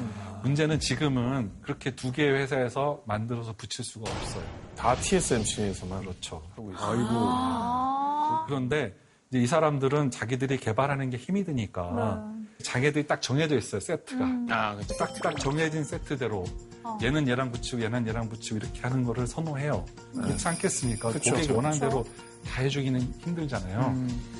문제는 0.43 0.79
지금은 0.79 1.51
그렇게 1.61 1.93
두 1.95 2.11
개의 2.11 2.31
회사에서 2.33 3.01
만들어서 3.05 3.53
붙일 3.53 3.85
수가 3.85 4.09
없어요. 4.09 4.43
다 4.75 4.95
TSMC에서만 4.95 5.99
그렇죠. 6.01 6.41
하고 6.55 6.71
있어요. 6.71 6.89
아이고. 6.91 8.45
그런데 8.47 8.95
이제 9.29 9.39
이 9.39 9.47
사람들은 9.47 10.11
자기들이 10.11 10.57
개발하는 10.57 11.09
게 11.09 11.17
힘이 11.17 11.43
드니까 11.43 12.25
자기들이 12.63 13.07
딱 13.07 13.21
정해져 13.21 13.57
있어요 13.57 13.79
세트가. 13.81 14.25
아, 14.49 14.75
그렇죠. 14.75 14.97
딱, 14.97 15.13
딱 15.21 15.37
정해진 15.39 15.83
세트대로 15.83 16.45
얘는 17.01 17.27
얘랑 17.27 17.51
붙이고 17.51 17.81
얘는 17.81 18.07
얘랑 18.07 18.29
붙이고 18.29 18.57
이렇게 18.57 18.81
하는 18.81 19.03
거를 19.03 19.27
선호해요. 19.27 19.85
그렇지 20.13 20.47
않겠습니까? 20.47 21.11
그쵸, 21.11 21.31
고객이 21.31 21.51
원하는 21.53 21.79
그쵸. 21.79 21.89
대로 21.89 22.05
다 22.47 22.61
해주기는 22.61 22.99
힘들잖아요. 23.19 23.95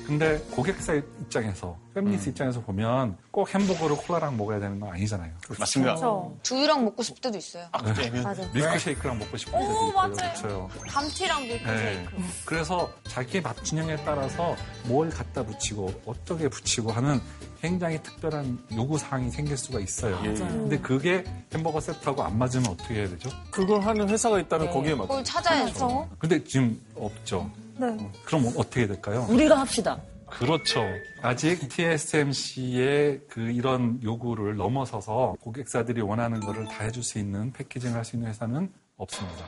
근데 0.06 0.38
고객사 0.50 0.94
입장에서, 0.94 1.78
패밀리스 1.94 2.30
입장에서 2.30 2.60
보면 2.60 3.16
꼭 3.30 3.54
햄버거를 3.54 3.96
콜라랑 3.96 4.36
먹어야 4.36 4.58
되는 4.58 4.80
건 4.80 4.90
아니잖아요. 4.90 5.30
맞습니다. 5.58 5.94
그렇죠. 5.94 6.36
두유랑 6.42 6.84
먹고 6.84 7.02
싶을 7.02 7.20
때도 7.22 7.38
있어요. 7.38 7.68
네. 7.96 8.22
맞아. 8.22 8.42
밀크쉐이크랑 8.52 9.18
먹고 9.18 9.36
싶을 9.36 9.52
때도 9.52 9.64
오, 9.64 9.88
있고요. 9.88 9.92
맞아요. 9.92 10.10
그렇죠. 10.12 10.70
감튀랑 10.88 11.42
네. 11.42 11.48
밀크쉐이크. 11.48 12.10
그래서 12.44 12.92
자기의 13.04 13.42
맛 13.42 13.54
균형에 13.64 13.96
따라서 14.04 14.56
뭘 14.84 15.08
갖다 15.10 15.44
붙이고 15.44 15.92
어떻게 16.04 16.48
붙이고 16.48 16.90
하는 16.90 17.20
굉장히 17.60 18.02
특별한 18.02 18.58
요구 18.74 18.98
사항이 18.98 19.30
생길 19.30 19.56
수가 19.56 19.78
있어요. 19.78 20.16
맞아요. 20.16 20.34
근데 20.34 20.78
그게 20.80 21.24
햄버거 21.54 21.80
세트하고 21.80 22.24
안 22.24 22.36
맞으면 22.36 22.72
어떻게 22.72 22.94
해야 22.94 23.08
되죠? 23.08 23.30
그걸 23.52 23.80
하는 23.82 24.08
회사가 24.08 24.40
있다면 24.40 24.66
네. 24.66 24.72
거기에 24.72 24.94
맞죠. 24.94 25.08
그걸 25.08 25.24
찾아야죠. 25.24 26.08
근데 26.18 26.42
지금 26.42 26.80
없죠. 26.96 27.48
네. 27.90 28.10
그럼 28.24 28.52
어떻게 28.56 28.86
될까요? 28.86 29.26
우리가 29.28 29.58
합시다. 29.58 30.00
그렇죠. 30.26 30.82
아직 31.20 31.68
TSMC의 31.68 33.20
그 33.28 33.40
이런 33.50 34.00
요구를 34.02 34.56
넘어서서 34.56 35.36
고객사들이 35.40 36.00
원하는 36.00 36.40
거를 36.40 36.64
다 36.68 36.84
해줄 36.84 37.02
수 37.02 37.18
있는 37.18 37.52
패키징을 37.52 37.96
할 37.96 38.04
수 38.04 38.16
있는 38.16 38.28
회사는 38.30 38.72
없습니다. 38.96 39.44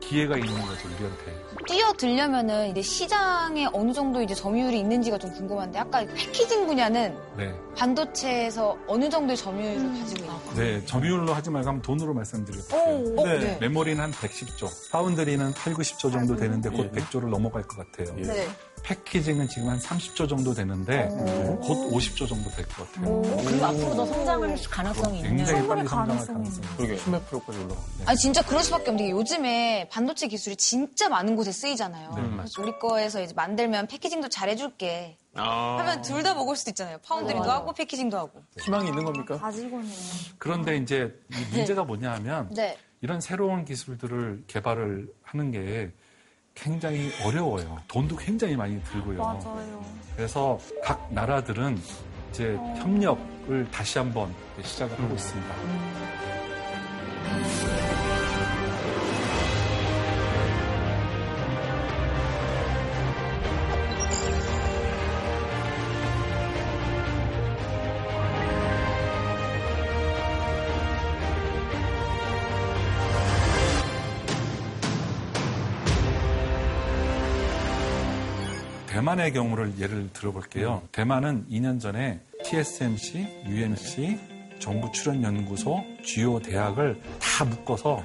기회가 0.00 0.36
있는 0.36 0.52
거죠, 0.62 0.88
우리한테. 0.88 1.48
뛰어들려면은 1.66 2.70
이제 2.70 2.82
시장에 2.82 3.66
어느 3.72 3.92
정도 3.92 4.22
이제 4.22 4.34
점유율이 4.34 4.78
있는지가 4.80 5.18
좀 5.18 5.32
궁금한데 5.32 5.78
아까 5.78 6.04
패키징 6.06 6.66
분야는 6.66 7.16
네. 7.36 7.54
반도체에서 7.76 8.76
어느 8.86 9.08
정도의 9.08 9.36
점유율을 9.36 9.80
음. 9.80 10.00
가지고 10.00 10.24
있나요? 10.24 10.40
네, 10.56 10.84
점유율로 10.86 11.34
하지 11.34 11.50
말고 11.50 11.68
한번 11.68 11.82
돈으로 11.82 12.14
말씀드릴게요. 12.14 12.80
오, 12.80 13.24
네. 13.24 13.38
네. 13.38 13.58
메모리는 13.60 14.02
한 14.02 14.12
110조, 14.12 14.90
파운드리는 14.90 15.52
8, 15.52 15.74
90조 15.74 16.12
정도 16.12 16.36
되는데 16.36 16.70
곧 16.70 16.90
100조를 16.92 17.28
넘어갈 17.28 17.62
것 17.62 17.76
같아요. 17.76 18.14
네. 18.16 18.46
패키징은 18.82 19.48
지금 19.48 19.68
한 19.68 19.78
30조 19.78 20.28
정도 20.28 20.52
되는데 20.54 21.08
곧 21.62 21.90
50조 21.92 22.28
정도 22.28 22.50
될 22.50 22.66
것 22.68 22.92
같아요. 22.92 23.22
그리고 23.44 23.64
앞으로 23.66 23.94
더 23.94 24.06
성장할 24.06 24.56
가능성이 24.70 25.16
있네요. 25.18 25.36
굉장히 25.36 25.66
빨리 25.68 25.88
성장할 25.88 26.26
가능성이 26.26 26.66
그러게 26.76 26.96
수몇 26.96 27.26
프로까지 27.28 27.58
올라가. 27.58 27.80
아니 28.06 28.18
진짜 28.18 28.42
그럴 28.42 28.62
수밖에 28.62 28.90
없는 28.90 29.06
게 29.06 29.10
요즘에 29.10 29.88
반도체 29.90 30.28
기술이 30.28 30.56
진짜 30.56 31.08
많은 31.08 31.36
곳에 31.36 31.52
쓰이잖아요. 31.52 32.10
네, 32.14 32.22
그래서 32.36 32.62
우리 32.62 32.78
거에서 32.78 33.22
이제 33.22 33.32
만들면 33.34 33.86
패키징도 33.86 34.28
잘 34.28 34.48
해줄게. 34.48 35.16
하면 35.34 36.02
둘 36.02 36.22
다 36.24 36.34
먹을 36.34 36.56
수도 36.56 36.70
있잖아요. 36.70 36.98
파운드리도 37.06 37.44
맞아요. 37.44 37.52
하고 37.60 37.72
패키징도 37.72 38.16
하고. 38.18 38.42
희망이 38.60 38.88
있는 38.88 39.04
겁니까? 39.04 39.38
가지고는. 39.38 39.88
그런데 40.36 40.76
이제 40.78 41.14
이 41.30 41.54
문제가 41.56 41.84
뭐냐 41.84 42.12
하면 42.14 42.48
네. 42.52 42.76
이런 43.02 43.20
새로운 43.20 43.64
기술들을 43.64 44.42
개발을 44.48 45.08
하는 45.22 45.52
게 45.52 45.92
굉장히 46.60 47.10
어려워요. 47.24 47.78
돈도 47.88 48.16
굉장히 48.16 48.56
많이 48.56 48.82
들고요. 48.84 49.18
맞아요. 49.18 49.84
그래서 50.16 50.58
각 50.82 51.06
나라들은 51.12 51.78
이제 52.30 52.56
협력을 52.76 53.70
다시 53.70 53.98
한번 53.98 54.34
시작을 54.62 54.98
하고 54.98 55.14
있습니다. 55.14 55.54
대만의 79.08 79.32
경우를 79.32 79.72
예를 79.78 80.10
들어볼게요. 80.12 80.82
대만은 80.92 81.46
2년 81.50 81.80
전에 81.80 82.20
TSMC, 82.44 83.44
UMC, 83.46 84.18
정부 84.58 84.92
출연 84.92 85.22
연구소, 85.22 85.82
주요 86.02 86.38
대학을 86.38 87.00
다 87.18 87.46
묶어서 87.46 88.02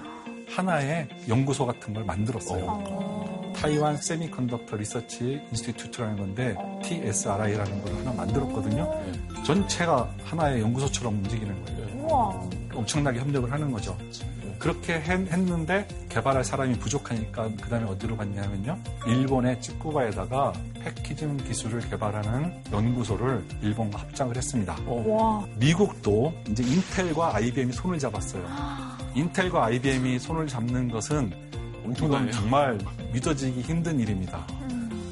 하나의 0.47 1.09
연구소 1.27 1.65
같은 1.65 1.93
걸 1.93 2.05
만들었어요. 2.05 3.53
Taiwan 3.53 3.97
Semiconductor 3.97 4.77
Research 4.77 5.41
Institute라는 5.51 6.15
건데 6.15 6.55
TSRI라는 6.83 7.81
걸 7.81 7.95
하나 7.95 8.13
만들었거든요. 8.13 8.89
전체가 9.45 10.09
하나의 10.23 10.61
연구소처럼 10.61 11.15
움직이는 11.15 11.65
거예요. 11.65 12.05
우와. 12.05 12.49
엄청나게 12.75 13.19
협력을 13.19 13.51
하는 13.51 13.71
거죠. 13.73 13.97
그렇게 14.63 14.93
했- 14.93 15.09
했는데 15.29 15.85
개발할 16.07 16.41
사람이 16.45 16.75
부족하니까 16.79 17.49
그 17.61 17.69
다음에 17.69 17.85
어디로 17.85 18.15
갔냐면요. 18.15 18.79
일본의 19.05 19.59
찌꾸바에다가 19.61 20.53
패키징 20.79 21.35
기술을 21.35 21.81
개발하는 21.89 22.53
연구소를 22.71 23.43
일본과 23.61 23.99
합작을 23.99 24.37
했습니다. 24.37 24.77
와. 24.85 25.45
미국도 25.57 26.33
이제 26.49 26.63
인텔과 26.63 27.35
IBM이 27.35 27.73
손을 27.73 27.99
잡았어요. 27.99 28.45
인텔과 29.15 29.65
IBM이 29.65 30.17
손을 30.17 30.47
잡는 30.47 30.87
것은 30.89 31.29
이건 31.97 32.31
정말 32.31 32.77
믿어지기 33.11 33.61
힘든 33.63 33.99
일입니다. 33.99 34.47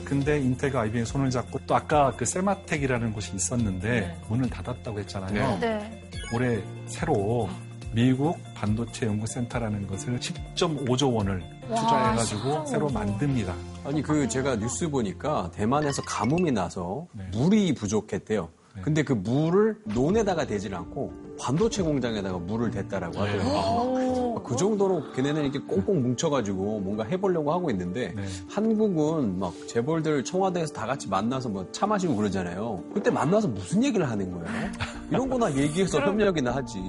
근데 0.05 0.39
인텔과 0.39 0.79
IBM이 0.83 1.05
손을 1.05 1.29
잡고 1.29 1.59
또 1.67 1.75
아까 1.75 2.13
그 2.15 2.23
세마텍이라는 2.23 3.11
곳이 3.11 3.33
있었는데 3.35 4.17
문을 4.29 4.49
닫았다고 4.49 4.97
했잖아요. 5.01 5.59
네. 5.59 6.01
올해 6.33 6.61
새로 6.85 7.49
미국 7.93 8.37
반도체 8.55 9.05
연구센터라는 9.05 9.85
것을 9.87 10.17
10.5조 10.19 11.13
원을 11.13 11.43
와, 11.69 11.75
투자해가지고 11.75 12.41
10.5조. 12.41 12.65
새로 12.65 12.89
만듭니다. 12.89 13.53
아니 13.83 14.01
그 14.01 14.27
제가 14.27 14.55
뉴스 14.57 14.89
보니까 14.89 15.51
대만에서 15.53 16.01
가뭄이 16.03 16.51
나서 16.51 17.07
물이 17.33 17.73
부족했대요. 17.73 18.49
근데 18.81 19.03
그 19.03 19.11
물을 19.13 19.77
논에다가 19.85 20.45
대질 20.45 20.73
않고 20.73 21.11
반도체 21.41 21.81
공장에다가 21.81 22.37
물을 22.37 22.69
댔다라고 22.69 23.19
하더라고요. 23.19 24.35
아, 24.37 24.41
그 24.43 24.55
정도로 24.55 25.11
걔네는 25.13 25.41
이렇게 25.43 25.59
꽁꽁 25.59 26.03
뭉쳐가지고 26.03 26.79
뭔가 26.81 27.03
해보려고 27.03 27.51
하고 27.51 27.71
있는데 27.71 28.13
한국은 28.47 29.39
막 29.39 29.51
재벌들 29.67 30.23
청와대에서 30.23 30.71
다 30.73 30.85
같이 30.85 31.07
만나서 31.09 31.49
뭐 31.49 31.65
차 31.71 31.87
마시고 31.87 32.15
그러잖아요. 32.15 32.83
그때 32.93 33.09
만나서 33.09 33.47
무슨 33.47 33.83
얘기를 33.83 34.07
하는 34.09 34.31
거예요? 34.31 34.45
이런 35.09 35.29
거나 35.29 35.51
얘기해서 35.55 35.99
협력이나 35.99 36.53
하지. 36.53 36.79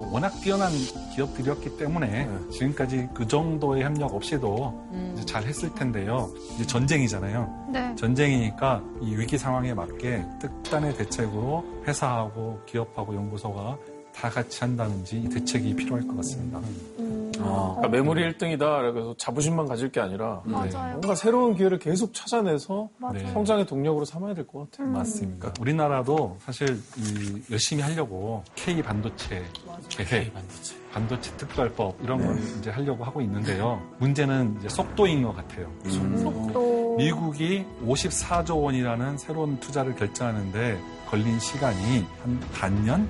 워낙 0.00 0.30
뛰어난 0.42 0.70
기업들이었기 1.14 1.76
때문에 1.78 2.28
지금까지 2.50 3.08
그 3.14 3.26
정도의 3.26 3.84
협력 3.84 4.14
없이도 4.14 4.84
이제 5.14 5.24
잘 5.24 5.44
했을 5.44 5.72
텐데요. 5.74 6.30
이제 6.54 6.66
전쟁이잖아요. 6.66 7.68
네. 7.72 7.94
전쟁이니까 7.96 8.82
이 9.00 9.16
위기 9.16 9.38
상황에 9.38 9.72
맞게 9.72 10.24
특단의 10.40 10.94
대책으로 10.96 11.64
회사하고 11.86 12.60
기업하고 12.66 13.14
연구소가 13.14 13.78
다 14.14 14.30
같이 14.30 14.60
한다든지 14.60 15.18
이 15.20 15.28
대책이 15.28 15.74
필요할 15.76 16.06
것 16.06 16.16
같습니다. 16.16 16.60
그러니까 17.34 17.88
메모리 17.88 18.22
1등이다. 18.32 18.92
그래서 18.92 19.14
자부심만 19.18 19.66
가질 19.66 19.90
게 19.90 20.00
아니라 20.00 20.40
맞아요. 20.44 20.92
뭔가 20.92 21.14
새로운 21.14 21.54
기회를 21.56 21.78
계속 21.78 22.14
찾아내서 22.14 22.88
맞아요. 22.98 23.26
성장의 23.32 23.66
동력으로 23.66 24.04
삼아야 24.04 24.34
될 24.34 24.46
것 24.46 24.70
같아요. 24.70 24.88
맞습니다. 24.92 25.52
우리나라도 25.60 26.36
사실 26.40 26.80
이 26.96 27.42
열심히 27.50 27.82
하려고 27.82 28.42
K 28.54 28.80
반도체 28.82 29.42
계획, 29.88 30.32
반도체. 30.92 31.36
특별법 31.36 31.96
이런 32.04 32.24
걸 32.24 32.38
이제 32.60 32.70
하려고 32.70 33.02
하고 33.02 33.20
있는데요. 33.20 33.82
문제는 33.98 34.56
이제 34.60 34.68
속도인 34.68 35.24
것 35.24 35.34
같아요. 35.34 35.68
속도. 35.88 36.94
미국이 36.96 37.64
54조 37.84 38.62
원이라는 38.62 39.18
새로운 39.18 39.58
투자를 39.58 39.96
결정하는데 39.96 40.78
걸린 41.14 41.38
시간이 41.38 42.04
한 42.24 42.40
반년 42.52 43.08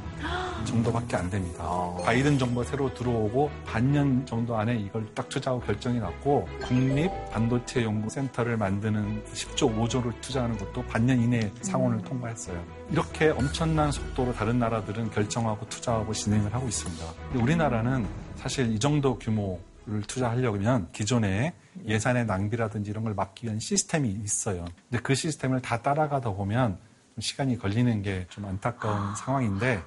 정도밖에 0.66 1.16
안 1.16 1.30
됩니다. 1.30 1.64
바이든 2.05 2.38
정부가 2.38 2.66
새로 2.66 2.92
들어오고 2.92 3.50
반년 3.64 4.26
정도 4.26 4.59
안에 4.59 4.76
이걸 4.76 5.07
딱 5.14 5.26
투자하고 5.30 5.62
결정이 5.62 6.00
났고 6.00 6.46
국립 6.64 7.11
반도체 7.30 7.82
연구센터를 7.82 8.59
만드는 8.59 9.24
10조 9.24 9.74
5조를 9.74 10.20
투자하는 10.20 10.59
것도 10.59 10.82
반년 10.82 11.18
이내에 11.18 11.50
상원을 11.62 12.02
통과했어요. 12.02 12.62
이렇게 12.90 13.28
엄청난 13.28 13.90
속도로 13.90 14.34
다른 14.34 14.59
나라들은 14.59 15.11
결정하고 15.11 15.66
투자하고 15.70 16.12
진행을 16.12 16.52
하고 16.52 16.68
있습니다. 16.68 17.07
우리나라는 17.36 18.07
사실 18.36 18.70
이 18.70 18.78
정도 18.78 19.18
규모를 19.18 20.02
투자하려면 20.07 20.88
기존에 20.92 21.55
예산의 21.86 22.26
낭비라든지 22.26 22.90
이런 22.90 23.02
걸 23.02 23.14
막기 23.14 23.46
위한 23.46 23.59
시스템이 23.59 24.11
있어요. 24.11 24.66
근데 24.90 25.02
그 25.02 25.14
시스템을 25.14 25.62
다 25.62 25.80
따라가다 25.80 26.32
보면 26.32 26.76
좀 26.76 26.92
시간이 27.19 27.59
걸리는 27.59 28.03
게 28.03 28.27
좀 28.31 28.45
안타까운 28.47 29.15
상황인데 29.15 29.83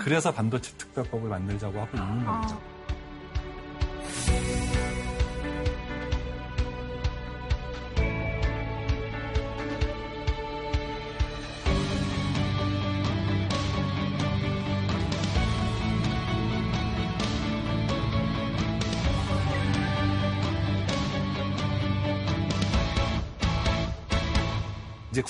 그래서 0.00 0.32
반도체 0.32 0.76
특별법을 0.76 1.28
만들자고 1.28 1.80
하고 1.80 1.96
있는 1.96 2.24
겁니다. 2.24 2.58
이 4.28 5.01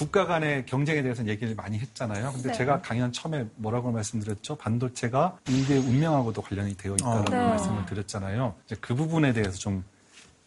국가 0.03 0.27
간의 0.27 0.67
경쟁에 0.67 1.01
대해서 1.03 1.25
얘기를 1.29 1.55
많이 1.55 1.79
했잖아요. 1.79 2.33
근데 2.33 2.49
네. 2.49 2.55
제가 2.55 2.81
강연 2.81 3.13
처음에 3.13 3.47
뭐라고 3.55 3.93
말씀드렸죠? 3.93 4.57
반도체가 4.57 5.39
인류의 5.49 5.79
운명하고도 5.79 6.43
관련이 6.43 6.77
되어 6.77 6.95
있다는 6.95 7.25
네. 7.27 7.37
말씀을 7.37 7.87
드렸잖아요. 7.87 8.57
이제 8.67 8.77
그 8.81 8.97
부분에 8.97 9.33
대해서 9.33 9.53
좀 9.53 9.85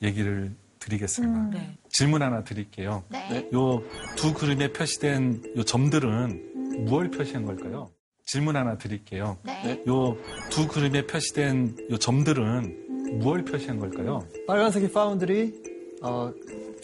얘기를 0.01 0.51
드리겠습니다. 0.79 1.39
음. 1.39 1.49
네. 1.51 1.77
질문 1.87 2.21
하나 2.21 2.43
드릴게요. 2.43 3.03
네. 3.07 3.49
요두 3.53 4.33
그림에 4.33 4.73
표시된 4.73 5.53
요 5.55 5.63
점들은 5.63 6.83
무엇을 6.85 7.11
표시한 7.11 7.45
걸까요? 7.45 7.89
질문 8.25 8.57
하나 8.57 8.77
드릴게요. 8.77 9.37
네. 9.43 9.81
요두 9.87 10.67
그림에 10.67 11.07
표시된 11.07 11.77
요 11.91 11.97
점들은 11.97 13.19
무엇을 13.19 13.45
표시한 13.45 13.79
걸까요? 13.79 14.27
빨간색이 14.47 14.91
파운드리, 14.91 15.53
어, 16.01 16.33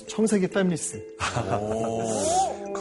청색이 0.07 0.47
패밀리스. 0.47 1.03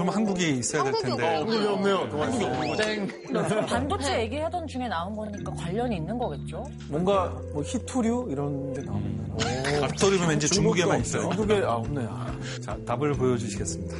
그럼 0.01 0.14
한국이 0.14 0.57
있어야 0.59 0.82
될 0.84 0.94
텐데. 0.94 1.36
한국이 1.36 1.66
없네요. 1.66 1.96
한국이 2.11 2.44
없는 2.44 2.68
거죠. 2.68 3.66
반도체 3.66 4.22
얘기하던 4.22 4.66
중에 4.66 4.88
나온 4.88 5.14
거니까 5.14 5.53
관련이 5.53 5.96
있는 5.96 6.16
거겠죠? 6.16 6.64
뭔가 6.88 7.30
뭐 7.53 7.62
희토류 7.62 8.28
이런 8.30 8.72
데 8.72 8.80
나오는 8.82 9.28
거. 9.28 9.84
앞서리면 9.84 10.28
왠지 10.30 10.48
중국에만 10.48 11.03
있어요. 11.03 11.28
중국에 11.28 11.62
아 11.64 11.74
없네. 11.74 12.07
아. 12.09 12.34
자, 12.62 12.78
답을 12.86 13.12
보여주시겠습니다. 13.12 13.94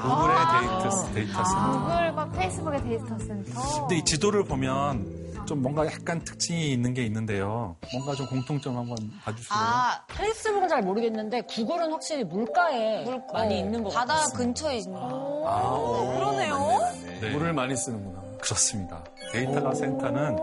구글의 0.00 0.36
데이터, 0.50 1.12
데이터 1.14 1.44
센터. 1.44 1.80
구글과 1.82 2.30
페이스북의 2.32 2.82
데이터 2.82 3.18
센터. 3.18 3.80
근데 3.82 3.98
이 3.98 4.04
지도를 4.04 4.42
보면 4.42 5.19
좀 5.50 5.62
뭔가 5.62 5.84
약간 5.84 6.22
특징이 6.22 6.70
있는 6.70 6.94
게 6.94 7.04
있는데요. 7.06 7.74
뭔가 7.92 8.14
좀 8.14 8.24
공통점 8.28 8.76
한번 8.76 8.96
봐주실래요? 9.24 9.60
아, 9.60 10.04
페이스북은 10.06 10.68
잘 10.68 10.80
모르겠는데 10.80 11.40
구글은 11.40 11.90
확실히 11.90 12.22
물가에 12.22 13.04
많이 13.32 13.58
있는 13.58 13.82
것 13.82 13.92
바다 13.92 14.14
같아요. 14.14 14.36
근처에 14.36 14.78
있는 14.78 14.96
아, 14.96 15.08
거. 15.08 16.14
그러네요. 16.14 16.78
네. 17.20 17.30
물을 17.32 17.52
많이 17.52 17.74
쓰는구나. 17.74 18.22
그렇습니다. 18.40 19.02
데이터 19.32 19.74
센터는 19.74 20.36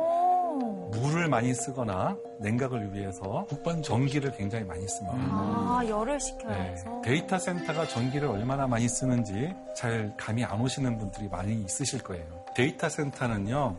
물을 0.91 1.29
많이 1.29 1.53
쓰거나 1.53 2.17
냉각을 2.41 2.93
위해서 2.93 3.47
전기를 3.81 4.33
굉장히 4.33 4.65
많이 4.65 4.85
씁니다. 4.89 5.15
아, 5.17 5.81
열을 5.87 6.19
식혀야 6.19 6.51
네. 6.51 6.71
해서. 6.71 7.01
데이터 7.01 7.39
센터가 7.39 7.87
전기를 7.87 8.27
얼마나 8.27 8.67
많이 8.67 8.89
쓰는지 8.89 9.53
잘 9.73 10.13
감이 10.17 10.43
안 10.43 10.59
오시는 10.59 10.97
분들이 10.97 11.29
많이 11.29 11.63
있으실 11.63 12.03
거예요. 12.03 12.25
데이터 12.55 12.89
센터는요, 12.89 13.77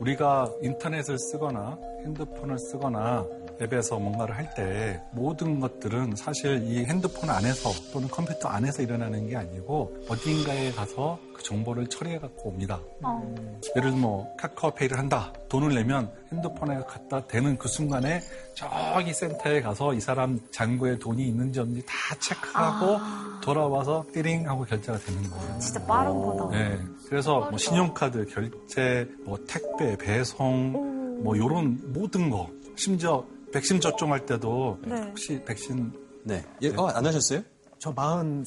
우리가 0.00 0.50
인터넷을 0.62 1.18
쓰거나 1.18 1.78
핸드폰을 2.04 2.58
쓰거나 2.58 3.26
앱에서 3.60 3.98
뭔가를 3.98 4.36
할 4.36 4.50
때 4.54 5.00
모든 5.12 5.60
것들은 5.60 6.16
사실 6.16 6.62
이 6.64 6.84
핸드폰 6.84 7.30
안에서 7.30 7.70
또는 7.92 8.08
컴퓨터 8.08 8.48
안에서 8.48 8.82
일어나는 8.82 9.28
게 9.28 9.36
아니고 9.36 9.96
어딘가에 10.08 10.72
가서 10.72 11.20
그 11.34 11.42
정보를 11.42 11.86
처리해 11.86 12.18
갖고 12.18 12.48
옵니다. 12.48 12.80
어. 13.02 13.34
예를 13.76 13.90
들어 13.90 14.00
뭐 14.00 14.34
카카오페이를 14.36 14.98
한다. 14.98 15.32
돈을 15.48 15.74
내면 15.74 16.10
핸드폰에 16.32 16.80
갖다 16.88 17.26
대는 17.26 17.58
그 17.58 17.68
순간에 17.68 18.20
저기 18.54 19.12
센터에 19.12 19.60
가서 19.60 19.94
이 19.94 20.00
사람 20.00 20.40
잔고에 20.50 20.98
돈이 20.98 21.28
있는지 21.28 21.60
없는지 21.60 21.84
다 21.86 21.94
체크하고 22.20 22.98
돌아와서 23.40 24.04
띠링 24.12 24.48
하고 24.48 24.64
결제가 24.64 24.98
되는 24.98 25.22
거예요. 25.30 25.58
진짜 25.60 25.84
빠른 25.86 26.12
거다. 26.20 26.50
네. 26.50 26.78
그래서 27.08 27.40
뭐 27.50 27.56
신용카드 27.58 28.26
결제, 28.26 29.08
뭐 29.24 29.38
택배 29.46 29.96
배송, 29.96 31.22
뭐 31.22 31.36
요런 31.36 31.92
모든 31.92 32.30
거. 32.30 32.48
심지어 32.76 33.24
백신 33.52 33.80
접종할 33.80 34.26
때도 34.26 34.78
네. 34.84 35.00
혹시 35.02 35.42
백신 35.44 35.92
네. 36.24 36.44
예, 36.62 36.74
어, 36.76 36.86
안 36.88 37.04
하셨어요? 37.04 37.42
저 37.78 37.90
마흔, 37.92 38.44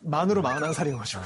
만으로 0.00 0.42
마흔한 0.42 0.72
살이어가지고. 0.74 1.22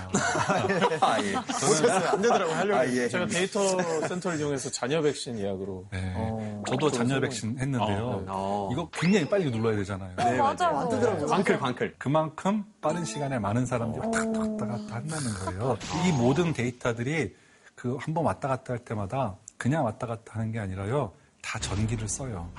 아, 1.01 1.19
예. 1.21 1.33
못했어요. 1.35 2.09
안 2.11 2.23
되더라고요. 2.23 2.55
하려고. 2.57 2.81
아, 2.81 2.87
예. 2.87 3.09
제가 3.09 3.27
데이터 3.27 3.61
센터를 4.07 4.39
이용해서 4.39 4.71
자녀 4.71 5.03
백신 5.03 5.39
예약으로. 5.39 5.87
네. 5.91 6.15
어, 6.17 6.63
저도 6.69 6.91
세상에- 6.91 7.21
백신 7.21 7.59
했는데요. 7.59 8.07
어, 8.07 8.21
네. 8.21 8.27
어. 8.29 8.69
이거 8.73 8.89
굉장히 8.93 9.29
빨리 9.29 9.51
눌러야 9.51 9.77
되잖아요. 9.77 10.15
네, 10.17 10.39
맞아요. 10.39 10.79
안 10.79 10.89
되더라고요. 10.89 11.27
광클, 11.27 11.59
광클. 11.59 11.95
그만큼 11.99 12.65
빠른 12.81 13.05
시간에 13.05 13.39
많은 13.39 13.67
사람들이 13.67 14.01
왔다 14.07 14.25
갔다 14.25 14.39
왔다 14.41 14.67
갔다 14.67 14.95
한다는 14.95 15.35
거예요. 15.45 15.77
이 16.07 16.13
모든 16.13 16.53
데이터들이 16.53 17.35
그 17.75 17.97
한 17.99 18.15
번 18.15 18.25
왔다 18.25 18.47
갔다 18.49 18.73
할 18.75 18.79
때마다 18.85 19.37
그냥 19.59 19.85
왔다 19.85 20.07
갔다 20.07 20.35
하는 20.35 20.53
게 20.53 20.59
아니라요. 20.61 21.13
다 21.43 21.59
전기를 21.59 22.09
써요. 22.09 22.51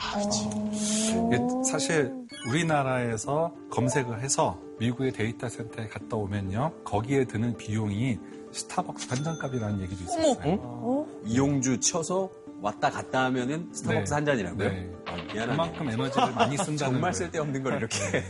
이게 1.28 1.40
사실 1.70 2.12
우리나라에서 2.50 3.54
검색을 3.72 4.22
해서 4.22 4.60
미국의 4.80 5.12
데이터 5.14 5.48
센터에 5.48 5.88
갔다 5.88 6.18
오면요. 6.18 6.74
거기에 6.84 7.26
드는 7.26 7.56
비용이 7.58 8.20
스타벅스 8.52 9.08
반 9.08 9.21
잔 9.21 9.34
값이라는 9.34 9.82
얘기도 9.82 10.04
있었어요. 10.04 11.06
이용주 11.26 11.80
쳐서 11.80 12.30
왔다 12.62 12.90
갔다 12.92 13.24
하면은 13.26 13.70
스타벅스 13.74 14.10
네. 14.10 14.14
한 14.16 14.26
잔이라고요? 14.26 14.70
네. 14.70 14.92
아. 15.06 15.16
그만큼 15.46 15.90
에너지를 15.90 16.32
많이 16.34 16.58
쓴다는 16.58 16.78
정말 16.78 17.02
거예요. 17.02 17.14
쓸데없는 17.14 17.64
걸 17.64 17.78
이렇게. 17.78 17.98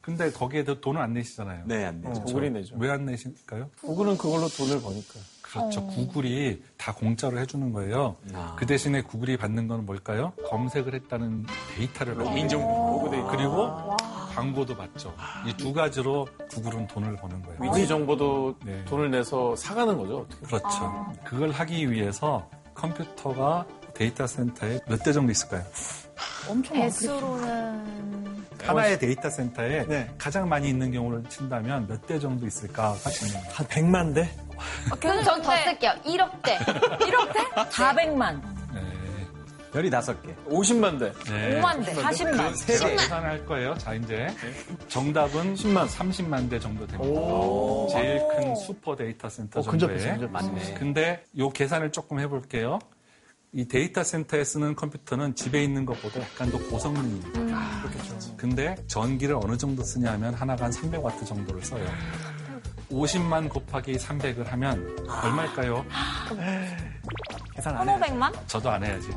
근데 0.00 0.30
거기에도 0.30 0.80
돈을 0.80 1.00
안 1.00 1.12
내시잖아요. 1.14 1.64
네, 1.66 1.84
안 1.86 2.00
내죠. 2.00 2.22
구글이 2.22 2.50
내죠. 2.50 2.76
왜 2.78 2.90
안 2.90 3.04
내실까요? 3.06 3.68
구글은 3.82 4.16
그걸로 4.16 4.48
돈을 4.48 4.80
버니까. 4.80 5.14
그렇죠. 5.60 5.86
구글이 5.86 6.62
다 6.76 6.92
공짜로 6.92 7.38
해주는 7.38 7.72
거예요. 7.72 8.16
아. 8.34 8.54
그 8.58 8.66
대신에 8.66 9.02
구글이 9.02 9.36
받는 9.36 9.68
건 9.68 9.86
뭘까요? 9.86 10.32
검색을 10.48 10.94
했다는 10.94 11.46
데이터를 11.76 12.14
받는 12.16 12.48
거예요. 12.48 12.66
로그 12.98 13.10
데이터. 13.10 13.28
그리고 13.28 13.96
광고도 14.34 14.76
받죠. 14.76 15.14
이 15.46 15.54
두 15.56 15.72
가지로 15.72 16.26
구글은 16.50 16.88
돈을 16.88 17.16
버는 17.16 17.42
거예요. 17.42 17.58
위치 17.62 17.86
정보도 17.86 18.56
네. 18.64 18.84
돈을 18.86 19.10
내서 19.10 19.54
사가는 19.56 19.96
거죠. 19.96 20.26
어떻게. 20.28 20.46
그렇죠. 20.46 21.12
그걸 21.24 21.50
하기 21.52 21.90
위해서 21.90 22.48
컴퓨터가 22.74 23.64
데이터 23.94 24.26
센터에 24.26 24.80
몇 24.88 24.98
대 25.04 25.12
정도 25.12 25.30
있을까요? 25.30 25.62
엄청 26.50 26.76
배수로는 26.76 28.44
하나의 28.62 28.98
데이터 28.98 29.30
센터에 29.30 30.08
가장 30.18 30.48
많이 30.48 30.68
있는 30.68 30.90
경우를 30.90 31.22
친다면 31.28 31.86
몇 31.86 32.00
대 32.06 32.18
정도 32.18 32.46
있을까 32.46 32.90
하시면 32.92 33.42
한 33.52 33.66
100만 33.66 34.14
대? 34.14 34.28
그럼 35.00 35.22
전 35.24 35.42
더 35.42 35.56
쓸게요. 35.56 35.92
1억 36.04 36.42
대. 36.42 36.56
1억 36.58 37.32
대? 37.32 37.40
400만. 37.70 38.40
별이 39.72 39.90
다섯 39.90 40.22
개. 40.22 40.32
50만 40.48 41.00
대. 41.00 41.12
네. 41.32 41.60
5만 41.60 41.84
대, 41.84 41.92
40만. 41.94 42.54
제가 42.64 42.88
계산을 42.90 43.28
할 43.28 43.44
거예요. 43.44 43.74
자, 43.76 43.92
이제 43.94 44.28
정답은 44.86 45.54
10만, 45.56 45.88
30만 45.88 46.48
대 46.48 46.60
정도 46.60 46.86
됩니다. 46.86 47.02
오. 47.10 47.88
제일 47.90 48.20
큰 48.28 48.54
슈퍼 48.54 48.94
데이터 48.94 49.28
센터 49.28 49.58
어, 49.58 49.62
정도에. 49.64 49.96
근접했어요. 49.96 50.28
맞네. 50.28 50.74
근데 50.74 51.24
요 51.38 51.50
계산을 51.50 51.90
조금 51.90 52.20
해볼게요. 52.20 52.78
이 53.52 53.66
데이터 53.66 54.04
센터에 54.04 54.44
쓰는 54.44 54.76
컴퓨터는 54.76 55.34
집에 55.34 55.62
있는 55.64 55.84
것보다 55.84 56.20
약간 56.20 56.50
더 56.52 56.58
고성능입니다. 56.70 57.30
그렇겠죠. 57.82 58.36
근데 58.36 58.76
전기를 58.86 59.36
어느 59.42 59.56
정도 59.56 59.82
쓰냐면 59.82 60.34
하나가 60.34 60.66
한 60.66 60.70
300와트 60.72 61.26
정도를 61.26 61.62
써요. 61.64 61.84
50만 62.94 63.48
곱하기 63.48 63.94
300을 63.96 64.46
하면 64.46 64.96
얼마일까요? 65.08 65.84
계산 67.54 67.76
안 67.76 67.86
1,500만? 67.86 68.32
저도 68.46 68.70
안 68.70 68.84
해야지. 68.84 69.08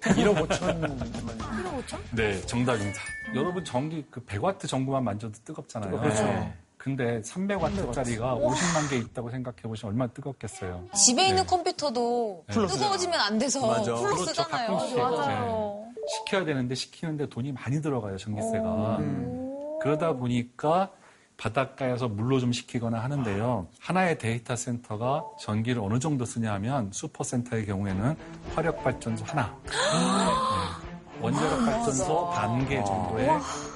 1억 0.00 0.46
5천. 0.46 0.98
1억 1.38 1.84
5천? 1.84 1.98
네, 2.12 2.40
정답입니다. 2.42 3.00
여러분 3.34 3.64
전기 3.64 4.04
그 4.10 4.20
100와트 4.24 4.68
전구만 4.68 5.04
만져도 5.04 5.34
뜨겁잖아요. 5.44 5.98
그렇죠. 6.00 6.22
네. 6.24 6.52
근데 6.76 7.20
300와트짜리가 7.20 8.42
50만 8.42 8.90
개 8.90 8.96
있다고 8.96 9.30
생각해 9.30 9.62
보시면 9.62 9.92
얼마나 9.92 10.10
뜨겁겠어요. 10.12 10.84
집에 10.94 11.28
있는 11.28 11.46
컴퓨터도 11.46 12.44
네. 12.48 12.54
뜨거워지면 12.54 13.20
안 13.20 13.38
돼서 13.38 13.64
맞아. 13.66 13.94
full로 13.94 14.16
그렇죠. 14.16 14.24
쓰잖아요. 14.26 14.76
가끔씩. 14.76 14.96
네. 14.96 15.92
식혀야 16.08 16.44
되는데 16.44 16.74
식히는데 16.74 17.28
돈이 17.28 17.52
많이 17.52 17.80
들어가요, 17.80 18.16
전기세가. 18.18 18.98
그러다 19.80 20.14
보니까 20.14 20.90
바닷가에서 21.42 22.06
물로 22.06 22.38
좀 22.38 22.52
식히거나 22.52 23.00
하는데요. 23.02 23.66
하나의 23.80 24.16
데이터 24.18 24.54
센터가 24.54 25.24
전기를 25.40 25.82
어느 25.82 25.98
정도 25.98 26.24
쓰냐 26.24 26.52
하면 26.54 26.90
슈퍼센터의 26.92 27.66
경우에는 27.66 28.16
화력 28.54 28.82
발전소 28.84 29.24
하나, 29.24 29.52
네. 29.64 31.20
원자력 31.20 31.58
발전소 31.64 32.30
반 32.30 32.64
개 32.68 32.76
정도의 32.84 33.28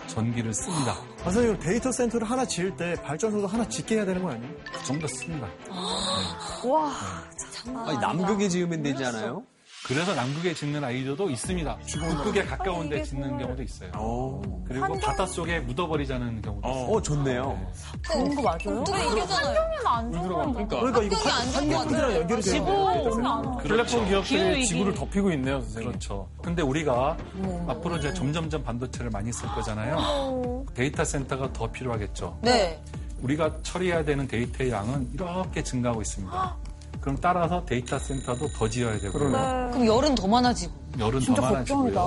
전기를 0.07 0.55
씁니다. 0.55 0.93
아, 0.93 1.25
선생님, 1.25 1.59
데이터 1.59 1.91
센터를 1.91 2.31
하나 2.31 2.45
지을 2.45 2.77
때 2.77 2.95
발전소도 3.03 3.49
하나 3.49 3.69
짓게 3.69 3.97
해야 3.97 4.05
되는 4.05 4.23
거 4.23 4.31
아니에요? 4.31 4.55
그 4.73 4.85
정도 4.85 5.09
씁니다. 5.09 5.49
와, 6.65 6.93
아니, 7.85 7.99
남극에 7.99 8.49
지으면 8.49 8.81
되지 8.85 9.05
않아요? 9.07 9.43
그래서 9.87 10.15
남극에 10.15 10.53
짓는 10.53 10.83
아이디어도 10.83 11.31
있습니다. 11.31 11.77
북극에 11.77 12.45
가까운 12.45 12.89
데 12.89 13.03
짓는 13.05 13.39
경우도 13.39 13.63
있어요. 13.63 14.43
그리고 14.67 14.99
바닷속에 14.99 15.61
묻어버리자는 15.61 16.43
경우도 16.43 16.69
있어요. 16.69 16.85
어, 16.87 17.01
좋네요. 17.03 17.67
그런 18.03 18.35
거 18.35 18.43
맞아요? 18.43 18.85
환경에는 18.85 19.87
안 19.87 20.13
좋은 20.13 20.29
거 20.29 20.53
그러니까. 20.53 20.81
그러니까 20.81 21.03
이거 21.03 21.17
환경이랑 21.55 22.15
연결이 22.15 22.43
되는 22.43 22.65
거예요. 22.65 23.59
플랫폼 23.63 24.09
기업들이 24.09 24.67
지구를 24.67 24.95
덮이고 24.95 25.31
있네요, 25.33 25.61
선생님. 25.61 25.91
그렇죠. 25.91 26.29
근데 26.43 26.63
우리가 26.63 27.17
앞으로 27.69 27.97
이제 27.99 28.13
점점점 28.13 28.65
반도체를 28.65 29.11
많이 29.11 29.33
쓸 29.33 29.49
거잖아요. 29.51 30.65
데이터 30.75 31.05
센터가 31.05 31.53
더 31.53 31.71
필요하겠죠. 31.71 32.39
네. 32.43 32.83
우리가 33.23 33.63
처리해야 33.63 34.05
되는 34.05 34.27
데이터의 34.27 34.71
양은 34.71 35.11
이렇게 35.15 35.63
증가하고 35.63 36.03
있습니다. 36.03 36.57
그럼 37.07 37.17
따라서 37.21 37.65
데이터 37.65 37.97
센터도 38.01 38.49
더 38.49 38.69
지어야 38.69 38.99
되고요. 38.99 39.31
그럼 39.31 39.87
열은 39.87 40.17
더 40.17 40.27
많아지고. 40.27 40.73
열은 40.99 41.21
더 41.21 41.41
많아지고요. 41.41 41.95
걱정이다. 41.95 42.03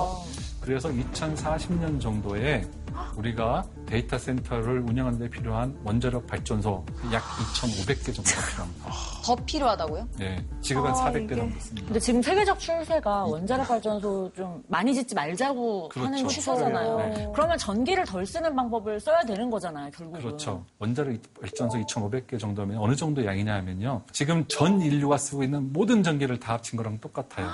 그래서 0.60 0.90
2040년 0.90 1.98
정도에 1.98 2.68
우리가 3.16 3.64
데이터 3.90 4.16
센터를 4.16 4.78
운영하는 4.88 5.18
데 5.18 5.28
필요한 5.28 5.76
원자력 5.84 6.24
발전소 6.28 6.84
약 7.12 7.22
2,500개 7.22 8.14
정도가 8.14 8.46
필요합니다. 8.50 8.90
더 9.24 9.36
필요하다고요? 9.44 10.08
네, 10.18 10.44
지금 10.60 10.84
한 10.84 10.92
아, 10.92 10.94
400대 10.94 11.24
이게- 11.24 11.36
정도 11.36 11.60
씁니다. 11.60 11.86
근데 11.88 12.00
지금 12.00 12.22
세계적 12.22 12.58
추세가 12.60 13.24
원자력 13.24 13.66
발전소 13.66 14.30
좀 14.36 14.62
많이 14.68 14.94
짓지 14.94 15.14
말자고 15.14 15.88
그렇죠. 15.88 16.06
하는 16.06 16.28
추세잖아요. 16.28 16.96
네. 16.98 17.28
그러면 17.34 17.58
전기를 17.58 18.04
덜 18.04 18.24
쓰는 18.24 18.54
방법을 18.54 19.00
써야 19.00 19.20
되는 19.22 19.50
거잖아요, 19.50 19.90
결국은. 19.90 20.20
그렇죠. 20.20 20.64
원자력 20.78 21.16
발전소 21.40 21.78
2,500개 21.80 22.38
정도면 22.38 22.78
어느 22.78 22.94
정도 22.94 23.24
양이냐 23.24 23.52
하면요. 23.54 24.02
지금 24.12 24.44
전 24.46 24.80
인류가 24.80 25.16
쓰고 25.18 25.42
있는 25.42 25.72
모든 25.72 26.02
전기를 26.04 26.38
다 26.38 26.52
합친 26.54 26.76
거랑 26.76 26.98
똑같아요. 27.00 27.46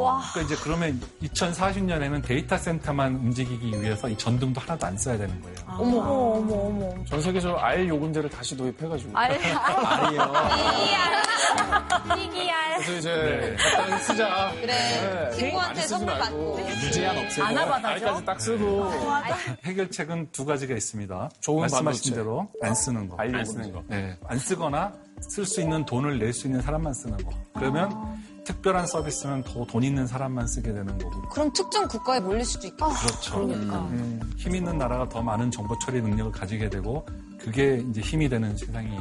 와. 0.00 0.22
그러니까 0.32 0.40
이제 0.54 0.62
그러면 0.62 1.00
2040년에는 1.22 2.22
데이터 2.24 2.56
센터만 2.56 3.16
움직이기 3.16 3.80
위해서 3.82 4.08
이 4.08 4.16
전등도 4.16 4.60
하나도 4.60 4.86
안 4.86 4.96
써야 4.96 5.18
되는 5.18 5.31
거예요. 5.40 5.56
어머, 5.68 5.98
어머, 5.98 6.54
어머. 6.54 7.04
전 7.06 7.20
세계적으로 7.22 7.58
알 7.60 7.88
요금제를 7.88 8.28
다시 8.28 8.56
도입해가지고. 8.56 9.16
알, 9.16 9.32
알 9.32 10.12
이요. 10.12 10.32
이기알. 12.18 12.76
그래서 12.76 12.92
이제 12.98 13.56
적당히 13.58 14.02
쓰자. 14.02 14.50
그래. 14.60 14.66
네. 14.66 15.36
친구한테 15.36 15.80
선물. 15.82 16.18
받고. 16.18 16.58
무제한 16.58 17.18
없애고. 17.18 17.46
안아받아줘? 17.46 17.88
알까지 18.06 18.24
딱 18.24 18.40
쓰고. 18.40 18.90
해결책은 19.64 20.28
두 20.32 20.44
가지가 20.44 20.74
있습니다. 20.74 21.30
좋은 21.40 21.60
말씀하신. 21.62 22.14
대로 22.14 22.48
안 22.62 22.74
쓰는 22.74 23.08
거. 23.08 23.16
안 23.18 23.44
쓰는 23.44 23.72
거. 23.72 23.82
네, 23.86 24.16
안 24.26 24.38
쓰거나 24.38 24.92
쓸 25.20 25.44
수 25.46 25.60
있는 25.60 25.84
돈을 25.84 26.18
낼 26.18 26.32
수 26.32 26.46
있는 26.48 26.60
사람만 26.60 26.92
쓰는 26.94 27.16
거. 27.24 27.30
그러면 27.54 27.92
특별한 28.44 28.86
서비스는 28.86 29.42
더 29.44 29.64
돈 29.64 29.82
있는 29.84 30.06
사람만 30.06 30.46
쓰게 30.46 30.72
되는 30.72 30.98
거고. 30.98 31.22
그럼 31.30 31.52
특정 31.52 31.86
국가에 31.88 32.20
몰릴 32.20 32.44
수도 32.44 32.66
있겠다. 32.66 32.88
그렇죠. 32.88 33.46
그러니까. 33.46 33.78
음, 33.90 34.20
힘 34.36 34.54
있는 34.54 34.76
나라가 34.78 35.08
더 35.08 35.22
많은 35.22 35.50
정보 35.50 35.78
처리 35.78 36.02
능력을 36.02 36.32
가지게 36.32 36.68
되고 36.68 37.06
그게 37.42 37.82
이제 37.90 38.00
힘이 38.00 38.28
되는 38.28 38.56
세상이 38.56 38.96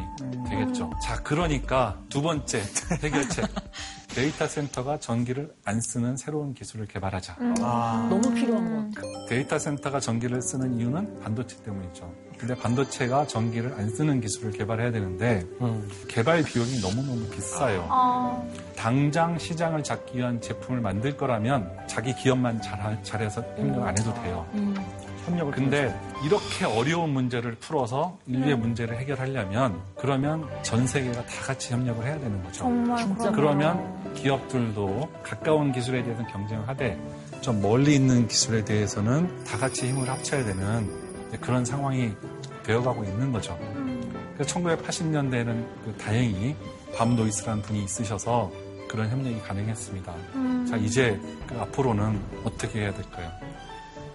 되겠죠. 0.49 0.89
자, 1.01 1.21
그러니까 1.23 1.99
두 2.09 2.21
번째 2.21 2.61
해결책. 3.03 3.45
데이터 4.09 4.45
센터가 4.45 4.99
전기를 4.99 5.53
안 5.63 5.79
쓰는 5.79 6.17
새로운 6.17 6.53
기술을 6.53 6.85
개발하자. 6.87 7.37
너무 8.09 8.33
필요한 8.33 8.91
것 8.93 9.01
같아요. 9.01 9.25
데이터 9.27 9.57
센터가 9.57 9.99
전기를 10.01 10.41
쓰는 10.41 10.77
이유는 10.79 11.21
반도체 11.21 11.61
때문이죠. 11.63 12.11
근데 12.37 12.55
반도체가 12.55 13.27
전기를 13.27 13.73
안 13.77 13.87
쓰는 13.89 14.19
기술을 14.19 14.51
개발해야 14.51 14.91
되는데 14.91 15.45
개발 16.09 16.43
비용이 16.43 16.81
너무너무 16.81 17.25
비싸요. 17.29 17.85
아, 17.89 18.43
당장 18.75 19.37
시장을 19.37 19.83
잡기 19.83 20.17
위한 20.17 20.41
제품을 20.41 20.81
만들 20.81 21.15
거라면 21.15 21.71
자기 21.87 22.13
기업만 22.15 22.61
잘, 22.61 23.01
잘해서 23.03 23.41
협력 23.55 23.83
안 23.85 23.97
해도 23.97 24.13
돼요. 24.15 24.45
협력을 25.25 25.53
근데 25.53 25.97
이렇게 26.25 26.65
어려운 26.65 27.11
문제를 27.11 27.55
풀어서 27.55 28.17
인류의 28.27 28.53
음. 28.53 28.59
문제를 28.61 28.97
해결하려면 28.97 29.81
그러면 29.95 30.47
전 30.63 30.87
세계가 30.87 31.25
다 31.25 31.41
같이 31.45 31.73
협력을 31.73 32.03
해야 32.05 32.19
되는 32.19 32.41
거죠. 32.43 32.63
정말. 32.63 33.33
그러면 33.33 34.13
기업들도 34.13 35.09
가까운 35.23 35.71
기술에 35.71 36.03
대해서는 36.03 36.29
경쟁을 36.31 36.67
하되 36.67 36.99
좀 37.41 37.61
멀리 37.61 37.95
있는 37.95 38.27
기술에 38.27 38.63
대해서는 38.63 39.43
다 39.45 39.57
같이 39.57 39.87
힘을 39.87 40.09
합쳐야 40.09 40.43
되는 40.43 40.89
그런 41.39 41.65
상황이 41.65 42.11
되어가고 42.63 43.03
있는 43.03 43.31
거죠. 43.31 43.57
그래서 44.35 44.59
1980년대에는 44.59 45.65
그 45.83 45.95
다행히 45.99 46.55
밤 46.95 47.15
노이스라는 47.15 47.61
분이 47.61 47.83
있으셔서 47.83 48.51
그런 48.87 49.09
협력이 49.09 49.39
가능했습니다. 49.41 50.13
음. 50.35 50.65
자, 50.69 50.75
이제 50.75 51.19
그 51.47 51.57
앞으로는 51.59 52.19
어떻게 52.43 52.81
해야 52.81 52.93
될까요? 52.93 53.31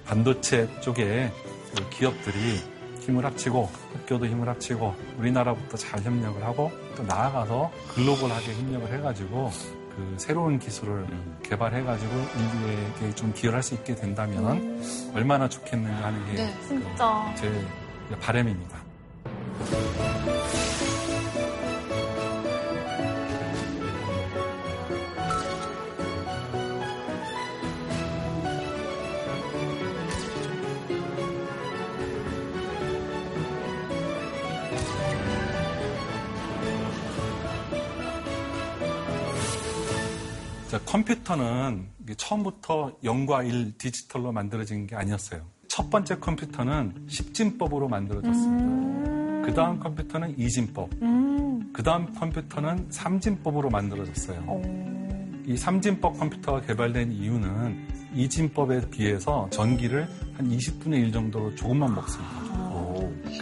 반도체 0.07 0.69
쪽에 0.81 1.33
그 1.75 1.89
기업들이 1.91 2.61
힘을 3.01 3.25
합치고 3.25 3.71
학교도 3.95 4.27
힘을 4.27 4.49
합치고 4.49 4.95
우리나라부터 5.19 5.77
잘 5.77 6.01
협력을 6.01 6.43
하고 6.43 6.71
또 6.97 7.03
나아가서 7.05 7.71
글로벌하게 7.89 8.55
협력을 8.55 8.93
해가지고 8.93 9.51
그 9.97 10.15
새로운 10.19 10.59
기술을 10.59 11.07
개발해가지고 11.43 12.13
인류에게 12.13 13.15
좀 13.15 13.33
기여할 13.33 13.63
수 13.63 13.75
있게 13.75 13.95
된다면 13.95 14.83
얼마나 15.15 15.49
좋겠는가 15.49 16.07
하는 16.07 16.27
게 16.27 16.33
네, 16.35 16.55
그 16.61 16.69
진짜. 16.69 17.35
제 17.37 17.67
바람입니다. 18.21 18.77
컴퓨터는 40.97 41.89
처음부터 42.17 42.97
0과 43.05 43.47
1 43.47 43.77
디지털로 43.77 44.33
만들어진 44.33 44.87
게 44.87 44.97
아니었어요. 44.97 45.43
첫 45.69 45.91
번째 45.91 46.17
컴퓨터는 46.17 47.07
10진법으로 47.07 47.87
만들어졌습니다. 47.89 49.45
그 49.47 49.53
다음 49.55 49.79
컴퓨터는 49.79 50.37
2진법. 50.37 51.73
그 51.75 51.83
다음 51.83 52.15
컴퓨터는 52.15 52.89
3진법으로 52.89 53.71
만들어졌어요. 53.71 54.41
이 55.45 55.55
3진법 55.55 56.19
컴퓨터가 56.19 56.63
개발된 56.63 57.13
이유는 57.13 57.89
2진법에 58.15 58.91
비해서 58.91 59.49
전기를 59.51 60.09
한 60.35 60.49
20분의 60.49 60.95
1 60.95 61.13
정도로 61.13 61.55
조금만 61.57 61.95
먹습니다. 61.95 62.37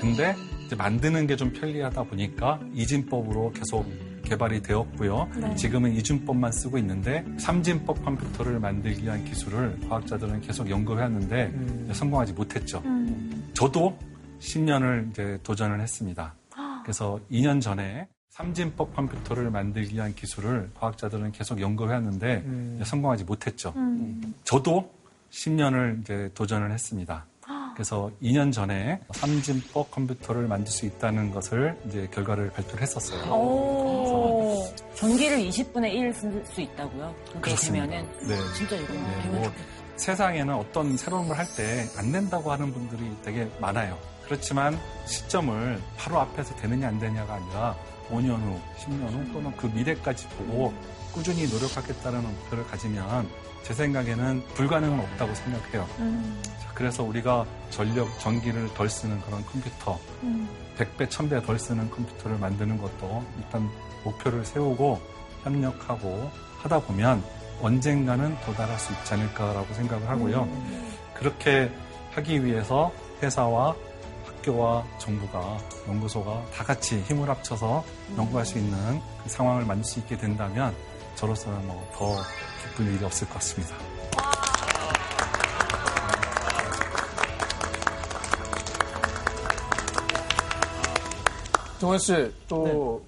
근데 0.01 0.35
이제 0.67 0.75
만드는 0.75 1.29
게 1.29 1.37
좀 1.37 1.53
편리하다 1.53 2.03
보니까 2.05 2.59
2진법으로 2.75 3.53
계속 3.55 3.87
개발이 4.25 4.63
되었고요. 4.63 5.29
네. 5.37 5.55
지금은 5.55 5.95
2진법만 5.95 6.53
쓰고 6.53 6.79
있는데 6.79 7.25
3진법 7.39 8.05
컴퓨터를 8.05 8.59
만들기 8.59 9.05
위한 9.05 9.25
기술을 9.25 9.79
과학자들은 9.89 10.41
계속 10.41 10.69
연구해왔는데 10.69 11.93
성공하지 11.93 12.33
못했죠. 12.33 12.83
저도 13.53 13.97
10년을 14.41 15.11
이제 15.11 15.39
도전을 15.43 15.81
했습니다. 15.81 16.35
그래서 16.83 17.21
2년 17.31 17.61
전에 17.61 18.09
삼진법 18.31 18.97
컴퓨터를 18.97 19.51
만들기 19.51 19.95
위한 19.95 20.13
기술을 20.13 20.71
과학자들은 20.75 21.31
계속 21.31 21.61
연구해왔는데 21.61 22.45
이제 22.75 22.85
성공하지 22.85 23.23
못했죠. 23.25 23.73
저도 24.43 24.91
10년을 25.31 26.01
이제 26.01 26.31
도전을 26.35 26.73
했습니다. 26.73 27.27
그래서 27.75 28.11
2년 28.23 28.53
전에 28.53 29.01
삼진법 29.13 29.91
컴퓨터를 29.91 30.47
만들 30.47 30.71
수 30.73 30.87
있다는 30.87 31.31
것을 31.33 31.77
이제 31.87 32.09
결과를 32.13 32.51
발표를 32.51 32.83
했었어요. 32.83 33.33
오. 33.33 34.65
전기를 34.95 35.39
20분의 35.39 35.93
1 35.93 36.15
쓸 36.15 36.45
수 36.47 36.61
있다고요? 36.61 37.15
그렇습니다. 37.41 37.87
되면은 37.87 38.09
네. 38.29 38.37
진짜 38.57 38.77
이거 38.77 38.93
네, 38.95 39.29
뭐 39.31 39.53
세상에는 39.97 40.55
어떤 40.55 40.97
새로운 40.97 41.29
걸 41.29 41.37
할 41.39 41.47
때 41.57 41.85
안 41.97 42.11
된다고 42.13 42.51
하는 42.53 42.73
분들이 42.73 43.11
되게 43.25 43.49
많아요. 43.61 43.99
그렇지만 44.25 44.79
시점을 45.07 45.81
바로 45.97 46.21
앞에서 46.21 46.55
되느냐 46.57 46.89
안 46.89 46.99
되냐가 46.99 47.35
아니라 47.35 47.77
5년 48.11 48.41
후, 48.41 48.61
10년 48.79 49.09
후 49.13 49.33
또는 49.33 49.53
그 49.57 49.67
미래까지 49.67 50.29
보고 50.29 50.73
꾸준히 51.13 51.47
노력하겠다는 51.49 52.23
목표를 52.23 52.65
가지면 52.67 53.29
제 53.65 53.73
생각에는 53.75 54.45
불가능은 54.55 55.01
없다고 55.01 55.35
생각해요. 55.35 55.89
자, 56.61 56.71
그래서 56.75 57.03
우리가 57.03 57.47
전력, 57.71 58.09
전기를 58.21 58.73
덜 58.75 58.89
쓰는 58.89 59.21
그런 59.23 59.45
컴퓨터, 59.47 59.99
100배, 60.79 61.09
1000배 61.09 61.45
덜 61.45 61.59
쓰는 61.59 61.91
컴퓨터를 61.91 62.39
만드는 62.39 62.79
것도 62.79 63.25
일단 63.39 63.69
목표를 64.05 64.45
세우고 64.45 65.01
협력하고 65.45 66.31
하다 66.59 66.81
보면 66.81 67.25
언젠가는 67.63 68.37
도달할 68.45 68.79
수 68.79 68.93
있지 68.93 69.15
않을까라고 69.15 69.73
생각을 69.75 70.09
하고요. 70.09 70.47
그렇게 71.15 71.71
하기 72.13 72.45
위해서 72.45 72.93
회사와 73.23 73.75
학교와 74.27 74.85
정부가 74.99 75.59
연구소가 75.89 76.45
다 76.55 76.65
같이 76.65 77.01
힘을 77.03 77.29
합쳐서 77.31 77.83
연구할 78.17 78.45
수 78.45 78.59
있는 78.59 79.01
그 79.23 79.29
상황을 79.31 79.65
만들 79.65 79.85
수 79.85 80.01
있게 80.01 80.19
된다면 80.19 80.75
저로서는 81.15 81.67
뭐 81.67 81.85
더 81.95 82.17
기쁜 82.63 82.93
일이 82.93 83.05
없을 83.05 83.27
것 83.29 83.35
같습니다. 83.35 83.77
동원 91.81 91.99
씨, 91.99 92.33
또, 92.49 93.05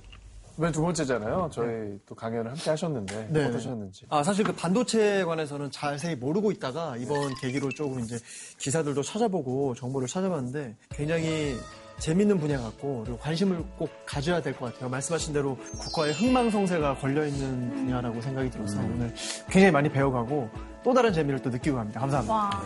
왜두 0.58 0.80
번째잖아요. 0.82 1.50
저희 1.52 1.98
또 2.06 2.14
강연을 2.14 2.50
함께 2.50 2.70
하셨는데, 2.70 3.28
네. 3.30 3.44
어떠셨는지. 3.46 4.06
아, 4.08 4.22
사실 4.22 4.44
그 4.44 4.54
반도체에 4.54 5.24
관해서는 5.24 5.70
자세히 5.70 6.14
모르고 6.14 6.50
있다가 6.52 6.96
이번 6.96 7.34
계기로 7.36 7.70
조금 7.70 8.00
이제 8.00 8.18
기사들도 8.58 9.02
찾아보고 9.02 9.74
정보를 9.74 10.08
찾아봤는데 10.08 10.76
굉장히 10.90 11.56
재밌는 11.98 12.38
분야 12.38 12.60
같고 12.60 13.02
그리고 13.04 13.18
관심을 13.18 13.64
꼭 13.78 13.90
가져야 14.04 14.40
될 14.42 14.54
것 14.56 14.72
같아요. 14.72 14.88
말씀하신 14.90 15.32
대로 15.32 15.56
국가의 15.78 16.12
흥망성쇠가 16.12 16.96
걸려있는 16.96 17.70
분야라고 17.74 18.20
생각이 18.20 18.50
들어서 18.50 18.78
오늘 18.80 19.12
굉장히 19.48 19.70
많이 19.72 19.88
배워가고 19.88 20.50
또 20.84 20.94
다른 20.94 21.12
재미를 21.12 21.40
또 21.42 21.50
느끼고 21.50 21.76
갑니다. 21.76 22.00
감사합니다. 22.00 22.62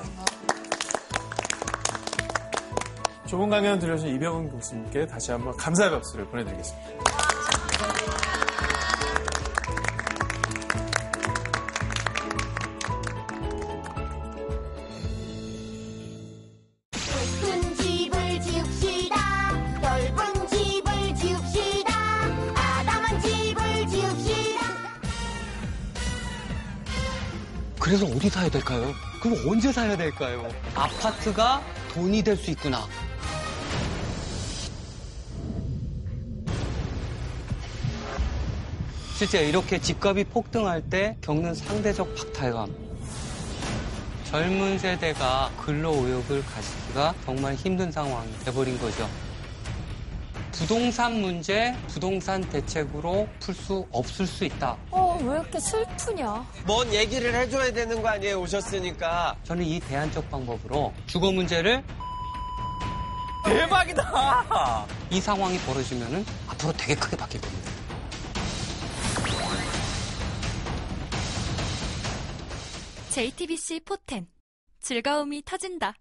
좋은 3.26 3.48
강연 3.48 3.78
들려주신 3.78 4.14
이병훈 4.16 4.50
교수님께 4.50 5.06
다시 5.06 5.30
한번 5.30 5.56
감사의 5.56 5.90
박수를 5.92 6.26
보내드리겠습니다. 6.26 7.29
그래서 27.90 28.06
어디 28.06 28.28
사야 28.28 28.48
될까요? 28.48 28.94
그럼 29.20 29.36
언제 29.48 29.72
사야 29.72 29.96
될까요? 29.96 30.48
아파트가 30.76 31.60
돈이 31.92 32.22
될 32.22 32.36
수 32.36 32.52
있구나. 32.52 32.86
실제 39.18 39.48
이렇게 39.48 39.80
집값이 39.80 40.22
폭등할 40.22 40.82
때 40.82 41.16
겪는 41.20 41.52
상대적 41.52 42.14
박탈감. 42.14 42.72
젊은 44.22 44.78
세대가 44.78 45.50
근로 45.60 45.92
의욕을 45.92 46.44
가지기가 46.46 47.12
정말 47.24 47.56
힘든 47.56 47.90
상황이 47.90 48.30
돼버린 48.44 48.78
거죠. 48.78 49.08
부동산 50.60 51.22
문제, 51.22 51.74
부동산 51.88 52.42
대책으로 52.50 53.26
풀 53.40 53.54
수 53.54 53.86
없을 53.90 54.26
수 54.26 54.44
있다. 54.44 54.76
어, 54.90 55.18
왜 55.22 55.38
이렇게 55.40 55.58
슬프냐? 55.58 56.46
뭔 56.66 56.92
얘기를 56.92 57.34
해줘야 57.34 57.72
되는 57.72 58.02
거 58.02 58.08
아니에요, 58.08 58.40
오셨으니까. 58.42 59.36
저는 59.42 59.64
이 59.64 59.80
대안적 59.80 60.28
방법으로 60.30 60.92
주거 61.06 61.32
문제를 61.32 61.82
대박이다! 63.46 64.86
이 65.10 65.18
상황이 65.20 65.58
벌어지면은 65.60 66.26
앞으로 66.48 66.72
되게 66.74 66.94
크게 66.94 67.16
바뀔 67.16 67.40
겁니다. 67.40 67.70
JTBC 73.10 73.80
포텐 73.80 74.26
즐거움이 74.80 75.42
터진다. 75.44 75.94